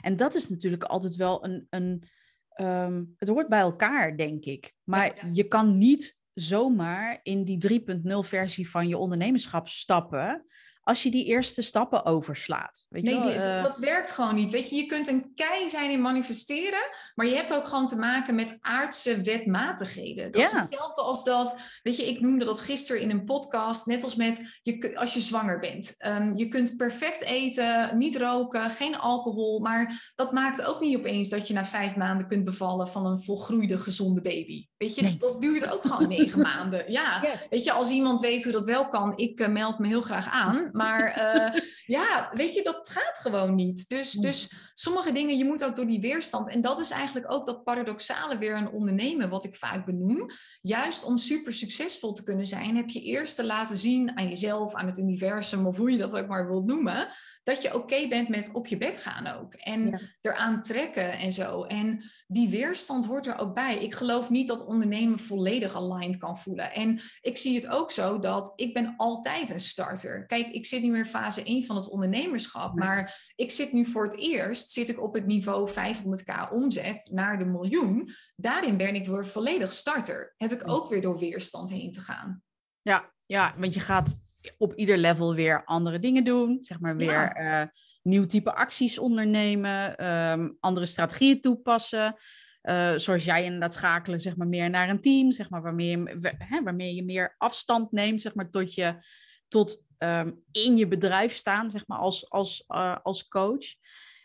En 0.00 0.16
dat 0.16 0.34
is 0.34 0.48
natuurlijk 0.48 0.84
altijd 0.84 1.16
wel 1.16 1.44
een. 1.44 1.66
een 1.70 2.02
ehm, 2.50 3.04
het 3.16 3.28
hoort 3.28 3.48
bij 3.48 3.60
elkaar, 3.60 4.16
denk 4.16 4.44
ik. 4.44 4.74
Maar 4.84 5.06
Ja, 5.06 5.12
ja. 5.22 5.28
je 5.32 5.48
kan 5.48 5.78
niet 5.78 6.18
zomaar 6.34 7.20
in 7.22 7.44
die 7.44 7.58
3.0 7.58 8.18
versie 8.18 8.70
van 8.70 8.88
je 8.88 8.96
ondernemerschap 8.96 9.68
stappen. 9.68 10.44
Als 10.82 11.02
je 11.02 11.10
die 11.10 11.24
eerste 11.24 11.62
stappen 11.62 12.04
overslaat. 12.04 12.86
Weet 12.88 13.02
je 13.06 13.10
Nee, 13.10 13.18
wel? 13.18 13.28
die- 13.28 13.38
Eh, 13.40 13.62
dat 13.62 13.78
werkt 13.78 14.10
gewoon 14.10 14.34
niet. 14.34 14.50
Weet 14.50 14.70
je, 14.70 14.76
je 14.76 14.86
kunt 14.86 15.08
een 15.08 15.32
kei 15.34 15.68
zijn 15.68 15.90
in 15.90 16.00
manifesteren, 16.00 16.80
maar 17.14 17.26
je 17.26 17.34
hebt 17.34 17.54
ook 17.54 17.66
gewoon 17.68 17.86
te 17.86 17.96
maken 17.96 18.34
met 18.34 18.56
aardse 18.60 19.20
wetmatigheden. 19.20 20.30
Dat 20.32 20.42
is 20.42 20.50
hetzelfde 20.52 21.02
als 21.02 21.24
dat, 21.24 21.60
weet 21.82 21.96
je, 21.96 22.08
ik 22.08 22.20
noemde 22.20 22.44
dat 22.44 22.60
gisteren 22.60 23.02
in 23.02 23.10
een 23.10 23.24
podcast, 23.24 23.86
net 23.86 24.02
als 24.02 24.14
met 24.16 24.58
je, 24.62 24.92
als 24.98 25.14
je 25.14 25.20
zwanger 25.20 25.58
bent. 25.58 25.94
Ehm, 25.96 26.32
je 26.36 26.48
kunt 26.48 26.76
perfect 26.76 27.22
eten, 27.22 27.98
niet 27.98 28.16
roken, 28.16 28.70
geen 28.70 28.96
alcohol, 28.98 29.58
maar 29.60 30.12
dat 30.14 30.32
maakt 30.32 30.62
ook 30.62 30.80
niet 30.80 30.96
opeens 30.96 31.28
dat 31.28 31.48
je 31.48 31.54
na 31.54 31.64
vijf 31.64 31.96
maanden 31.96 32.26
kunt 32.26 32.44
bevallen 32.44 32.88
van 32.88 33.06
een 33.06 33.22
volgroeide, 33.22 33.78
gezonde 33.78 34.20
baby. 34.22 34.66
Weet 34.76 34.94
je, 34.94 35.02
Nee. 35.02 35.10
dat, 35.16 35.20
dat 35.20 35.40
duurt 35.40 35.70
ook 35.70 35.82
gewoon 35.82 36.08
negen 36.18 36.40
maanden. 36.40 36.92
Ja, 36.92 37.22
Ja. 37.22 37.32
weet 37.50 37.64
je, 37.64 37.72
als 37.72 37.90
iemand 37.90 38.20
weet 38.20 38.42
hoe 38.44 38.52
dat 38.52 38.64
wel 38.64 38.88
kan, 38.88 39.16
ik 39.16 39.40
eh, 39.40 39.48
meld 39.48 39.78
me 39.78 39.86
heel 39.86 40.02
graag 40.02 40.28
aan. 40.28 40.69
Maar 40.72 41.04
eh, 41.12 41.62
ja, 41.86 42.30
weet 42.32 42.54
je, 42.54 42.62
dat 42.62 42.88
gaat 42.88 43.18
gewoon 43.18 43.54
niet. 43.54 43.88
Dus, 43.88 44.12
dus 44.12 44.52
sommige 44.74 45.12
dingen, 45.12 45.36
je 45.36 45.44
moet 45.44 45.64
ook 45.64 45.76
door 45.76 45.86
die 45.86 46.00
weerstand. 46.00 46.48
En 46.48 46.60
dat 46.60 46.80
is 46.80 46.90
eigenlijk 46.90 47.32
ook 47.32 47.46
dat 47.46 47.64
paradoxale 47.64 48.38
weer 48.38 48.54
aan 48.54 48.72
ondernemen, 48.72 49.28
wat 49.28 49.44
ik 49.44 49.54
vaak 49.54 49.86
benoem. 49.86 50.26
Juist 50.60 51.04
om 51.04 51.18
super 51.18 51.52
succesvol 51.52 52.12
te 52.12 52.22
kunnen 52.22 52.46
zijn, 52.46 52.76
heb 52.76 52.88
je 52.88 53.02
eerst 53.02 53.36
te 53.36 53.44
laten 53.44 53.76
zien 53.76 54.16
aan 54.16 54.28
jezelf, 54.28 54.74
aan 54.74 54.86
het 54.86 54.98
universum, 54.98 55.66
of 55.66 55.76
hoe 55.76 55.90
je 55.90 55.98
dat 55.98 56.16
ook 56.16 56.28
maar 56.28 56.48
wilt 56.48 56.66
noemen, 56.66 57.08
dat 57.50 57.62
je 57.62 57.74
oké 57.74 58.08
bent 58.08 58.28
met 58.28 58.50
op 58.52 58.66
je 58.66 58.76
bek 58.76 58.96
gaan 58.96 59.26
ook. 59.26 59.52
En 59.54 59.86
Ja. 59.86 59.98
eraan 60.20 60.62
trekken 60.62 61.12
en 61.12 61.32
zo. 61.32 61.62
En 61.62 62.02
die 62.26 62.48
weerstand 62.48 63.06
hoort 63.06 63.26
er 63.26 63.38
ook 63.38 63.54
bij. 63.54 63.78
Ik 63.82 63.94
geloof 63.94 64.30
niet 64.30 64.48
dat 64.48 64.66
ondernemen 64.66 65.18
volledig 65.18 65.74
aligned 65.74 66.16
kan 66.16 66.38
voelen. 66.38 66.72
En 66.72 67.00
ik 67.20 67.36
zie 67.36 67.54
het 67.54 67.66
ook 67.66 67.90
zo 67.90 68.18
dat 68.18 68.52
ik 68.56 68.74
ben 68.74 68.94
altijd 68.96 69.50
een 69.50 69.60
starter. 69.60 70.26
Kijk, 70.26 70.48
ik 70.48 70.66
zit 70.66 70.82
niet 70.82 70.90
meer 70.90 71.00
in 71.00 71.06
fase 71.06 71.42
1 71.44 71.64
van 71.64 71.76
het 71.76 71.90
ondernemerschap, 71.90 72.74
maar 72.74 73.32
ik 73.36 73.50
zit 73.50 73.72
nu 73.72 73.84
voor 73.86 74.04
het 74.04 74.16
eerst, 74.16 74.70
zit 74.70 74.88
ik 74.88 75.02
op 75.02 75.14
het 75.14 75.26
niveau 75.26 75.70
500k 75.70 76.52
omzet 76.52 77.08
naar 77.12 77.38
de 77.38 77.44
miljoen. 77.44 78.10
Daarin 78.36 78.76
ben 78.76 78.94
ik 78.94 79.06
weer 79.06 79.26
volledig 79.26 79.72
starter. 79.72 80.34
Heb 80.36 80.52
ik 80.52 80.68
ook 80.68 80.88
weer 80.88 81.00
door 81.00 81.18
weerstand 81.18 81.70
heen 81.70 81.92
te 81.92 82.00
gaan. 82.00 82.42
Ja, 82.82 83.12
ja, 83.26 83.54
want 83.58 83.74
je 83.74 83.80
gaat 83.80 84.14
op 84.58 84.74
ieder 84.74 84.98
level 84.98 85.34
weer 85.34 85.64
andere 85.64 85.98
dingen 85.98 86.24
doen. 86.24 86.58
Zeg 86.60 86.80
maar 86.80 86.96
weer 86.96 87.10
Ja. 87.10 87.32
eh, 87.62 87.68
nieuw 88.02 88.26
type 88.26 88.54
acties 88.54 88.98
ondernemen, 88.98 89.96
ehm, 89.96 90.50
andere 90.60 90.86
strategieën 90.86 91.40
toepassen. 91.40 92.16
Eh, 92.60 92.92
zoals 92.96 93.24
jij 93.24 93.44
inderdaad 93.44 93.74
schakelen, 93.74 94.20
zeg 94.20 94.36
maar, 94.36 94.48
meer 94.48 94.70
naar 94.70 94.88
een 94.88 95.00
team, 95.00 95.32
zeg 95.32 95.50
maar, 95.50 95.62
waarmee 95.62 95.88
je, 95.88 96.34
hè, 96.38 96.62
waarmee 96.62 96.94
je 96.94 97.04
meer 97.04 97.34
afstand 97.38 97.92
neemt, 97.92 98.20
zeg 98.20 98.34
maar, 98.34 98.50
tot 98.50 98.74
je 98.74 99.04
tot 99.48 99.84
ehm, 99.98 100.32
in 100.52 100.76
je 100.76 100.88
bedrijf 100.88 101.34
staan, 101.34 101.70
zeg 101.70 101.86
maar, 101.86 101.98
als, 101.98 102.30
als, 102.30 102.64
eh, 102.66 102.96
als 103.02 103.28
coach. 103.28 103.66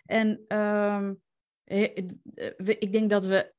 En 0.05 0.43
ehm, 0.47 1.13
eh, 1.63 1.97
eh, 2.35 2.51
ik 2.57 2.91
denk 2.91 3.09
dat 3.09 3.25
we 3.25 3.53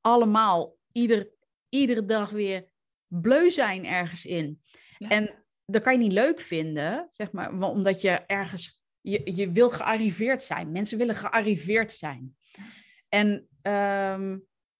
allemaal 0.00 0.76
ieder, 0.92 1.30
iedere 1.68 2.04
dag 2.04 2.30
weer 2.30 2.68
bleu 3.06 3.50
zijn 3.50 3.86
ergens 3.86 4.24
in. 4.24 4.60
Ja. 4.98 5.08
En 5.08 5.39
dat 5.70 5.82
kan 5.82 5.92
je 5.92 5.98
niet 5.98 6.12
leuk 6.12 6.40
vinden, 6.40 7.08
zeg 7.10 7.32
maar, 7.32 7.62
omdat 7.62 8.00
je 8.00 8.10
ergens, 8.10 8.82
je, 9.00 9.36
je 9.36 9.50
wil 9.50 9.70
gearriveerd 9.70 10.42
zijn. 10.42 10.72
Mensen 10.72 10.98
willen 10.98 11.14
gearriveerd 11.14 11.92
zijn. 11.92 12.36
En 13.08 13.48
ehm, 13.62 14.38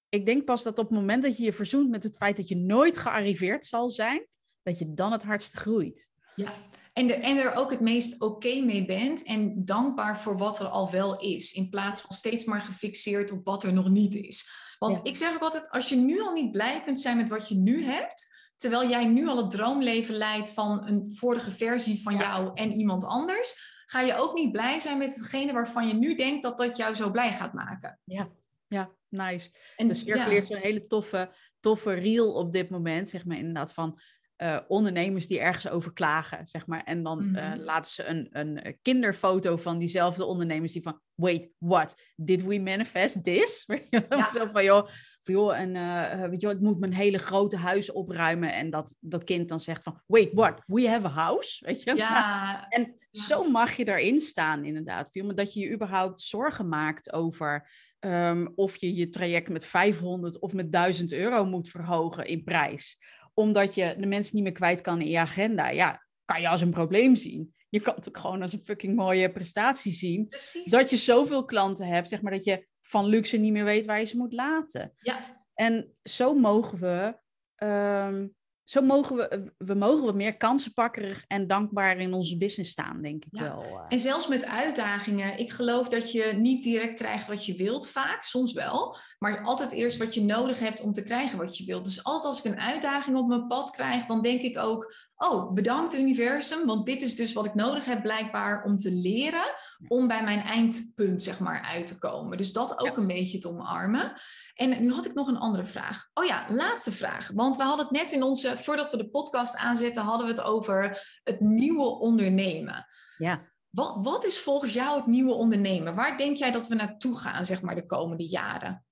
ik 0.08 0.26
denk 0.26 0.44
pas 0.44 0.62
dat 0.62 0.78
op 0.78 0.88
het 0.88 0.98
moment 0.98 1.22
dat 1.22 1.36
je 1.36 1.42
je 1.42 1.52
verzoent 1.52 1.90
met 1.90 2.02
het 2.02 2.16
feit 2.16 2.36
dat 2.36 2.48
je 2.48 2.56
nooit 2.56 2.98
gearriveerd 2.98 3.66
zal 3.66 3.90
zijn, 3.90 4.26
dat 4.62 4.78
je 4.78 4.94
dan 4.94 5.12
het 5.12 5.22
hardste 5.22 5.56
groeit. 5.56 6.08
Ja, 6.36 6.52
en, 6.92 7.22
en 7.22 7.36
er 7.36 7.54
ook 7.54 7.70
het 7.70 7.80
meest 7.80 8.20
oké 8.20 8.60
mee 8.60 8.86
bent 8.86 9.22
en 9.22 9.64
dankbaar 9.64 10.20
voor 10.20 10.38
wat 10.38 10.58
er 10.58 10.66
al 10.66 10.90
wel 10.90 11.20
is, 11.20 11.52
in 11.52 11.68
plaats 11.68 12.00
van 12.00 12.16
steeds 12.16 12.44
maar 12.44 12.60
gefixeerd 12.60 13.30
op 13.30 13.44
wat 13.44 13.62
er 13.62 13.72
nog 13.72 13.88
niet 13.88 14.14
is. 14.14 14.48
Want 14.78 15.00
ik 15.02 15.16
zeg 15.16 15.34
ook 15.34 15.40
altijd, 15.40 15.70
als 15.70 15.88
je 15.88 15.96
nu 15.96 16.20
al 16.20 16.32
niet 16.32 16.52
blij 16.52 16.80
kunt 16.80 17.00
zijn 17.00 17.16
met 17.16 17.28
wat 17.28 17.48
je 17.48 17.54
nu 17.54 17.84
hebt, 17.84 18.29
terwijl 18.60 18.88
jij 18.88 19.04
nu 19.04 19.28
al 19.28 19.36
het 19.36 19.50
droomleven 19.50 20.14
leidt 20.14 20.50
van 20.50 20.88
een 20.88 21.12
vorige 21.14 21.50
versie 21.50 22.02
van 22.02 22.16
jou 22.16 22.50
en 22.54 22.72
iemand 22.72 23.04
anders, 23.04 23.82
ga 23.86 24.00
je 24.00 24.14
ook 24.14 24.34
niet 24.34 24.52
blij 24.52 24.78
zijn 24.78 24.98
met 24.98 25.14
hetgene 25.14 25.52
waarvan 25.52 25.88
je 25.88 25.94
nu 25.94 26.14
denkt 26.14 26.42
dat 26.42 26.58
dat 26.58 26.76
jou 26.76 26.94
zo 26.94 27.10
blij 27.10 27.32
gaat 27.32 27.52
maken. 27.52 28.00
Ja, 28.04 28.30
ja, 28.66 28.90
nice. 29.08 29.50
En 29.76 29.88
dus 29.88 30.00
circuleert 30.00 30.48
ja. 30.48 30.54
zo'n 30.54 30.64
hele 30.64 30.86
toffe, 30.86 31.34
toffe 31.60 31.92
reel 31.92 32.32
op 32.32 32.52
dit 32.52 32.70
moment, 32.70 33.08
zeg 33.08 33.24
maar 33.24 33.36
inderdaad 33.36 33.72
van 33.72 34.00
uh, 34.42 34.58
ondernemers 34.68 35.26
die 35.26 35.40
ergens 35.40 35.68
over 35.68 35.92
klagen, 35.92 36.46
zeg 36.46 36.66
maar. 36.66 36.82
En 36.84 37.02
dan 37.02 37.28
mm 37.28 37.34
-hmm. 37.34 37.58
uh, 37.58 37.64
laten 37.64 37.90
ze 37.90 38.04
een, 38.04 38.28
een 38.32 38.78
kinderfoto 38.82 39.56
van 39.56 39.78
diezelfde 39.78 40.24
ondernemers 40.24 40.72
die 40.72 40.82
van, 40.82 41.00
wait, 41.14 41.50
what? 41.58 41.94
Did 42.16 42.44
we 42.44 42.58
manifest 42.58 43.24
this? 43.24 43.66
Ja. 43.90 44.28
Zo 44.28 44.48
van, 44.52 44.64
joh, 44.64 44.88
van, 45.22 45.34
joh, 45.34 45.58
en 45.58 45.74
uh, 45.74 46.28
weet 46.28 46.40
je 46.40 46.46
wel, 46.46 46.56
ik 46.56 46.62
moet 46.62 46.78
mijn 46.78 46.92
hele 46.92 47.18
grote 47.18 47.56
huis 47.56 47.92
opruimen. 47.92 48.52
En 48.52 48.70
dat, 48.70 48.96
dat 49.00 49.24
kind 49.24 49.48
dan 49.48 49.60
zegt 49.60 49.82
van, 49.82 50.02
wait, 50.06 50.32
what? 50.32 50.62
We 50.66 50.88
have 50.88 51.06
a 51.06 51.10
house? 51.10 51.64
Weet 51.66 51.82
je? 51.82 51.94
Ja. 51.94 52.66
en 52.68 52.96
ja. 53.10 53.22
zo 53.22 53.50
mag 53.50 53.76
je 53.76 53.84
daarin 53.84 54.20
staan, 54.20 54.64
inderdaad. 54.64 55.10
Veel, 55.12 55.24
maar 55.24 55.34
dat 55.34 55.52
je 55.54 55.60
je 55.60 55.72
überhaupt 55.72 56.20
zorgen 56.20 56.68
maakt 56.68 57.12
over... 57.12 57.68
Um, 58.04 58.52
of 58.54 58.76
je 58.76 58.94
je 58.94 59.08
traject 59.08 59.48
met 59.48 59.66
500 59.66 60.38
of 60.38 60.52
met 60.52 60.72
1000 60.72 61.12
euro 61.12 61.44
moet 61.44 61.68
verhogen 61.68 62.26
in 62.26 62.44
prijs 62.44 62.98
omdat 63.34 63.74
je 63.74 63.94
de 63.98 64.06
mensen 64.06 64.34
niet 64.34 64.44
meer 64.44 64.52
kwijt 64.52 64.80
kan 64.80 65.00
in 65.00 65.08
je 65.08 65.18
agenda, 65.18 65.68
ja, 65.68 66.06
kan 66.24 66.40
je 66.40 66.48
als 66.48 66.60
een 66.60 66.70
probleem 66.70 67.16
zien. 67.16 67.54
Je 67.68 67.80
kan 67.80 67.94
het 67.94 68.08
ook 68.08 68.16
gewoon 68.18 68.42
als 68.42 68.52
een 68.52 68.64
fucking 68.64 68.96
mooie 68.96 69.32
prestatie 69.32 69.92
zien. 69.92 70.28
Precies. 70.28 70.70
Dat 70.70 70.90
je 70.90 70.96
zoveel 70.96 71.44
klanten 71.44 71.86
hebt, 71.86 72.08
zeg 72.08 72.22
maar, 72.22 72.32
dat 72.32 72.44
je 72.44 72.68
van 72.82 73.06
luxe 73.06 73.36
niet 73.36 73.52
meer 73.52 73.64
weet 73.64 73.86
waar 73.86 73.98
je 73.98 74.04
ze 74.04 74.16
moet 74.16 74.32
laten. 74.32 74.92
Ja. 74.96 75.44
En 75.54 75.96
zo 76.02 76.34
mogen 76.34 76.78
we, 76.78 77.18
um, 77.66 78.34
zo 78.70 78.80
mogen 78.80 79.16
we, 79.16 79.52
we 79.58 79.74
mogen 79.74 80.06
we 80.06 80.12
meer 80.12 80.36
kansenpakkerig 80.36 81.24
en 81.26 81.46
dankbaar 81.46 81.98
in 81.98 82.12
onze 82.12 82.36
business 82.36 82.70
staan, 82.70 83.02
denk 83.02 83.24
ik 83.24 83.28
ja. 83.30 83.42
wel. 83.42 83.62
eh. 83.62 83.84
En 83.88 83.98
zelfs 83.98 84.28
met 84.28 84.44
uitdagingen. 84.44 85.38
Ik 85.38 85.50
geloof 85.50 85.88
dat 85.88 86.12
je 86.12 86.24
niet 86.24 86.62
direct 86.62 86.94
krijgt 86.94 87.26
wat 87.26 87.46
je 87.46 87.54
wilt, 87.56 87.88
vaak, 87.88 88.22
soms 88.22 88.52
wel. 88.52 88.96
Maar 89.18 89.42
altijd 89.42 89.72
eerst 89.72 89.98
wat 89.98 90.14
je 90.14 90.22
nodig 90.22 90.58
hebt 90.58 90.80
om 90.80 90.92
te 90.92 91.02
krijgen 91.02 91.38
wat 91.38 91.56
je 91.56 91.64
wilt. 91.64 91.84
Dus 91.84 92.04
altijd 92.04 92.24
als 92.24 92.44
ik 92.44 92.52
een 92.52 92.60
uitdaging 92.60 93.16
op 93.16 93.28
mijn 93.28 93.46
pad 93.46 93.70
krijg, 93.70 94.06
dan 94.06 94.22
denk 94.22 94.40
ik 94.40 94.58
ook, 94.58 94.94
oh, 95.28 95.52
bedankt 95.52 95.94
universum, 95.94 96.66
want 96.66 96.86
dit 96.86 97.02
is 97.02 97.16
dus 97.16 97.32
wat 97.32 97.46
ik 97.46 97.54
nodig 97.54 97.84
heb 97.84 98.02
blijkbaar 98.02 98.64
om 98.64 98.76
te 98.76 98.92
leren, 98.92 99.54
om 99.88 100.06
bij 100.08 100.24
mijn 100.24 100.40
eindpunt 100.40 101.22
zeg 101.22 101.40
maar 101.40 101.62
uit 101.62 101.86
te 101.86 101.98
komen. 101.98 102.36
Dus 102.38 102.52
dat 102.52 102.80
ook 102.80 102.86
Ja. 102.86 102.96
een 102.96 103.06
beetje 103.06 103.38
te 103.38 103.48
omarmen. 103.48 104.12
En 104.54 104.82
nu 104.82 104.92
had 104.92 105.06
ik 105.06 105.14
nog 105.14 105.28
een 105.28 105.36
andere 105.38 105.64
vraag. 105.64 106.10
Oh 106.14 106.24
ja, 106.24 106.44
laatste 106.48 106.92
vraag. 106.92 107.30
Want 107.34 107.56
we 107.56 107.62
hadden 107.62 107.86
het 107.86 107.94
net 107.94 108.12
in 108.12 108.22
onze, 108.22 108.58
voordat 108.58 108.90
we 108.90 108.96
de 108.96 109.08
podcast 109.10 109.56
aanzetten, 109.56 110.02
hadden 110.02 110.26
we 110.26 110.32
het 110.32 110.42
over 110.42 111.02
het 111.24 111.40
nieuwe 111.40 111.86
ondernemen. 111.86 112.86
Ja. 113.16 113.48
Wat, 113.70 113.98
wat 114.02 114.24
is 114.24 114.38
volgens 114.38 114.72
jou 114.72 114.96
het 114.96 115.06
nieuwe 115.06 115.32
ondernemen? 115.32 115.94
Waar 115.94 116.16
denk 116.16 116.36
jij 116.36 116.50
dat 116.50 116.66
we 116.68 116.74
naartoe 116.74 117.18
gaan, 117.18 117.46
zeg 117.46 117.62
maar, 117.62 117.74
de 117.74 117.86
komende 117.86 118.26
jaren? 118.28 118.84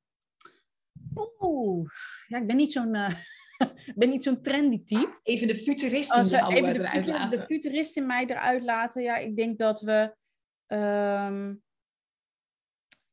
Oeh, 1.40 1.88
ja, 2.26 2.38
ik 2.38 2.46
ben 2.46 2.56
niet 2.56 2.72
zo'n 2.72 2.94
eh, 2.94 3.10
ik 3.58 3.94
ben 3.96 4.10
niet 4.10 4.22
zo'n 4.22 4.42
trendy 4.42 4.84
type. 4.84 5.18
Even 5.22 5.46
de 5.46 5.54
futurist 5.54 6.14
in 6.14 6.20
even 6.20 6.72
de, 6.72 6.78
eruit 6.78 7.06
laten. 7.06 7.38
de 7.38 7.46
futurist 7.46 7.96
in 7.96 8.06
mij 8.06 8.26
eruit 8.26 8.62
laten, 8.62 9.02
ja, 9.02 9.16
ik 9.16 9.36
denk 9.36 9.58
dat 9.58 9.80
we, 9.80 10.14
ehm, 10.66 11.54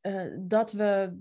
eh, 0.02 0.26
dat 0.40 0.72
we, 0.72 1.18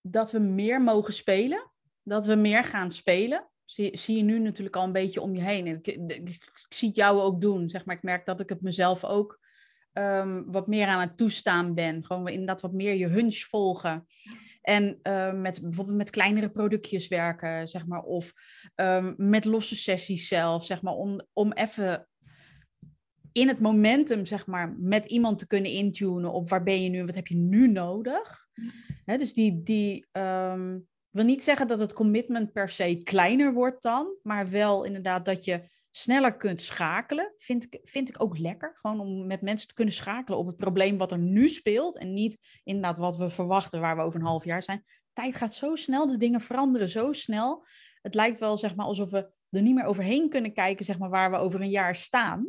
dat 0.00 0.30
we 0.30 0.38
meer 0.38 0.82
mogen 0.82 1.12
spelen. 1.12 1.70
Dat 2.02 2.26
we 2.26 2.34
meer 2.34 2.64
gaan 2.64 2.90
spelen. 2.90 3.50
Zie, 3.64 3.96
zie 3.98 4.16
je 4.16 4.22
nu 4.22 4.38
natuurlijk 4.38 4.76
al 4.76 4.84
een 4.84 4.92
beetje 4.92 5.20
om 5.20 5.34
je 5.34 5.42
heen. 5.42 5.66
En 5.66 5.76
ik, 5.76 5.86
ik, 5.86 6.28
ik 6.28 6.66
zie 6.68 6.88
het 6.88 6.96
jou 6.96 7.20
ook 7.20 7.40
doen. 7.40 7.70
Zeg 7.70 7.84
maar, 7.84 7.96
ik 7.96 8.02
merk 8.02 8.26
dat 8.26 8.40
ik 8.40 8.48
het 8.48 8.62
mezelf 8.62 9.04
ook 9.04 9.40
ehm, 9.92 10.42
wat 10.46 10.66
meer 10.66 10.86
aan 10.86 11.00
het 11.00 11.16
toestaan 11.16 11.74
ben. 11.74 12.04
Gewoon 12.04 12.28
inderdaad 12.28 12.60
wat 12.60 12.72
meer 12.72 12.94
je 12.94 13.06
hunch 13.06 13.38
volgen. 13.38 14.06
En 14.62 14.98
eh, 15.02 15.32
met 15.32 15.60
bijvoorbeeld 15.62 15.96
met 15.96 16.10
kleinere 16.10 16.50
productjes 16.50 17.08
werken, 17.08 17.68
zeg 17.68 17.86
maar. 17.86 18.02
Of 18.02 18.32
ehm, 18.74 19.14
met 19.16 19.44
losse 19.44 19.76
sessies 19.76 20.28
zelf, 20.28 20.64
zeg 20.64 20.82
maar. 20.82 20.94
Om, 20.94 21.20
om 21.32 21.52
even 21.52 22.06
in 23.32 23.48
het 23.48 23.60
momentum, 23.60 24.26
zeg 24.26 24.46
maar, 24.46 24.76
met 24.78 25.06
iemand 25.06 25.38
te 25.38 25.46
kunnen 25.46 25.70
intunen 25.70 26.32
op 26.32 26.48
waar 26.48 26.62
ben 26.62 26.82
je 26.82 26.88
nu, 26.88 27.04
wat 27.04 27.14
heb 27.14 27.26
je 27.26 27.36
nu 27.36 27.68
nodig. 27.68 28.46
Hè, 29.04 29.16
dus 29.16 29.34
die, 29.34 29.62
die 29.62 30.06
ehm, 30.12 30.78
wil 31.10 31.24
niet 31.24 31.42
zeggen 31.42 31.68
dat 31.68 31.80
het 31.80 31.92
commitment 31.92 32.52
per 32.52 32.68
se 32.68 33.00
kleiner 33.02 33.52
wordt 33.52 33.82
dan, 33.82 34.16
maar 34.22 34.50
wel 34.50 34.84
inderdaad 34.84 35.24
dat 35.24 35.44
je 35.44 35.70
sneller 35.94 36.36
kunt 36.36 36.62
schakelen. 36.62 37.34
Vind 37.36 37.64
ik, 37.64 37.80
vind 37.82 38.08
ik 38.08 38.22
ook 38.22 38.38
lekker, 38.38 38.78
gewoon 38.80 39.00
om 39.00 39.26
met 39.26 39.42
mensen 39.42 39.68
te 39.68 39.74
kunnen 39.74 39.94
schakelen 39.94 40.38
op 40.38 40.46
het 40.46 40.56
probleem 40.56 40.98
wat 40.98 41.12
er 41.12 41.18
nu 41.18 41.48
speelt 41.48 41.98
en 41.98 42.12
niet 42.12 42.38
inderdaad 42.64 42.98
wat 42.98 43.16
we 43.16 43.30
verwachten 43.30 43.80
waar 43.80 43.96
we 43.96 44.02
over 44.02 44.20
een 44.20 44.26
half 44.26 44.44
jaar 44.44 44.62
zijn. 44.62 44.84
Tijd 45.12 45.36
gaat 45.36 45.54
zo 45.54 45.74
snel, 45.76 46.06
de 46.06 46.16
dingen 46.16 46.40
veranderen 46.40 46.88
zo 46.88 47.12
snel. 47.12 47.66
Het 48.00 48.14
lijkt 48.14 48.38
wel 48.38 48.56
zeg 48.56 48.74
maar 48.74 48.86
alsof 48.86 49.10
we 49.10 49.30
er 49.50 49.62
niet 49.62 49.74
meer 49.74 49.84
overheen 49.84 50.28
kunnen 50.28 50.52
kijken, 50.52 50.84
zeg 50.84 50.98
maar, 50.98 51.10
waar 51.10 51.30
we 51.30 51.36
over 51.36 51.60
een 51.60 51.70
jaar 51.70 51.94
staan. 51.94 52.48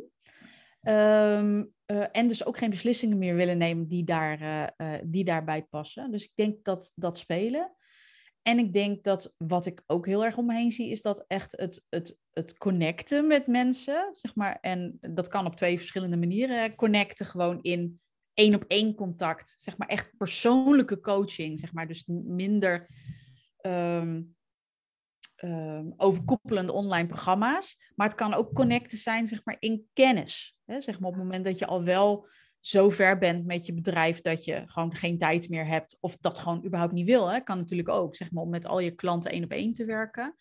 Ehm, 0.80 1.64
eh, 1.84 2.06
en 2.12 2.28
dus 2.28 2.44
ook 2.44 2.58
geen 2.58 2.70
beslissingen 2.70 3.18
meer 3.18 3.34
willen 3.34 3.58
nemen 3.58 3.86
die, 3.86 4.04
daar, 4.04 4.40
eh, 4.40 4.94
eh, 4.94 5.00
die 5.04 5.24
daarbij 5.24 5.62
passen. 5.62 6.10
Dus 6.10 6.24
ik 6.24 6.32
denk 6.34 6.64
dat 6.64 6.92
dat 6.94 7.18
spelen. 7.18 7.72
En 8.44 8.58
ik 8.58 8.72
denk 8.72 9.04
dat 9.04 9.34
wat 9.36 9.66
ik 9.66 9.82
ook 9.86 10.06
heel 10.06 10.24
erg 10.24 10.36
om 10.36 10.46
me 10.46 10.54
heen 10.54 10.72
zie, 10.72 10.90
is 10.90 11.02
dat 11.02 11.24
echt 11.26 11.52
het, 11.56 11.84
het, 11.88 12.18
het 12.32 12.58
connecten 12.58 13.26
met 13.26 13.46
mensen, 13.46 14.08
zeg 14.12 14.34
maar. 14.34 14.58
En 14.60 14.98
dat 15.00 15.28
kan 15.28 15.46
op 15.46 15.56
twee 15.56 15.76
verschillende 15.76 16.16
manieren. 16.16 16.74
Connecten 16.74 17.26
gewoon 17.26 17.58
in 17.62 18.00
één 18.34 18.54
op 18.54 18.64
één 18.68 18.94
contact, 18.94 19.54
zeg 19.58 19.76
maar 19.76 19.88
echt 19.88 20.16
persoonlijke 20.16 21.00
coaching, 21.00 21.60
zeg 21.60 21.72
maar. 21.72 21.86
Dus 21.86 22.04
minder 22.06 22.88
ehm, 23.56 24.22
ehm, 25.34 25.90
overkoepelende 25.96 26.72
online 26.72 27.08
programma's. 27.08 27.92
Maar 27.94 28.06
het 28.06 28.16
kan 28.16 28.34
ook 28.34 28.54
connecten 28.54 28.98
zijn, 28.98 29.26
zeg 29.26 29.44
maar, 29.44 29.56
in 29.58 29.88
kennis. 29.92 30.58
Hè? 30.64 30.80
Zeg 30.80 31.00
maar 31.00 31.08
op 31.08 31.14
het 31.14 31.22
moment 31.22 31.44
dat 31.44 31.58
je 31.58 31.66
al 31.66 31.84
wel 31.84 32.28
zo 32.66 32.90
ver 32.90 33.18
bent 33.18 33.46
met 33.46 33.66
je 33.66 33.74
bedrijf 33.74 34.20
dat 34.20 34.44
je 34.44 34.62
gewoon 34.66 34.94
geen 34.96 35.18
tijd 35.18 35.48
meer 35.48 35.66
hebt. 35.66 35.96
Of 36.00 36.16
dat 36.16 36.38
gewoon 36.38 36.64
überhaupt 36.64 36.92
niet 36.92 37.06
wil. 37.06 37.30
Hè? 37.30 37.40
Kan 37.40 37.58
natuurlijk 37.58 37.88
ook, 37.88 38.16
zeg 38.16 38.30
maar, 38.30 38.42
om 38.42 38.50
met 38.50 38.66
al 38.66 38.78
je 38.78 38.90
klanten 38.90 39.30
één 39.30 39.44
op 39.44 39.50
één 39.50 39.72
te 39.72 39.84
werken. 39.84 40.36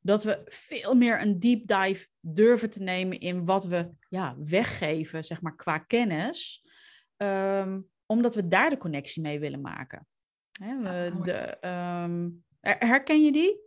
Dat 0.00 0.22
we 0.22 0.42
veel 0.44 0.94
meer 0.94 1.20
een 1.20 1.40
deep 1.40 1.66
dive 1.66 2.08
durven 2.20 2.70
te 2.70 2.82
nemen 2.82 3.18
in 3.20 3.44
wat 3.44 3.64
we 3.64 3.90
ja, 4.08 4.34
weggeven, 4.38 5.24
zeg 5.24 5.40
maar, 5.40 5.56
qua 5.56 5.78
kennis. 5.78 6.64
Ehm, 7.16 7.80
omdat 8.06 8.34
we 8.34 8.48
daar 8.48 8.70
de 8.70 8.76
connectie 8.76 9.22
mee 9.22 9.38
willen 9.38 9.60
maken. 9.60 10.06
Hè, 10.60 10.76
we, 10.76 11.10
mooi. 11.14 11.24
de, 11.24 11.38
ehm, 11.60 12.28
her- 12.60 12.86
herken 12.86 13.24
je 13.24 13.32
die? 13.32 13.60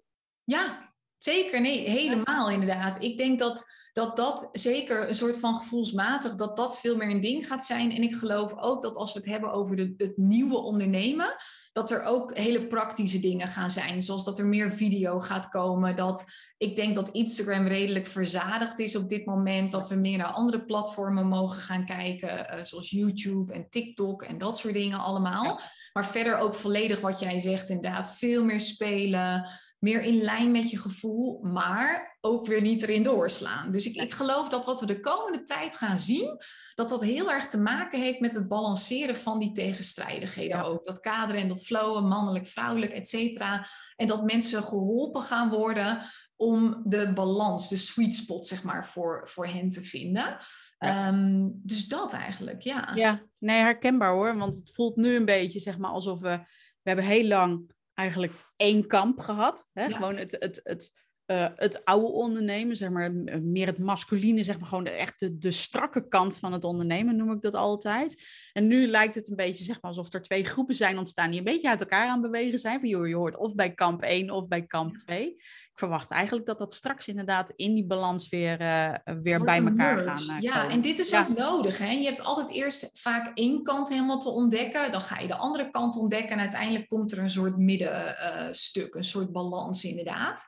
Ja, 0.43 0.93
zeker. 1.17 1.61
Nee, 1.61 1.89
helemaal 1.89 2.49
inderdaad. 2.49 3.01
Ik 3.01 3.17
denk 3.17 3.39
dat, 3.39 3.65
dat 3.95 4.15
dat 4.15 4.49
zeker 4.51 5.07
een 5.07 5.15
soort 5.15 5.39
van 5.39 5.55
gevoelsmatig, 5.55 6.35
dat 6.35 6.55
dat 6.55 6.79
veel 6.79 6.95
meer 6.95 7.09
een 7.09 7.21
ding 7.21 7.47
gaat 7.47 7.65
zijn. 7.65 7.91
En 7.91 8.03
ik 8.03 8.15
geloof 8.15 8.53
ook 8.57 8.81
dat 8.81 8.95
als 8.95 9.13
we 9.13 9.19
het 9.19 9.27
hebben 9.27 9.51
over 9.51 9.75
de, 9.75 9.93
het 9.97 10.17
nieuwe 10.17 10.57
ondernemen, 10.57 11.35
dat 11.71 11.91
er 11.91 12.03
ook 12.03 12.37
hele 12.37 12.67
praktische 12.67 13.19
dingen 13.19 13.47
gaan 13.47 13.71
zijn. 13.71 14.01
Zoals 14.01 14.23
dat 14.23 14.37
er 14.39 14.45
meer 14.45 14.73
video 14.73 15.19
gaat 15.19 15.49
komen. 15.49 15.95
Dat 15.95 16.25
ik 16.57 16.75
denk 16.75 16.95
dat 16.95 17.09
Instagram 17.09 17.67
redelijk 17.67 18.07
verzadigd 18.07 18.79
is 18.79 18.95
op 18.95 19.09
dit 19.09 19.25
moment. 19.25 19.71
Dat 19.71 19.89
we 19.89 19.95
meer 19.95 20.17
naar 20.17 20.31
andere 20.31 20.65
platformen 20.65 21.27
mogen 21.27 21.61
gaan 21.61 21.85
kijken. 21.85 22.49
eh, 22.49 22.63
zoals 22.63 22.89
YouTube 22.89 23.53
en 23.53 23.69
TikTok 23.69 24.23
en 24.23 24.37
dat 24.37 24.57
soort 24.57 24.73
dingen 24.73 24.99
allemaal. 24.99 25.59
Maar 25.93 26.05
verder 26.05 26.37
ook 26.37 26.55
volledig 26.55 26.99
wat 27.01 27.19
jij 27.19 27.39
zegt, 27.39 27.69
inderdaad. 27.69 28.17
Veel 28.17 28.43
meer 28.43 28.61
spelen, 28.61 29.49
meer 29.85 30.01
in 30.01 30.21
lijn 30.21 30.51
met 30.51 30.69
je 30.69 30.77
gevoel, 30.77 31.39
maar 31.43 32.17
ook 32.21 32.45
weer 32.45 32.61
niet 32.61 32.81
erin 32.81 33.03
doorslaan. 33.03 33.71
Dus 33.71 33.85
ik, 33.85 33.95
ik 33.95 34.11
geloof 34.13 34.49
dat 34.49 34.65
wat 34.65 34.79
we 34.79 34.85
de 34.85 34.99
komende 34.99 35.43
tijd 35.43 35.75
gaan 35.75 35.97
zien, 35.97 36.37
dat 36.75 36.89
dat 36.89 37.03
heel 37.03 37.31
erg 37.31 37.45
te 37.45 37.57
maken 37.57 38.01
heeft 38.01 38.19
met 38.19 38.33
het 38.33 38.47
balanceren 38.47 39.15
van 39.15 39.39
die 39.39 39.51
tegenstrijdigheden 39.51 40.57
Ja. 40.57 40.63
ook. 40.63 40.83
Dat 40.83 40.99
kaderen 40.99 41.41
en 41.41 41.47
dat 41.47 41.65
flowen, 41.65 42.07
mannelijk, 42.07 42.47
vrouwelijk, 42.47 42.91
et 42.91 43.07
cetera. 43.07 43.67
En 43.95 44.07
dat 44.07 44.23
mensen 44.23 44.63
geholpen 44.63 45.21
gaan 45.21 45.49
worden 45.49 46.01
om 46.35 46.81
de 46.83 47.13
balans, 47.13 47.69
de 47.69 47.77
sweet 47.77 48.15
spot, 48.15 48.47
zeg 48.47 48.63
maar, 48.63 48.85
voor, 48.85 49.29
voor 49.29 49.47
hen 49.47 49.69
te 49.69 49.83
vinden. 49.83 50.37
Ehm, 50.77 51.47
dus 51.51 51.87
dat 51.87 52.13
eigenlijk, 52.13 52.61
ja. 52.61 52.91
Ja, 52.95 53.21
nee, 53.37 53.59
herkenbaar 53.59 54.11
hoor. 54.13 54.37
Want 54.37 54.55
het 54.55 54.71
voelt 54.73 54.95
nu 54.95 55.15
een 55.15 55.25
beetje, 55.25 55.59
zeg 55.59 55.77
maar, 55.77 55.91
alsof 55.91 56.19
we... 56.19 56.39
We 56.81 56.91
hebben 56.91 57.09
heel 57.09 57.27
lang 57.27 57.71
eigenlijk 57.93 58.33
één 58.55 58.87
kamp 58.87 59.19
gehad. 59.19 59.69
Hè? 59.73 59.89
Gewoon 59.89 60.15
het, 60.15 60.35
het, 60.39 60.59
het, 60.63 60.93
uh, 61.27 61.47
het 61.55 61.85
oude 61.85 62.07
ondernemen, 62.07 62.77
zeg 62.77 62.89
maar, 62.89 63.13
meer 63.41 63.67
het 63.67 63.79
masculine, 63.79 64.43
zeg 64.43 64.59
maar, 64.59 64.67
gewoon 64.67 64.85
echt 64.85 65.19
de, 65.19 65.37
de 65.37 65.51
strakke 65.51 66.07
kant 66.07 66.37
van 66.37 66.53
het 66.53 66.63
ondernemen, 66.63 67.15
noem 67.15 67.31
ik 67.31 67.41
dat 67.41 67.53
altijd. 67.53 68.23
En 68.53 68.67
nu 68.67 68.87
lijkt 68.87 69.15
het 69.15 69.29
een 69.29 69.35
beetje, 69.35 69.63
zeg 69.63 69.81
maar, 69.81 69.91
alsof 69.91 70.13
er 70.13 70.21
twee 70.21 70.43
groepen 70.43 70.75
zijn 70.75 70.97
ontstaan 70.97 71.29
die 71.29 71.39
een 71.39 71.45
beetje 71.45 71.69
uit 71.69 71.79
elkaar 71.79 72.07
aan 72.07 72.21
bewegen 72.21 72.59
zijn. 72.59 72.79
Van, 72.79 72.89
joh, 72.89 73.07
je 73.07 73.15
hoort 73.15 73.37
of 73.37 73.55
bij 73.55 73.73
kamp 73.73 74.01
1 74.01 74.29
of 74.29 74.47
bij 74.47 74.65
kamp 74.65 74.97
2. 74.97 75.27
Ik 75.75 75.81
verwacht 75.81 76.11
eigenlijk 76.11 76.45
dat 76.45 76.57
dat 76.57 76.73
straks 76.73 77.07
inderdaad 77.07 77.53
in 77.55 77.73
die 77.73 77.85
balans 77.85 78.29
weer, 78.29 78.61
uh, 78.61 78.93
weer 79.21 79.43
bij 79.43 79.63
elkaar 79.63 79.97
gaan 79.97 80.35
uh, 80.35 80.41
Ja, 80.41 80.69
en 80.69 80.81
dit 80.81 80.99
is 80.99 81.15
ook 81.15 81.27
nodig. 81.27 81.77
Hè? 81.77 81.91
Je 81.91 82.05
hebt 82.05 82.23
altijd 82.23 82.49
eerst 82.49 83.01
vaak 83.01 83.37
één 83.37 83.63
kant 83.63 83.89
helemaal 83.89 84.19
te 84.19 84.29
ontdekken. 84.29 84.91
Dan 84.91 85.01
ga 85.01 85.19
je 85.19 85.27
de 85.27 85.35
andere 85.35 85.69
kant 85.69 85.95
ontdekken. 85.95 86.31
En 86.31 86.39
uiteindelijk 86.39 86.87
komt 86.87 87.11
er 87.11 87.17
een 87.17 87.29
soort 87.29 87.57
middenstuk, 87.57 88.95
een 88.95 89.03
soort 89.03 89.31
balans 89.31 89.83
inderdaad. 89.83 90.45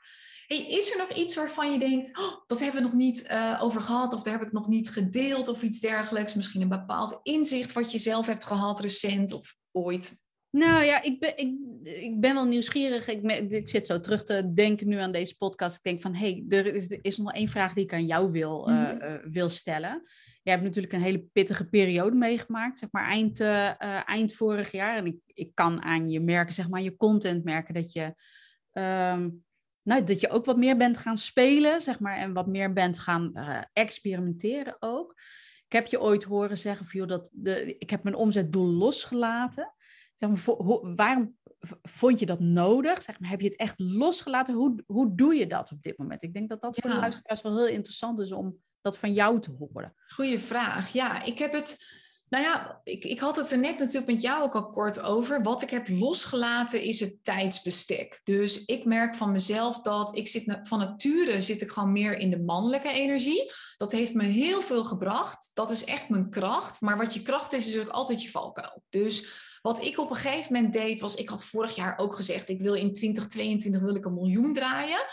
Hey, 0.47 0.67
is 0.67 0.91
er 0.91 0.97
nog 0.97 1.11
iets 1.11 1.35
waarvan 1.35 1.71
je 1.71 1.79
denkt, 1.79 2.19
oh, 2.19 2.33
dat 2.47 2.59
hebben 2.59 2.81
we 2.81 2.87
nog 2.87 2.97
niet 2.97 3.27
uh, 3.31 3.59
over 3.61 3.81
gehad, 3.81 4.13
of 4.13 4.23
daar 4.23 4.37
heb 4.39 4.47
ik 4.47 4.51
nog 4.51 4.67
niet 4.67 4.89
gedeeld, 4.89 5.47
of 5.47 5.63
iets 5.63 5.79
dergelijks? 5.79 6.33
Misschien 6.33 6.61
een 6.61 6.67
bepaald 6.67 7.19
inzicht 7.23 7.73
wat 7.73 7.91
je 7.91 7.97
zelf 7.97 8.25
hebt 8.25 8.45
gehad 8.45 8.79
recent 8.79 9.31
of 9.31 9.55
ooit? 9.71 10.25
Nou 10.49 10.83
ja, 10.83 11.01
ik 11.01 11.19
ben, 11.19 11.37
ik, 11.37 11.55
ik 11.83 12.19
ben 12.19 12.33
wel 12.33 12.45
nieuwsgierig. 12.45 13.07
Ik, 13.07 13.31
ik 13.51 13.69
zit 13.69 13.85
zo 13.85 13.99
terug 13.99 14.23
te 14.23 14.53
denken 14.53 14.87
nu 14.87 14.97
aan 14.97 15.11
deze 15.11 15.35
podcast. 15.37 15.77
Ik 15.77 15.83
denk 15.83 16.01
van, 16.01 16.13
hé, 16.13 16.31
hey, 16.31 16.59
er 16.59 16.75
is, 16.75 16.91
er 16.91 16.99
is 17.01 17.17
nog 17.17 17.33
één 17.33 17.47
vraag 17.47 17.73
die 17.73 17.83
ik 17.83 17.93
aan 17.93 18.05
jou 18.05 18.31
wil, 18.31 18.69
uh, 18.69 18.91
uh, 18.99 19.13
wil 19.23 19.49
stellen. 19.49 20.03
Jij 20.43 20.53
hebt 20.53 20.65
natuurlijk 20.65 20.93
een 20.93 21.01
hele 21.01 21.25
pittige 21.33 21.69
periode 21.69 22.15
meegemaakt, 22.15 22.77
zeg 22.77 22.91
maar 22.91 23.05
eind, 23.05 23.39
uh, 23.39 24.09
eind 24.09 24.33
vorig 24.33 24.71
jaar. 24.71 24.97
En 24.97 25.05
ik, 25.05 25.17
ik 25.25 25.51
kan 25.53 25.83
aan 25.83 26.09
je 26.09 26.19
merken, 26.19 26.53
zeg 26.53 26.69
maar, 26.69 26.81
je 26.81 26.95
content 26.95 27.43
merken 27.43 27.73
dat 27.73 27.91
je 27.91 28.15
um, 28.73 29.45
nou, 29.87 30.03
dat 30.03 30.19
je 30.19 30.29
ook 30.29 30.45
wat 30.45 30.57
meer 30.57 30.77
bent 30.77 30.97
gaan 30.97 31.17
spelen, 31.17 31.81
zeg 31.81 31.99
maar, 31.99 32.17
en 32.17 32.33
wat 32.33 32.47
meer 32.47 32.73
bent 32.73 32.99
gaan 32.99 33.31
uh, 33.33 33.61
experimenteren 33.73 34.75
ook. 34.79 35.19
Ik 35.65 35.71
heb 35.71 35.87
je 35.87 36.01
ooit 36.01 36.23
horen 36.23 36.57
zeggen, 36.57 36.85
joh, 36.89 37.07
dat 37.07 37.29
de, 37.33 37.77
ik 37.77 37.89
heb 37.89 38.03
mijn 38.03 38.15
omzetdoel 38.15 38.67
losgelaten. 38.67 39.73
Zeg 40.15 40.29
maar, 40.29 40.37
voor, 40.37 40.95
waarom 40.95 41.37
vond 41.81 42.19
je 42.19 42.25
dat 42.25 42.39
nodig? 42.39 43.01
Zeg 43.01 43.19
maar, 43.19 43.29
heb 43.29 43.41
je 43.41 43.47
het 43.47 43.57
echt 43.57 43.79
losgelaten? 43.79 44.55
Hoe, 44.55 44.83
hoe 44.85 45.15
doe 45.15 45.35
je 45.35 45.47
dat 45.47 45.71
op 45.71 45.81
dit 45.81 45.97
moment? 45.97 46.23
Ik 46.23 46.33
denk 46.33 46.49
dat 46.49 46.61
dat 46.61 46.75
ja. 46.75 46.81
voor 46.81 46.91
de 46.91 46.97
luisteraars 46.97 47.41
wel 47.41 47.57
heel 47.57 47.67
interessant 47.67 48.19
is 48.19 48.31
om 48.31 48.57
dat 48.81 48.97
van 48.97 49.13
jou 49.13 49.39
te 49.39 49.51
horen. 49.51 49.95
Goeie 50.07 50.39
vraag. 50.39 50.93
Ja, 50.93 51.23
ik 51.23 51.37
heb 51.37 51.53
het 51.53 51.77
nou 52.29 52.43
ja, 52.43 52.81
ik, 52.83 53.03
ik 53.03 53.19
had 53.19 53.35
het 53.35 53.51
er 53.51 53.57
net 53.57 53.79
natuurlijk 53.79 54.11
met 54.11 54.21
jou 54.21 54.43
ook 54.43 54.55
al 54.55 54.69
kort 54.69 55.01
over. 55.01 55.43
Wat 55.43 55.61
ik 55.61 55.69
heb 55.69 55.87
losgelaten 55.87 56.81
is 56.81 56.99
het 56.99 57.23
tijdsbestek. 57.23 58.21
Dus 58.23 58.65
ik 58.65 58.85
merk 58.85 59.15
van 59.15 59.31
mezelf 59.31 59.81
dat 59.81 60.15
ik 60.15 60.27
zit 60.27 60.59
van 60.61 60.79
nature 60.79 61.41
zit 61.41 61.61
ik 61.61 61.71
gewoon 61.71 61.91
meer 61.91 62.17
in 62.17 62.29
de 62.29 62.39
mannelijke 62.39 62.89
energie. 62.89 63.51
Dat 63.77 63.91
heeft 63.91 64.13
me 64.13 64.23
heel 64.23 64.61
veel 64.61 64.83
gebracht. 64.83 65.51
Dat 65.53 65.69
is 65.69 65.83
echt 65.83 66.09
mijn 66.09 66.29
kracht. 66.29 66.81
Maar 66.81 66.97
wat 66.97 67.13
je 67.13 67.21
kracht 67.21 67.53
is, 67.53 67.67
is 67.67 67.79
ook 67.79 67.89
altijd 67.89 68.23
je 68.23 68.29
valkuil. 68.29 68.83
Dus 68.89 69.45
wat 69.61 69.83
ik 69.83 69.97
op 69.97 70.09
een 70.09 70.15
gegeven 70.15 70.53
moment 70.53 70.73
deed, 70.73 71.01
was 71.01 71.15
ik 71.15 71.29
had 71.29 71.43
vorig 71.43 71.75
jaar 71.75 71.97
ook 71.97 72.15
gezegd, 72.15 72.49
ik 72.49 72.61
wil 72.61 72.73
in 72.73 72.93
2022 72.93 73.81
wil 73.81 73.95
ik 73.95 74.05
een 74.05 74.13
miljoen 74.13 74.53
draaien. 74.53 75.05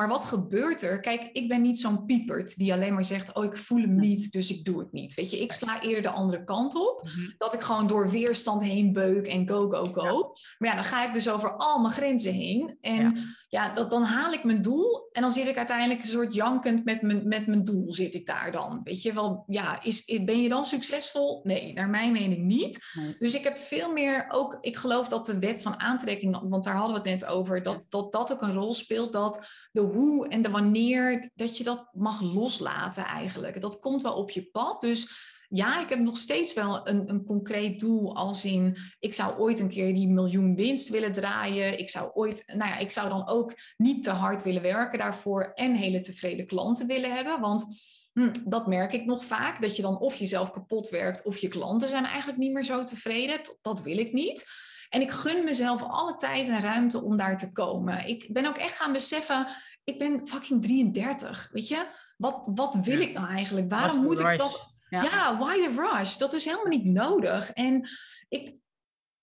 Maar 0.00 0.08
wat 0.08 0.24
gebeurt 0.24 0.82
er? 0.82 1.00
Kijk, 1.00 1.28
ik 1.32 1.48
ben 1.48 1.62
niet 1.62 1.78
zo'n 1.78 2.04
piepert 2.04 2.56
die 2.56 2.72
alleen 2.72 2.94
maar 2.94 3.04
zegt: 3.04 3.34
Oh, 3.34 3.44
ik 3.44 3.56
voel 3.56 3.80
hem 3.80 3.96
niet, 3.96 4.32
dus 4.32 4.50
ik 4.50 4.64
doe 4.64 4.78
het 4.78 4.92
niet. 4.92 5.14
Weet 5.14 5.30
je, 5.30 5.40
ik 5.40 5.52
sla 5.52 5.80
eerder 5.80 6.02
de 6.02 6.10
andere 6.10 6.44
kant 6.44 6.74
op. 6.74 7.02
Mhm. 7.02 7.30
Dat 7.38 7.54
ik 7.54 7.60
gewoon 7.60 7.86
door 7.86 8.10
weerstand 8.10 8.62
heen 8.62 8.92
beuk 8.92 9.26
en 9.26 9.48
go, 9.48 9.68
go, 9.68 9.84
go. 9.86 10.32
Maar 10.58 10.68
ja, 10.68 10.74
dan 10.74 10.84
ga 10.84 11.06
ik 11.06 11.12
dus 11.12 11.28
over 11.28 11.56
al 11.56 11.80
mijn 11.80 11.92
grenzen 11.92 12.32
heen. 12.32 12.76
En 12.80 13.18
ja, 13.48 13.74
dat, 13.74 13.90
dan 13.90 14.02
haal 14.02 14.32
ik 14.32 14.44
mijn 14.44 14.62
doel 14.62 15.08
en 15.12 15.22
dan 15.22 15.32
zit 15.32 15.46
ik 15.46 15.56
uiteindelijk 15.56 16.00
een 16.00 16.08
soort 16.08 16.34
jankend 16.34 16.84
met 16.84 17.02
mijn, 17.02 17.28
met 17.28 17.46
mijn 17.46 17.64
doel 17.64 17.92
zit 17.92 18.14
ik 18.14 18.26
daar 18.26 18.52
dan. 18.52 18.80
Weet 18.84 19.02
je 19.02 19.12
wel, 19.12 19.44
ja, 19.46 19.82
is, 19.82 20.04
ben 20.04 20.42
je 20.42 20.48
dan 20.48 20.64
succesvol? 20.64 21.40
Nee, 21.42 21.72
naar 21.72 21.88
mijn 21.88 22.12
mening 22.12 22.44
niet. 22.44 22.78
Dus 23.18 23.34
ik 23.34 23.44
heb 23.44 23.58
veel 23.58 23.92
meer 23.92 24.26
ook, 24.28 24.58
ik 24.60 24.76
geloof 24.76 25.08
dat 25.08 25.26
de 25.26 25.38
wet 25.38 25.62
van 25.62 25.80
aantrekking, 25.80 26.48
want 26.48 26.64
daar 26.64 26.74
hadden 26.74 27.02
we 27.02 27.10
het 27.10 27.20
net 27.20 27.30
over, 27.30 27.62
dat 27.62 27.82
dat, 27.88 28.12
dat 28.12 28.32
ook 28.32 28.42
een 28.42 28.54
rol 28.54 28.74
speelt, 28.74 29.12
dat 29.12 29.48
de 29.72 29.89
hoe 29.92 30.28
en 30.28 30.42
de 30.42 30.50
wanneer, 30.50 31.30
dat 31.34 31.56
je 31.56 31.64
dat 31.64 31.88
mag 31.92 32.20
loslaten 32.20 33.04
eigenlijk. 33.04 33.60
Dat 33.60 33.78
komt 33.78 34.02
wel 34.02 34.14
op 34.14 34.30
je 34.30 34.44
pad, 34.44 34.80
dus 34.80 35.28
ja, 35.52 35.80
ik 35.80 35.88
heb 35.88 35.98
nog 35.98 36.16
steeds 36.16 36.54
wel 36.54 36.88
een, 36.88 37.10
een 37.10 37.24
concreet 37.24 37.80
doel 37.80 38.16
als 38.16 38.44
in, 38.44 38.76
ik 38.98 39.14
zou 39.14 39.38
ooit 39.38 39.60
een 39.60 39.68
keer 39.68 39.94
die 39.94 40.08
miljoen 40.08 40.54
winst 40.54 40.88
willen 40.88 41.12
draaien. 41.12 41.78
Ik 41.78 41.90
zou 41.90 42.10
ooit, 42.14 42.42
nou 42.46 42.70
ja, 42.70 42.76
ik 42.76 42.90
zou 42.90 43.08
dan 43.08 43.28
ook 43.28 43.54
niet 43.76 44.02
te 44.02 44.10
hard 44.10 44.42
willen 44.42 44.62
werken 44.62 44.98
daarvoor 44.98 45.52
en 45.54 45.74
hele 45.74 46.00
tevreden 46.00 46.46
klanten 46.46 46.86
willen 46.86 47.14
hebben. 47.14 47.40
Want 47.40 47.66
hm, 48.12 48.32
dat 48.44 48.66
merk 48.66 48.92
ik 48.92 49.04
nog 49.04 49.24
vaak, 49.24 49.60
dat 49.60 49.76
je 49.76 49.82
dan 49.82 49.98
of 49.98 50.14
jezelf 50.14 50.50
kapot 50.50 50.88
werkt 50.88 51.24
of 51.24 51.36
je 51.36 51.48
klanten 51.48 51.88
zijn 51.88 52.04
eigenlijk 52.04 52.38
niet 52.38 52.52
meer 52.52 52.64
zo 52.64 52.84
tevreden. 52.84 53.40
Dat 53.60 53.82
wil 53.82 53.98
ik 53.98 54.12
niet. 54.12 54.44
En 54.88 55.00
ik 55.00 55.10
gun 55.10 55.44
mezelf 55.44 55.82
alle 55.82 56.16
tijd 56.16 56.48
en 56.48 56.60
ruimte 56.60 57.02
om 57.02 57.16
daar 57.16 57.38
te 57.38 57.52
komen. 57.52 58.08
Ik 58.08 58.28
ben 58.32 58.46
ook 58.46 58.56
echt 58.56 58.76
gaan 58.76 58.92
beseffen, 58.92 59.46
ik 59.90 59.98
ben 59.98 60.28
fucking 60.28 60.62
33, 60.62 61.48
weet 61.52 61.68
je? 61.68 61.86
Wat, 62.16 62.42
wat 62.44 62.74
wil 62.74 63.00
ik 63.00 63.12
nou 63.12 63.28
eigenlijk? 63.28 63.70
Waarom 63.70 64.02
moet 64.02 64.20
ik 64.20 64.38
dat 64.38 64.74
ja. 64.88 65.38
why 65.38 65.60
the 65.62 65.72
rush? 65.76 66.16
Dat 66.16 66.32
is 66.32 66.44
helemaal 66.44 66.66
niet 66.66 66.84
nodig. 66.84 67.50
En 67.50 67.88
ik, 68.28 68.54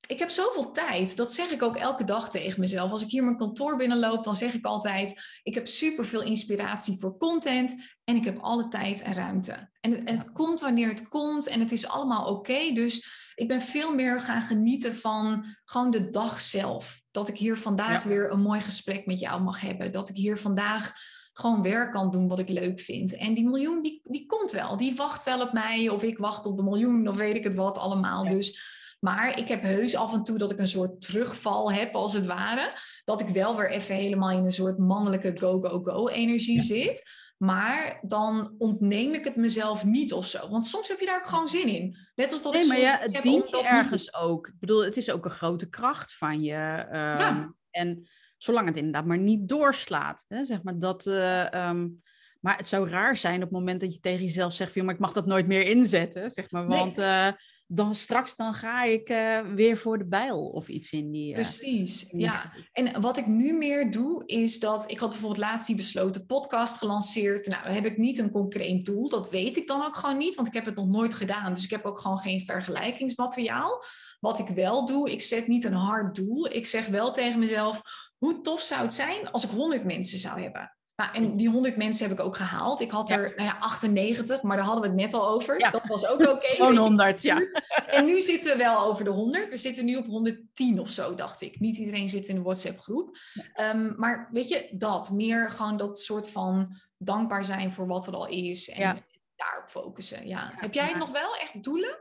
ik 0.07 0.19
heb 0.19 0.29
zoveel 0.29 0.71
tijd. 0.71 1.17
Dat 1.17 1.33
zeg 1.33 1.49
ik 1.49 1.61
ook 1.61 1.75
elke 1.75 2.03
dag 2.03 2.29
tegen 2.29 2.59
mezelf. 2.59 2.91
Als 2.91 3.01
ik 3.01 3.09
hier 3.09 3.23
mijn 3.23 3.37
kantoor 3.37 3.77
binnenloop, 3.77 4.23
dan 4.23 4.35
zeg 4.35 4.53
ik 4.53 4.65
altijd: 4.65 5.21
ik 5.43 5.53
heb 5.53 5.67
superveel 5.67 6.21
inspiratie 6.21 6.99
voor 6.99 7.17
content 7.17 7.75
en 8.03 8.15
ik 8.15 8.23
heb 8.23 8.37
alle 8.39 8.67
tijd 8.67 9.01
en 9.01 9.13
ruimte. 9.13 9.69
En 9.81 9.91
het, 9.91 10.09
het 10.09 10.31
komt 10.31 10.61
wanneer 10.61 10.87
het 10.87 11.07
komt 11.07 11.47
en 11.47 11.59
het 11.59 11.71
is 11.71 11.87
allemaal 11.87 12.27
oké. 12.35 12.71
Dus 12.73 13.07
ik 13.37 13.47
ben 13.47 13.61
veel 13.61 13.95
meer 13.95 14.21
gaan 14.21 14.41
genieten 14.41 14.95
van 14.95 15.45
gewoon 15.65 15.91
de 15.91 16.09
dag 16.09 16.39
zelf. 16.39 17.01
Dat 17.11 17.27
ik 17.27 17.37
hier 17.37 17.57
vandaag 17.57 18.03
weer 18.03 18.31
een 18.31 18.41
mooi 18.41 18.61
gesprek 18.61 19.05
met 19.05 19.19
jou 19.19 19.41
mag 19.41 19.61
hebben. 19.61 19.91
Dat 19.91 20.09
ik 20.09 20.15
hier 20.15 20.37
vandaag 20.37 20.93
gewoon 21.33 21.61
werk 21.61 21.91
kan 21.91 22.11
doen 22.11 22.27
wat 22.27 22.39
ik 22.39 22.49
leuk 22.49 22.79
vind. 22.79 23.15
En 23.15 23.33
die 23.33 23.45
miljoen, 23.45 23.81
die, 23.81 24.01
die 24.03 24.25
komt 24.25 24.51
wel. 24.51 24.77
Die 24.77 24.95
wacht 24.95 25.23
wel 25.23 25.41
op 25.41 25.53
mij. 25.53 25.89
Of 25.89 26.03
ik 26.03 26.17
wacht 26.17 26.45
op 26.45 26.57
de 26.57 26.63
miljoen, 26.63 27.07
of 27.07 27.15
weet 27.15 27.35
ik 27.35 27.43
het 27.43 27.55
wat 27.55 27.77
allemaal. 27.77 28.27
Dus, 28.27 28.61
maar 28.99 29.37
ik 29.37 29.47
heb 29.47 29.61
heus 29.61 29.95
af 29.95 30.13
en 30.13 30.23
toe 30.23 30.37
dat 30.37 30.51
ik 30.51 30.59
een 30.59 30.67
soort 30.67 31.01
terugval 31.01 31.71
heb, 31.71 31.95
als 31.95 32.13
het 32.13 32.25
ware. 32.25 32.79
Dat 33.05 33.21
ik 33.21 33.27
wel 33.27 33.55
weer 33.55 33.71
even 33.71 33.95
helemaal 33.95 34.31
in 34.31 34.43
een 34.43 34.51
soort 34.51 34.77
mannelijke 34.77 35.33
go-go-go-energie 35.39 36.61
zit. 36.61 37.03
Maar 37.37 37.99
dan 38.01 38.55
ontneem 38.57 39.13
ik 39.13 39.23
het 39.23 39.35
mezelf 39.35 39.85
niet 39.85 40.13
of 40.13 40.27
zo. 40.27 40.49
Want 40.49 40.65
soms 40.65 40.87
heb 40.87 40.99
je 40.99 41.05
daar 41.05 41.17
ook 41.17 41.27
gewoon 41.27 41.49
zin 41.49 41.67
in. 41.67 41.97
Net 42.15 42.31
als 42.31 42.43
dat 42.43 42.53
nee, 42.53 42.61
ik 42.61 42.67
maar 42.67 42.79
ja, 42.79 42.97
het 42.99 43.21
dient 43.21 43.49
je 43.49 43.63
ergens 43.63 44.13
ook. 44.13 44.47
Ik 44.47 44.59
bedoel, 44.59 44.83
het 44.83 44.97
is 44.97 45.09
ook 45.09 45.25
een 45.25 45.31
grote 45.31 45.69
kracht 45.69 46.15
van 46.15 46.43
je. 46.43 46.85
Um, 46.87 47.19
ja. 47.19 47.53
En 47.71 48.07
Zolang 48.37 48.67
het 48.67 48.77
inderdaad 48.77 49.05
maar 49.05 49.17
niet 49.17 49.49
doorslaat. 49.49 50.25
Hè, 50.27 50.45
zeg 50.45 50.63
maar 50.63 50.79
dat, 50.79 51.05
uh, 51.05 51.69
um, 51.69 52.01
maar 52.39 52.57
het 52.57 52.67
zou 52.67 52.89
raar 52.89 53.17
zijn 53.17 53.35
op 53.35 53.41
het 53.41 53.51
moment 53.51 53.81
dat 53.81 53.93
je 53.93 53.99
tegen 53.99 54.25
jezelf 54.25 54.53
zegt: 54.53 54.75
maar 54.75 54.93
ik 54.93 54.99
mag 54.99 55.11
dat 55.11 55.25
nooit 55.25 55.47
meer 55.47 55.61
inzetten. 55.61 56.31
Zeg 56.31 56.51
maar, 56.51 56.67
want 56.67 56.97
uh, 56.97 57.31
dan 57.67 57.95
straks 57.95 58.35
dan 58.35 58.53
ga 58.53 58.83
ik 58.83 59.09
uh, 59.09 59.39
weer 59.39 59.77
voor 59.77 59.97
de 59.97 60.05
bijl 60.05 60.47
of 60.47 60.67
iets 60.67 60.91
in 60.91 61.11
die. 61.11 61.33
Precies, 61.33 62.05
ja. 62.09 62.53
En 62.71 63.01
wat 63.01 63.17
ik 63.17 63.27
nu 63.27 63.53
meer 63.53 63.91
doe, 63.91 64.25
is 64.25 64.59
dat 64.59 64.91
ik 64.91 64.97
had 64.97 65.09
bijvoorbeeld 65.09 65.39
laatst 65.39 65.67
die 65.67 65.75
besloten 65.75 66.25
podcast 66.25 66.77
gelanceerd. 66.77 67.47
Nou, 67.47 67.69
heb 67.69 67.85
ik 67.85 67.97
niet 67.97 68.17
een 68.17 68.31
concreet 68.31 68.85
doel. 68.85 69.09
Dat 69.09 69.29
weet 69.29 69.57
ik 69.57 69.67
dan 69.67 69.85
ook 69.85 69.95
gewoon 69.95 70.17
niet, 70.17 70.35
want 70.35 70.47
ik 70.47 70.53
heb 70.53 70.65
het 70.65 70.75
nog 70.75 70.87
nooit 70.87 71.15
gedaan. 71.15 71.53
Dus 71.53 71.63
ik 71.63 71.69
heb 71.69 71.85
ook 71.85 71.99
gewoon 71.99 72.19
geen 72.19 72.45
vergelijkingsmateriaal. 72.45 73.83
Wat 74.19 74.39
ik 74.39 74.47
wel 74.47 74.85
doe, 74.85 75.11
ik 75.11 75.21
zet 75.21 75.47
niet 75.47 75.65
een 75.65 75.73
hard 75.73 76.15
doel. 76.15 76.53
Ik 76.53 76.65
zeg 76.65 76.87
wel 76.87 77.11
tegen 77.11 77.39
mezelf 77.39 77.81
hoe 78.17 78.41
tof 78.41 78.61
zou 78.61 78.81
het 78.81 78.93
zijn 78.93 79.31
als 79.31 79.43
ik 79.43 79.49
100 79.49 79.83
mensen 79.83 80.19
zou 80.19 80.41
hebben? 80.41 80.76
Nou, 80.97 81.13
en 81.13 81.37
die 81.37 81.49
100 81.49 81.75
mensen 81.75 82.07
heb 82.09 82.19
ik 82.19 82.25
ook 82.25 82.35
gehaald. 82.35 82.81
Ik 82.81 82.91
had 82.91 83.09
er 83.09 83.33
nou 83.35 83.49
ja, 83.49 83.57
98, 83.59 84.41
maar 84.41 84.57
daar 84.57 84.65
hadden 84.65 84.83
we 84.83 84.89
het 84.89 84.97
net 84.97 85.13
al 85.13 85.29
over. 85.29 85.59
Ja. 85.59 85.69
Dat 85.69 85.87
was 85.87 86.07
ook 86.07 86.19
oké. 86.19 86.29
Okay, 86.29 86.55
Gewoon 86.55 86.77
100, 86.77 87.21
ja. 87.21 87.41
En 87.87 88.05
nu 88.05 88.21
zitten 88.21 88.51
we 88.51 88.57
wel 88.63 88.79
over 88.79 89.03
de 89.03 89.09
100. 89.09 89.49
We 89.49 89.57
zitten 89.57 89.85
nu 89.85 89.95
op 89.95 90.05
110 90.05 90.79
of 90.79 90.89
zo, 90.89 91.15
dacht 91.15 91.41
ik. 91.41 91.59
Niet 91.59 91.77
iedereen 91.77 92.09
zit 92.09 92.27
in 92.27 92.35
de 92.35 92.41
WhatsApp-groep. 92.41 93.17
Um, 93.61 93.93
maar 93.97 94.29
weet 94.31 94.47
je, 94.47 94.67
dat. 94.71 95.11
Meer 95.11 95.51
gewoon 95.51 95.77
dat 95.77 95.99
soort 95.99 96.29
van 96.29 96.77
dankbaar 96.97 97.45
zijn 97.45 97.71
voor 97.71 97.87
wat 97.87 98.07
er 98.07 98.15
al 98.15 98.27
is. 98.27 98.69
En 98.69 99.05
daarop 99.35 99.69
focussen, 99.69 100.27
ja. 100.27 100.53
Heb 100.55 100.73
jij 100.73 100.93
nog 100.93 101.09
wel 101.09 101.35
echt 101.35 101.63
doelen? 101.63 101.97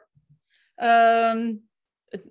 Um, 0.77 1.66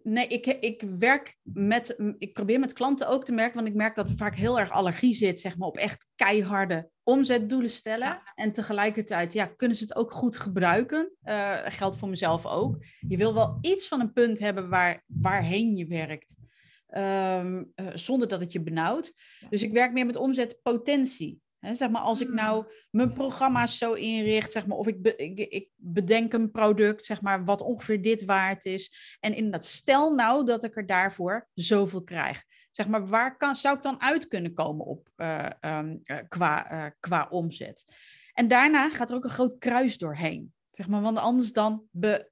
Nee, 0.04 0.28
ik, 0.28 0.46
ik 0.46 0.86
werk 1.00 1.38
met, 1.42 1.96
ik 2.18 2.34
probeer 2.34 2.60
met 2.60 2.74
klanten 2.74 3.08
ook 3.08 3.26
te 3.26 3.32
merken, 3.32 3.56
want 3.56 3.68
ik 3.68 3.74
merk 3.74 3.96
dat 3.96 4.10
er 4.10 4.16
vaak 4.16 4.36
heel 4.36 4.60
erg 4.60 4.72
allergie 4.72 5.14
zit, 5.14 5.40
zeg 5.40 5.58
maar, 5.58 5.68
op 5.68 5.78
echt 5.78 6.08
keiharde 6.16 6.90
omzetdoelen 7.04 7.70
stellen. 7.70 8.22
En 8.36 8.52
tegelijkertijd, 8.52 9.34
ja, 9.34 9.46
kunnen 9.46 9.78
ze 9.78 9.84
het 9.84 9.96
ook 9.96 10.12
goed 10.12 10.38
gebruiken. 10.38 11.12
Uh, 11.24 11.58
geldt 11.66 11.98
voor 11.98 12.10
mezelf 12.10 12.46
ook. 12.46 12.78
Je 13.08 13.18
wil 13.18 13.34
wel 13.34 13.58
iets 13.62 13.88
van 13.88 14.00
een 14.00 14.14
punt 14.14 14.40
hebben 14.40 14.70
waar, 14.70 15.04
waarheen 15.08 15.76
je 15.76 15.88
werkt, 15.88 16.36
ehm, 16.88 17.64
eh, 17.76 17.88
zonder 17.94 18.28
dat 18.28 18.40
het 18.40 18.52
je 18.52 18.62
benauwt. 18.62 19.14
Dus 19.50 19.64
ik 19.64 19.72
werk 19.72 19.92
meer 19.92 20.06
met 20.06 20.16
omzetpotentie 20.16 21.42
zeg 21.72 21.90
maar, 21.90 22.02
als 22.02 22.22
ik 22.22 22.28
hmm. 22.28 22.36
nou 22.36 22.66
mijn 22.90 23.14
programma's 23.14 23.78
zo 23.78 23.94
inricht, 23.94 24.52
zeg 24.52 24.66
maar, 24.66 24.78
of 24.78 24.88
ik, 24.88 25.14
ik, 25.18 25.40
ik, 25.40 25.70
bedenk 25.76 26.34
een 26.34 26.52
product, 26.52 27.06
zeg 27.06 27.22
maar, 27.22 27.44
wat 27.44 27.62
ongeveer 27.62 28.02
dit 28.02 28.26
waard 28.26 28.66
is. 28.66 29.18
En 29.20 29.36
inderdaad, 29.36 29.66
stel 29.66 30.14
nou 30.14 30.46
dat 30.46 30.64
ik 30.64 30.76
er 30.76 30.86
daarvoor 30.86 31.48
zoveel 31.54 32.04
krijg. 32.04 32.44
Zeg 32.72 32.88
maar, 32.88 33.08
waar 33.08 33.38
kan, 33.38 33.56
zou 33.56 33.76
ik 33.76 33.82
dan 33.82 34.02
uit 34.02 34.28
kunnen 34.28 34.54
komen 34.54 34.86
op, 34.86 35.10
uh, 35.18 35.50
um, 35.62 36.02
qua, 36.28 36.72
uh, 36.72 36.92
qua 37.00 37.28
omzet? 37.30 37.86
En 38.34 38.48
daarna 38.48 38.90
gaat 38.90 39.10
er 39.10 39.16
ook 39.16 39.24
een 39.24 39.30
groot 39.30 39.60
kruis 39.60 39.98
doorheen. 39.98 40.54
Zeg 40.76 40.88
maar, 40.88 41.02
want 41.02 41.18
anders 41.18 41.54
dan, 41.54 41.84
be, 41.92 42.32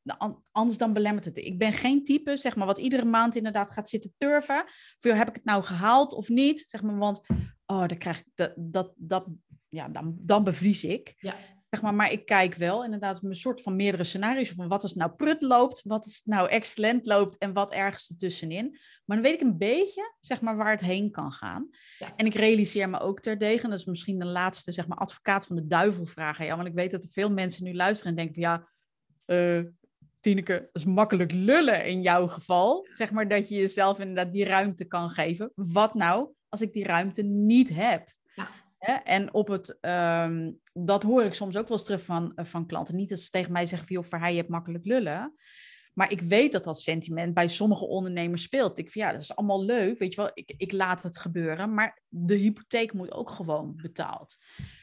anders 0.52 0.78
dan 0.78 0.94
belemmert 0.94 1.26
het. 1.26 1.38
Ik 1.38 1.58
ben 1.58 1.74
geen 1.74 2.04
type, 2.04 2.38
zeg 2.38 2.56
maar, 2.56 2.66
wat 2.68 2.80
iedere 2.80 3.06
maand 3.06 3.36
inderdaad 3.36 3.72
gaat 3.72 3.90
zitten 3.90 4.14
turven. 4.18 4.64
Voor 5.00 5.14
heb 5.14 5.28
ik 5.28 5.36
het 5.36 5.46
nou 5.46 5.64
gehaald 5.64 6.14
of 6.14 6.30
niet? 6.30 6.66
Zeg 6.68 6.82
maar, 6.82 6.98
want 6.98 7.22
oh, 7.66 7.88
dan 7.88 7.98
krijg 7.98 8.20
ik 8.20 8.28
dat, 8.36 8.54
dat, 8.58 8.94
dat 8.96 9.28
ja, 9.70 9.90
dan, 9.90 10.18
dan 10.20 10.44
bevries 10.44 10.84
ik. 10.84 11.14
Ja. 11.18 11.36
Zeg 11.74 11.82
maar, 11.82 11.94
maar 11.94 12.12
ik 12.12 12.26
kijk 12.26 12.56
wel 12.56 12.84
inderdaad 12.84 13.24
een 13.24 13.36
soort 13.36 13.62
van 13.62 13.76
meerdere 13.76 14.04
scenario's 14.04 14.50
van 14.50 14.68
wat 14.68 14.84
als 14.84 14.94
nou 14.94 15.12
prut 15.12 15.42
loopt, 15.42 15.82
wat 15.84 16.06
is 16.06 16.22
nou 16.24 16.50
excellent 16.50 17.06
loopt 17.06 17.38
en 17.38 17.54
wat 17.54 17.74
ergens 17.74 18.10
ertussenin. 18.10 18.80
Maar 19.06 19.18
dan 19.18 19.26
weet 19.26 19.42
ik 19.42 19.48
een 19.48 19.58
beetje, 19.58 20.14
zeg 20.20 20.42
maar, 20.42 20.58
waar 20.58 20.72
het 20.72 20.82
heen 20.82 21.12
kan 21.12 21.32
gaan. 21.32 21.70
Ja. 22.00 22.14
En 22.16 22.26
ik 22.26 22.34
realiseer 22.34 22.90
me 22.90 23.00
ook 23.00 23.20
terdege, 23.20 23.68
dat 23.68 23.80
is 23.80 23.86
misschien 23.86 24.20
de 24.20 24.26
laatste, 24.26 24.72
zeg 24.72 24.88
maar, 24.88 24.98
advocaat 24.98 25.48
van 25.48 25.56
de 25.56 25.68
duivel 25.68 26.06
vragen. 26.06 26.46
Ja, 26.46 26.56
want 26.56 26.68
ik 26.68 26.74
weet 26.74 26.92
dat 26.92 27.04
er 27.04 27.10
veel 27.12 27.32
mensen 27.32 27.64
nu 27.64 27.76
luisteren 27.76 28.12
en 28.12 28.18
denken 28.18 28.42
van 28.42 28.52
ja, 28.52 28.68
uh, 29.60 29.66
Tineke, 30.20 30.70
dat 30.72 30.82
is 30.82 30.86
makkelijk 30.86 31.32
lullen 31.32 31.86
in 31.86 32.02
jouw 32.02 32.28
geval. 32.28 32.88
Zeg 32.90 33.12
maar 33.12 33.28
dat 33.28 33.50
je 33.50 33.56
jezelf 33.56 34.00
inderdaad 34.00 34.32
die 34.32 34.46
ruimte 34.46 34.86
kan 34.86 35.10
geven. 35.10 35.52
Wat 35.56 35.94
nou 35.94 36.30
als 36.50 36.62
ik 36.62 36.74
die 36.74 36.86
ruimte 36.86 37.22
niet 37.22 37.70
heb? 37.70 38.12
Ja. 38.86 39.04
En 39.04 39.34
op 39.34 39.48
het, 39.48 39.78
um, 39.82 40.60
dat 40.74 41.04
hoor 41.04 41.24
ik 41.24 41.34
soms 41.34 41.58
ook 41.58 41.68
wel 41.68 41.78
eens 41.78 41.86
terug 41.86 42.04
van, 42.04 42.32
uh, 42.36 42.46
van 42.46 42.66
klanten. 42.66 42.96
Niet 42.96 43.10
dat 43.10 43.20
ze 43.20 43.30
tegen 43.30 43.52
mij 43.52 43.66
zeggen 43.66 43.88
van, 43.88 43.96
joh, 43.96 44.06
voor 44.06 44.20
hij 44.20 44.32
je 44.32 44.38
hebt 44.38 44.50
makkelijk 44.50 44.86
lullen. 44.86 45.36
Maar 45.94 46.12
ik 46.12 46.22
weet 46.22 46.52
dat 46.52 46.64
dat 46.64 46.82
sentiment 46.82 47.34
bij 47.34 47.48
sommige 47.48 47.86
ondernemers 47.86 48.44
speelt. 48.44 48.80
Ik 48.80 48.92
van, 48.92 49.02
ja, 49.02 49.12
dat 49.12 49.22
is 49.22 49.36
allemaal 49.36 49.64
leuk, 49.64 50.00
weet 50.00 50.14
je 50.14 50.22
wel, 50.22 50.32
ik, 50.34 50.54
ik 50.58 50.72
laat 50.72 51.04
het 51.04 51.18
gebeuren. 51.18 51.74
Maar 51.74 52.02
de 52.08 52.36
hypotheek 52.36 52.94
moet 52.94 53.12
ook 53.12 53.30
gewoon 53.30 53.74
betaald. 53.76 54.38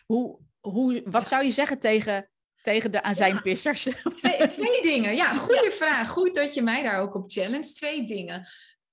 Hoe, 0.06 0.38
hoe, 0.60 1.02
wat 1.04 1.28
zou 1.28 1.44
je 1.44 1.50
zeggen 1.50 1.78
tegen 1.78 2.30
tegen 2.62 2.92
de 2.92 3.02
azijnpissers? 3.02 3.82
Ja, 3.82 3.92
twee, 4.14 4.46
twee, 4.46 4.82
dingen. 4.92 5.14
Ja, 5.14 5.34
goede 5.34 5.70
vraag. 5.70 6.08
Goed 6.08 6.34
dat 6.34 6.54
je 6.54 6.62
mij 6.62 6.82
daar 6.82 7.00
ook 7.00 7.14
op 7.14 7.30
challenge. 7.30 7.72
Twee 7.72 8.04
dingen. 8.04 8.46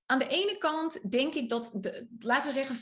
Aan 0.10 0.20
de 0.20 0.28
ene 0.28 0.58
kant 0.58 1.12
denk 1.12 1.34
ik 1.34 1.50
dat, 1.50 1.70
de, 1.74 2.08
laten 2.20 2.48
we 2.48 2.54
zeggen, 2.54 2.76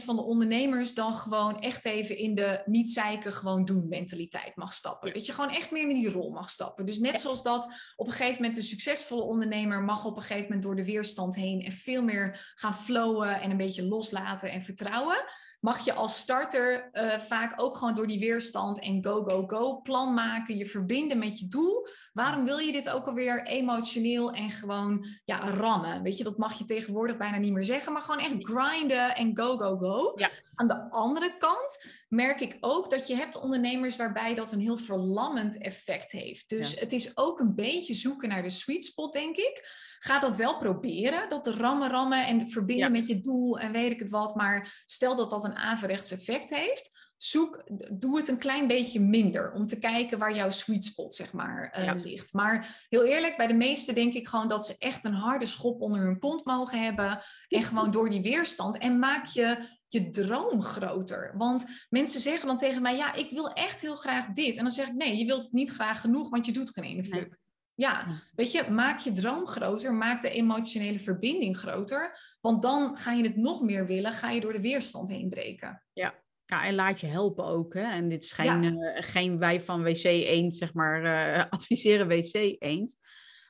50% 0.00 0.04
van 0.04 0.16
de 0.16 0.22
ondernemers 0.22 0.94
dan 0.94 1.14
gewoon 1.14 1.60
echt 1.60 1.84
even 1.84 2.18
in 2.18 2.34
de 2.34 2.62
niet 2.64 2.92
zeiken, 2.92 3.32
gewoon 3.32 3.64
doen 3.64 3.88
mentaliteit 3.88 4.56
mag 4.56 4.72
stappen. 4.72 5.12
Dat 5.12 5.26
je 5.26 5.32
gewoon 5.32 5.50
echt 5.50 5.70
meer 5.70 5.88
in 5.88 5.94
die 5.94 6.10
rol 6.10 6.30
mag 6.30 6.50
stappen. 6.50 6.86
Dus 6.86 6.98
net 6.98 7.20
zoals 7.20 7.42
dat 7.42 7.72
op 7.96 8.06
een 8.06 8.12
gegeven 8.12 8.42
moment 8.42 8.56
een 8.56 8.62
succesvolle 8.62 9.22
ondernemer 9.22 9.82
mag 9.82 10.04
op 10.04 10.16
een 10.16 10.22
gegeven 10.22 10.42
moment 10.42 10.62
door 10.62 10.76
de 10.76 10.84
weerstand 10.84 11.34
heen 11.34 11.60
en 11.60 11.72
veel 11.72 12.02
meer 12.02 12.52
gaan 12.54 12.74
flowen 12.74 13.40
en 13.40 13.50
een 13.50 13.56
beetje 13.56 13.84
loslaten 13.84 14.50
en 14.50 14.62
vertrouwen 14.62 15.24
mag 15.60 15.84
je 15.84 15.92
als 15.92 16.18
starter 16.18 16.88
uh, 16.92 17.18
vaak 17.18 17.60
ook 17.60 17.76
gewoon 17.76 17.94
door 17.94 18.06
die 18.06 18.20
weerstand 18.20 18.80
en 18.80 19.04
go, 19.04 19.22
go, 19.22 19.46
go 19.46 19.80
plan 19.80 20.14
maken, 20.14 20.56
je 20.56 20.66
verbinden 20.66 21.18
met 21.18 21.38
je 21.38 21.48
doel. 21.48 21.86
Waarom 22.16 22.44
wil 22.44 22.58
je 22.58 22.72
dit 22.72 22.88
ook 22.88 23.06
alweer 23.06 23.46
emotioneel 23.46 24.32
en 24.32 24.50
gewoon 24.50 25.06
ja, 25.24 25.50
rammen? 25.50 26.02
Weet 26.02 26.18
je, 26.18 26.24
dat 26.24 26.38
mag 26.38 26.58
je 26.58 26.64
tegenwoordig 26.64 27.16
bijna 27.16 27.36
niet 27.36 27.52
meer 27.52 27.64
zeggen, 27.64 27.92
maar 27.92 28.02
gewoon 28.02 28.20
echt 28.20 28.34
grinden 28.38 29.14
en 29.14 29.36
go, 29.36 29.56
go, 29.56 29.76
go. 29.76 30.12
Ja. 30.14 30.30
Aan 30.54 30.68
de 30.68 30.90
andere 30.90 31.36
kant 31.38 31.84
merk 32.08 32.40
ik 32.40 32.56
ook 32.60 32.90
dat 32.90 33.06
je 33.06 33.14
hebt 33.14 33.40
ondernemers 33.40 33.96
waarbij 33.96 34.34
dat 34.34 34.52
een 34.52 34.60
heel 34.60 34.78
verlammend 34.78 35.58
effect 35.58 36.12
heeft. 36.12 36.48
Dus 36.48 36.80
het 36.80 36.92
is 36.92 37.16
ook 37.16 37.40
een 37.40 37.54
beetje 37.54 37.94
zoeken 37.94 38.28
naar 38.28 38.42
de 38.42 38.50
sweet 38.50 38.84
spot, 38.84 39.12
denk 39.12 39.36
ik. 39.36 39.84
Ga 39.98 40.18
dat 40.18 40.36
wel 40.36 40.58
proberen, 40.58 41.28
dat 41.28 41.46
rammen, 41.46 41.90
rammen 41.90 42.26
en 42.26 42.48
verbinden 42.48 42.92
met 42.92 43.06
je 43.06 43.20
doel 43.20 43.58
en 43.58 43.72
weet 43.72 43.92
ik 43.92 44.00
het 44.00 44.10
wat. 44.10 44.34
Maar 44.34 44.82
stel 44.86 45.16
dat 45.16 45.30
dat 45.30 45.44
een 45.44 45.56
averechts 45.56 46.10
effect 46.10 46.50
heeft, 46.50 46.90
zoek, 47.16 47.64
doe 47.92 48.16
het 48.16 48.28
een 48.28 48.38
klein 48.38 48.66
beetje 48.66 49.00
minder 49.00 49.52
om 49.52 49.66
te 49.66 49.78
kijken 49.78 50.18
waar 50.18 50.34
jouw 50.34 50.50
sweet 50.50 50.84
spot 50.84 51.14
zeg 51.14 51.32
maar 51.32 51.78
uh, 51.78 52.02
ligt. 52.02 52.32
Maar 52.32 52.86
heel 52.88 53.04
eerlijk, 53.04 53.36
bij 53.36 53.46
de 53.46 53.54
meesten 53.54 53.94
denk 53.94 54.12
ik 54.12 54.28
gewoon 54.28 54.48
dat 54.48 54.66
ze 54.66 54.74
echt 54.78 55.04
een 55.04 55.14
harde 55.14 55.46
schop 55.46 55.80
onder 55.80 56.00
hun 56.00 56.18
kont 56.18 56.44
mogen 56.44 56.82
hebben 56.82 57.22
en 57.48 57.62
gewoon 57.62 57.90
door 57.90 58.10
die 58.10 58.22
weerstand 58.22 58.78
en 58.78 58.98
maak 58.98 59.26
je 59.26 59.74
je 59.88 60.10
droom 60.10 60.62
groter. 60.62 61.34
Want 61.36 61.66
mensen 61.88 62.20
zeggen 62.20 62.46
dan 62.46 62.58
tegen 62.58 62.82
mij, 62.82 62.96
ja, 62.96 63.14
ik 63.14 63.30
wil 63.30 63.52
echt 63.52 63.80
heel 63.80 63.96
graag 63.96 64.26
dit. 64.26 64.56
En 64.56 64.62
dan 64.62 64.72
zeg 64.72 64.86
ik, 64.86 64.94
nee, 64.94 65.16
je 65.16 65.24
wilt 65.24 65.42
het 65.42 65.52
niet 65.52 65.70
graag 65.70 66.00
genoeg, 66.00 66.28
want 66.28 66.46
je 66.46 66.52
doet 66.52 66.70
geen 66.70 66.84
ene 66.84 67.04
fuck. 67.04 67.38
Ja, 67.74 68.22
weet 68.34 68.52
je, 68.52 68.70
maak 68.70 68.98
je 68.98 69.10
droom 69.10 69.46
groter, 69.46 69.94
maak 69.94 70.22
de 70.22 70.30
emotionele 70.30 70.98
verbinding 70.98 71.56
groter. 71.56 72.18
Want 72.40 72.62
dan 72.62 72.96
ga 72.96 73.12
je 73.12 73.22
het 73.22 73.36
nog 73.36 73.62
meer 73.62 73.86
willen, 73.86 74.12
ga 74.12 74.30
je 74.30 74.40
door 74.40 74.52
de 74.52 74.60
weerstand 74.60 75.08
heen 75.08 75.28
breken. 75.28 75.82
Ja, 75.92 76.14
ja 76.46 76.64
en 76.64 76.74
laat 76.74 77.00
je 77.00 77.06
helpen 77.06 77.44
ook. 77.44 77.74
Hè? 77.74 77.82
En 77.82 78.08
dit 78.08 78.24
is 78.24 78.32
geen, 78.32 78.82
eh, 78.82 79.02
geen 79.02 79.38
wij 79.38 79.60
van 79.60 79.82
WC 79.82 80.04
eens, 80.04 80.58
zeg 80.58 80.74
maar, 80.74 81.04
uh, 81.04 81.44
adviseren 81.50 82.08
WC 82.08 82.56
eens. 82.58 82.96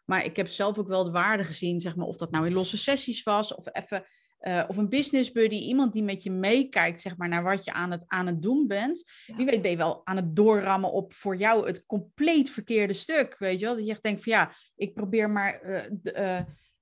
Maar 0.04 0.24
ik 0.24 0.36
heb 0.36 0.48
zelf 0.48 0.78
ook 0.78 0.88
wel 0.88 1.04
de 1.04 1.10
waarde 1.10 1.44
gezien, 1.44 1.80
zeg 1.80 1.96
maar, 1.96 2.06
of 2.06 2.16
dat 2.16 2.30
nou 2.30 2.46
in 2.46 2.52
losse 2.52 2.78
sessies 2.78 3.22
was, 3.22 3.54
of 3.54 3.66
even 3.72 4.04
uh, 4.40 4.64
of 4.68 4.76
een 4.76 4.88
business 4.88 5.32
buddy, 5.32 5.56
iemand 5.56 5.92
die 5.92 6.02
met 6.02 6.22
je 6.22 6.30
meekijkt, 6.30 7.00
zeg 7.00 7.16
maar, 7.16 7.28
naar 7.28 7.42
wat 7.42 7.64
je 7.64 7.72
aan 7.72 7.90
het, 7.90 8.04
aan 8.06 8.26
het 8.26 8.42
doen 8.42 8.66
bent. 8.66 9.04
Wie 9.36 9.46
weet 9.46 9.62
ben 9.62 9.70
je 9.70 9.76
wel 9.76 10.06
aan 10.06 10.16
het 10.16 10.36
doorrammen 10.36 10.92
op 10.92 11.12
voor 11.12 11.36
jou 11.36 11.66
het 11.66 11.86
compleet 11.86 12.50
verkeerde 12.50 12.92
stuk, 12.92 13.38
weet 13.38 13.60
je 13.60 13.66
wel? 13.66 13.74
Dat 13.74 13.84
je 13.84 13.90
echt 13.90 14.02
denkt 14.02 14.22
van 14.22 14.32
ja, 14.32 14.52
ik 14.76 14.94
probeer 14.94 15.30
maar, 15.30 15.60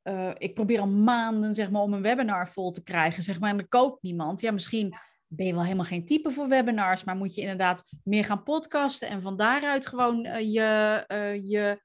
uh, 0.02 0.30
ik 0.38 0.54
probeer 0.54 0.80
al 0.80 0.88
maanden, 0.88 1.54
zeg 1.54 1.70
maar, 1.70 1.82
om 1.82 1.92
een 1.92 2.02
webinar 2.02 2.48
vol 2.48 2.70
te 2.70 2.82
krijgen, 2.82 3.22
zeg 3.22 3.40
maar, 3.40 3.50
en 3.50 3.58
er 3.58 3.68
koopt 3.68 4.02
niemand. 4.02 4.40
Ja, 4.40 4.52
misschien 4.52 4.94
ben 5.36 5.46
je 5.46 5.54
wel 5.54 5.62
helemaal 5.62 5.84
geen 5.84 6.06
type 6.06 6.30
voor 6.30 6.48
webinars, 6.48 7.04
maar 7.04 7.16
moet 7.16 7.34
je 7.34 7.40
inderdaad 7.40 7.84
meer 8.04 8.24
gaan 8.24 8.42
podcasten 8.42 9.08
en 9.08 9.22
van 9.22 9.36
daaruit 9.36 9.86
gewoon 9.86 10.22
je, 10.50 11.04
je, 11.42 11.80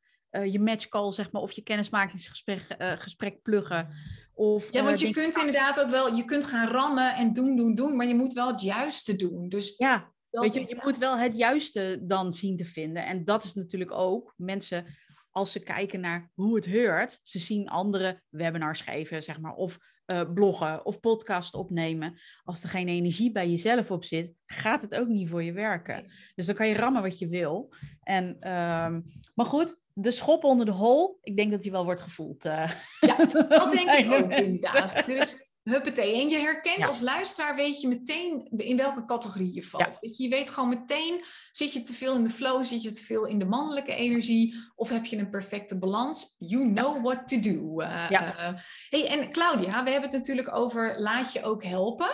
je 0.51 0.59
matchcall, 0.59 1.11
zeg 1.11 1.31
maar, 1.31 1.41
of 1.41 1.51
je 1.51 1.63
kennismakingsgesprek 1.63 2.75
gesprek 2.77 3.41
pluggen. 3.41 3.89
Of, 4.33 4.71
ja, 4.73 4.83
want 4.83 4.99
je 4.99 5.11
kunt 5.11 5.37
inderdaad 5.37 5.79
ook 5.79 5.89
wel, 5.89 6.15
je 6.15 6.25
kunt 6.25 6.45
gaan 6.45 6.67
rammen 6.67 7.15
en 7.15 7.33
doen, 7.33 7.55
doen, 7.55 7.75
doen, 7.75 7.95
maar 7.95 8.07
je 8.07 8.15
moet 8.15 8.33
wel 8.33 8.47
het 8.47 8.61
juiste 8.61 9.15
doen. 9.15 9.49
Dus 9.49 9.77
ja, 9.77 10.11
weet 10.29 10.53
je, 10.53 10.59
je 10.59 10.79
moet 10.83 10.97
wel 10.97 11.17
het 11.17 11.37
juiste 11.37 11.99
dan 12.01 12.33
zien 12.33 12.57
te 12.57 12.65
vinden. 12.65 13.05
En 13.05 13.25
dat 13.25 13.43
is 13.43 13.53
natuurlijk 13.53 13.91
ook 13.91 14.33
mensen, 14.37 14.85
als 15.31 15.51
ze 15.51 15.59
kijken 15.59 15.99
naar 15.99 16.31
hoe 16.33 16.55
het 16.55 16.65
heurt, 16.65 17.19
ze 17.23 17.39
zien 17.39 17.69
andere 17.69 18.21
webinars 18.29 18.81
geven, 18.81 19.23
zeg 19.23 19.39
maar, 19.39 19.53
of 19.53 19.77
uh, 20.11 20.21
bloggen 20.33 20.85
of 20.85 20.99
podcast 20.99 21.53
opnemen. 21.53 22.19
Als 22.43 22.63
er 22.63 22.69
geen 22.69 22.87
energie 22.87 23.31
bij 23.31 23.49
jezelf 23.49 23.91
op 23.91 24.05
zit, 24.05 24.33
gaat 24.45 24.81
het 24.81 24.95
ook 24.95 25.07
niet 25.07 25.29
voor 25.29 25.43
je 25.43 25.53
werken. 25.53 26.11
Dus 26.35 26.45
dan 26.45 26.55
kan 26.55 26.67
je 26.67 26.75
rammen 26.75 27.01
wat 27.01 27.19
je 27.19 27.27
wil. 27.27 27.73
En, 28.03 28.25
um, 28.25 29.05
maar 29.35 29.45
goed, 29.45 29.79
de 29.93 30.11
schop 30.11 30.43
onder 30.43 30.65
de 30.65 30.71
hol, 30.71 31.19
ik 31.21 31.37
denk 31.37 31.51
dat 31.51 31.61
die 31.61 31.71
wel 31.71 31.85
wordt 31.85 32.01
gevoeld. 32.01 32.45
Uh. 32.45 32.71
Ja, 32.99 33.17
dat 33.47 33.71
denk 33.71 33.91
ik 33.91 34.11
ook 34.23 34.31
inderdaad. 34.31 35.05
Dus 35.05 35.48
Huppatee. 35.69 36.21
En 36.21 36.29
je 36.29 36.37
herkent 36.37 36.85
als 36.85 37.01
luisteraar, 37.01 37.55
weet 37.55 37.81
je 37.81 37.87
meteen 37.87 38.47
in 38.57 38.77
welke 38.77 39.05
categorie 39.05 39.53
je 39.53 39.63
valt. 39.63 39.97
Weet 40.01 40.17
je, 40.17 40.23
je 40.23 40.29
weet 40.29 40.49
gewoon 40.49 40.69
meteen, 40.69 41.23
zit 41.51 41.73
je 41.73 41.81
te 41.81 41.93
veel 41.93 42.15
in 42.15 42.23
de 42.23 42.29
flow, 42.29 42.65
zit 42.65 42.81
je 42.81 42.91
te 42.91 43.03
veel 43.03 43.25
in 43.25 43.39
de 43.39 43.45
mannelijke 43.45 43.93
energie, 43.93 44.55
of 44.75 44.89
heb 44.89 45.05
je 45.05 45.17
een 45.17 45.29
perfecte 45.29 45.77
balans? 45.77 46.35
You 46.39 46.73
know 46.73 47.03
what 47.03 47.27
to 47.27 47.39
do. 47.39 47.81
Uh, 47.81 48.09
ja. 48.09 48.51
Uh, 48.51 48.59
hey, 48.89 49.07
en 49.07 49.31
Claudia, 49.31 49.83
we 49.83 49.89
hebben 49.89 50.09
het 50.09 50.19
natuurlijk 50.19 50.55
over 50.55 50.99
laat 50.99 51.33
je 51.33 51.43
ook 51.43 51.63
helpen. 51.63 52.09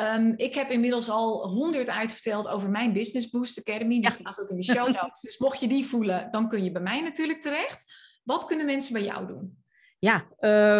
Um, 0.00 0.34
ik 0.36 0.54
heb 0.54 0.70
inmiddels 0.70 1.08
al 1.08 1.48
honderd 1.48 1.88
uitverteld 1.88 2.48
over 2.48 2.70
mijn 2.70 2.92
Business 2.92 3.30
Boost 3.30 3.58
Academy. 3.58 4.00
Die 4.00 4.10
staat 4.10 4.40
ook 4.40 4.48
in 4.48 4.56
de 4.56 4.62
show 4.62 4.86
notes. 4.86 5.20
dus 5.20 5.38
mocht 5.38 5.60
je 5.60 5.68
die 5.68 5.86
voelen, 5.86 6.30
dan 6.30 6.48
kun 6.48 6.64
je 6.64 6.72
bij 6.72 6.82
mij 6.82 7.00
natuurlijk 7.00 7.40
terecht. 7.40 7.84
Wat 8.24 8.44
kunnen 8.44 8.66
mensen 8.66 8.92
bij 8.92 9.02
jou 9.02 9.26
doen? 9.26 9.59
Ja, 10.00 10.26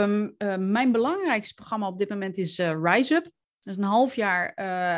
um, 0.03 0.35
uh, 0.39 0.57
mijn 0.57 0.93
belangrijkste 0.93 1.55
programma 1.55 1.87
op 1.87 1.99
dit 1.99 2.09
moment 2.09 2.37
is 2.37 2.59
uh, 2.59 2.73
Rise 2.83 3.15
Up. 3.15 3.23
Dat 3.61 3.77
is 3.77 3.83
een 3.83 3.89
half 3.89 4.15
jaar 4.15 4.55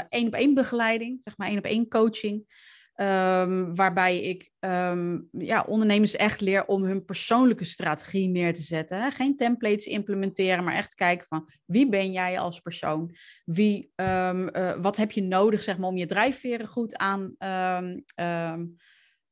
één 0.09 0.27
op 0.27 0.35
één 0.35 0.55
begeleiding, 0.55 1.19
zeg 1.23 1.37
maar 1.37 1.49
één 1.49 1.59
op 1.59 1.65
één 1.65 1.89
coaching. 1.89 2.47
Ehm, 2.95 3.75
waarbij 3.75 4.21
ik 4.21 4.51
ehm, 4.59 5.21
ja, 5.31 5.65
ondernemers 5.69 6.17
echt 6.17 6.41
leer 6.41 6.67
om 6.67 6.83
hun 6.83 7.05
persoonlijke 7.05 7.65
strategie 7.65 8.29
neer 8.29 8.55
te 8.55 8.63
zetten. 8.63 9.13
Geen 9.13 9.37
templates 9.37 9.87
implementeren, 9.87 10.65
maar 10.65 10.75
echt 10.75 10.95
kijken 10.95 11.27
van 11.27 11.49
wie 11.65 11.89
ben 11.89 12.13
jij 12.13 12.39
als 12.39 12.61
persoon? 12.61 13.17
Wie, 13.45 13.93
um, 13.97 14.51
wat 14.83 14.97
heb 14.97 15.13
je 15.13 15.23
nodig 15.23 15.63
zeg 15.63 15.79
maar, 15.79 15.89
om 15.89 15.97
je 15.97 16.07
drijfveren 16.07 16.67
goed 16.67 16.97
aan 16.97 17.35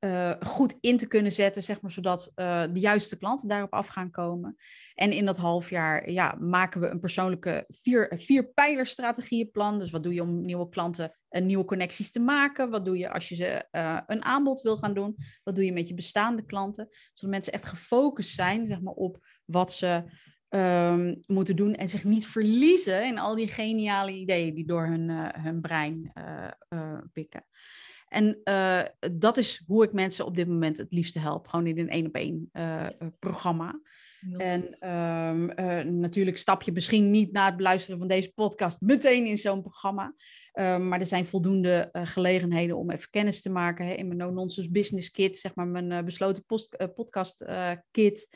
uh, 0.00 0.32
goed 0.40 0.74
in 0.80 0.98
te 0.98 1.06
kunnen 1.06 1.32
zetten, 1.32 1.62
zeg 1.62 1.80
maar, 1.80 1.90
zodat 1.90 2.32
uh, 2.36 2.62
de 2.72 2.80
juiste 2.80 3.16
klanten 3.16 3.48
daarop 3.48 3.72
af 3.72 3.86
gaan 3.86 4.10
komen. 4.10 4.56
En 4.94 5.12
in 5.12 5.24
dat 5.24 5.36
half 5.36 5.70
jaar 5.70 6.10
ja, 6.10 6.36
maken 6.38 6.80
we 6.80 6.86
een 6.86 7.00
persoonlijke 7.00 7.64
vier, 7.68 8.12
vier 8.14 8.46
pijlerstrategieënplan. 8.46 9.78
Dus 9.78 9.90
wat 9.90 10.02
doe 10.02 10.14
je 10.14 10.22
om 10.22 10.40
nieuwe 10.40 10.68
klanten 10.68 11.18
en 11.28 11.46
nieuwe 11.46 11.64
connecties 11.64 12.10
te 12.10 12.20
maken? 12.20 12.70
Wat 12.70 12.84
doe 12.84 12.98
je 12.98 13.10
als 13.10 13.28
je 13.28 13.34
ze 13.34 13.64
een 14.06 14.24
aanbod 14.24 14.60
wil 14.60 14.76
gaan 14.76 14.94
doen? 14.94 15.16
Wat 15.42 15.54
doe 15.54 15.64
je 15.64 15.72
met 15.72 15.88
je 15.88 15.94
bestaande 15.94 16.44
klanten? 16.44 16.88
Zodat 17.14 17.34
mensen 17.34 17.52
echt 17.52 17.66
gefocust 17.66 18.34
zijn 18.34 18.66
zeg 18.66 18.80
maar, 18.80 18.94
op 18.94 19.26
wat 19.44 19.72
ze 19.72 20.02
um, 20.48 21.20
moeten 21.26 21.56
doen 21.56 21.74
en 21.74 21.88
zich 21.88 22.04
niet 22.04 22.26
verliezen 22.26 23.06
in 23.06 23.18
al 23.18 23.34
die 23.34 23.48
geniale 23.48 24.12
ideeën 24.12 24.54
die 24.54 24.66
door 24.66 24.86
hun, 24.86 25.08
hun 25.40 25.60
brein 25.60 26.12
pikken. 27.12 27.44
En 28.10 28.40
uh, 28.44 28.82
dat 29.12 29.38
is 29.38 29.62
hoe 29.66 29.84
ik 29.84 29.92
mensen 29.92 30.26
op 30.26 30.36
dit 30.36 30.48
moment 30.48 30.76
het 30.76 30.92
liefste 30.92 31.18
help. 31.18 31.46
Gewoon 31.46 31.66
in 31.66 31.78
een 31.78 31.88
één 31.88 32.06
op 32.06 32.14
één 32.14 32.50
uh, 32.52 32.86
programma. 33.18 33.80
En 34.36 34.88
um, 34.90 35.50
uh, 35.56 35.84
natuurlijk 35.84 36.38
stap 36.38 36.62
je 36.62 36.72
misschien 36.72 37.10
niet 37.10 37.32
na 37.32 37.46
het 37.46 37.56
beluisteren 37.56 37.98
van 37.98 38.08
deze 38.08 38.32
podcast 38.34 38.80
meteen 38.80 39.26
in 39.26 39.38
zo'n 39.38 39.62
programma. 39.62 40.14
Um, 40.52 40.88
maar 40.88 41.00
er 41.00 41.06
zijn 41.06 41.26
voldoende 41.26 41.88
gelegenheden 41.92 42.76
om 42.76 42.90
even 42.90 43.10
kennis 43.10 43.42
te 43.42 43.50
maken. 43.50 43.86
Hè, 43.86 43.92
in 43.92 44.06
mijn 44.06 44.18
No 44.18 44.30
Nonsense 44.30 44.70
Business 44.70 45.10
Kit, 45.10 45.38
zeg 45.38 45.54
maar 45.54 45.66
mijn 45.66 46.04
besloten 46.04 46.44
post, 46.44 46.76
podcast 46.94 47.44
kit. 47.90 48.28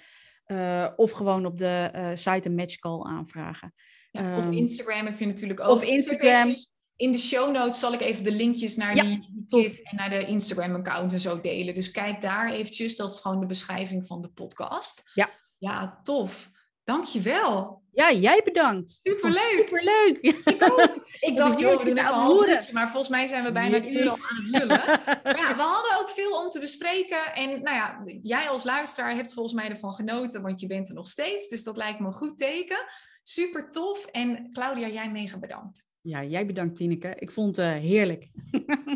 of 0.97 1.11
gewoon 1.11 1.47
op 1.47 1.59
de 1.59 2.13
site 2.15 2.49
een 2.49 2.55
matchcall 2.55 3.03
aanvragen. 3.03 3.75
Ja, 4.11 4.39
of 4.39 4.51
Instagram 4.51 5.07
heb 5.07 5.19
je 5.19 5.27
natuurlijk 5.27 5.61
ook. 5.61 5.71
Of 5.71 5.85
Instagram 5.85 6.55
in 6.97 7.13
de 7.13 7.19
show 7.19 7.53
notes 7.53 7.79
zal 7.79 7.93
ik 7.93 8.01
even 8.01 8.25
de 8.25 8.33
linkjes 8.33 8.77
naar 8.77 8.95
die 8.95 9.45
kit 9.47 9.83
en 9.83 9.97
naar 9.97 10.11
de 10.11 10.27
Instagram-account 10.27 11.13
en 11.13 11.21
zo 11.21 11.41
delen. 11.41 11.75
Dus 11.75 11.91
kijk 11.91 12.21
daar 12.21 12.53
eventjes. 12.53 12.97
Dat 12.97 13.11
is 13.11 13.19
gewoon 13.19 13.41
de 13.41 13.47
beschrijving 13.47 14.07
van 14.07 14.23
de 14.23 14.29
podcast. 14.29 15.11
Ja. 15.15 15.31
Ja, 15.59 16.01
tof. 16.03 16.51
Dankjewel. 16.85 17.83
Ja, 17.93 18.13
jij 18.13 18.41
bedankt. 18.45 19.01
Superleuk. 19.03 19.67
Superleuk. 19.69 20.19
Ik 20.45 20.63
ook. 20.63 21.07
Ik 21.21 21.37
dacht, 21.37 21.61
joh, 21.61 21.79
we 21.79 21.85
doen 21.85 21.99
even 21.99 22.09
een 22.09 22.21
half 22.21 22.73
maar 22.73 22.91
volgens 22.91 23.09
mij 23.09 23.27
zijn 23.27 23.45
we 23.45 23.53
bijna 23.53 23.77
een 23.77 23.97
uur 23.97 24.09
al 24.09 24.19
aan 24.29 24.37
het 24.37 24.47
lullen. 24.47 24.85
ja, 25.41 25.57
we 25.57 25.63
hadden 25.63 26.01
ook 26.01 26.11
veel 26.11 26.43
om 26.43 26.51
te 26.51 26.59
bespreken. 26.59 27.35
En 27.35 27.49
nou 27.63 27.77
ja, 27.77 28.03
jij 28.23 28.49
als 28.49 28.65
luisteraar 28.65 29.15
hebt 29.15 29.33
volgens 29.33 29.55
mij 29.55 29.69
ervan 29.69 29.95
genoten, 29.95 30.43
want 30.43 30.61
je 30.61 30.67
bent 30.67 30.89
er 30.89 30.95
nog 30.95 31.09
steeds. 31.09 31.49
Dus 31.49 31.63
dat 31.63 31.77
lijkt 31.77 32.01
me 32.01 32.07
een 32.07 32.13
goed 32.13 32.39
teken. 32.39 32.85
Super 33.23 33.71
tof. 33.71 34.05
En 34.05 34.51
Claudia, 34.53 34.89
jij 34.89 35.11
mega 35.11 35.39
bedankt. 35.39 35.93
Ja, 36.07 36.25
jij 36.25 36.47
bedankt 36.47 36.77
Tineke. 36.77 37.15
Ik 37.19 37.31
vond 37.31 37.57
het 37.57 37.67
uh, 37.67 37.73
heerlijk. 37.73 38.29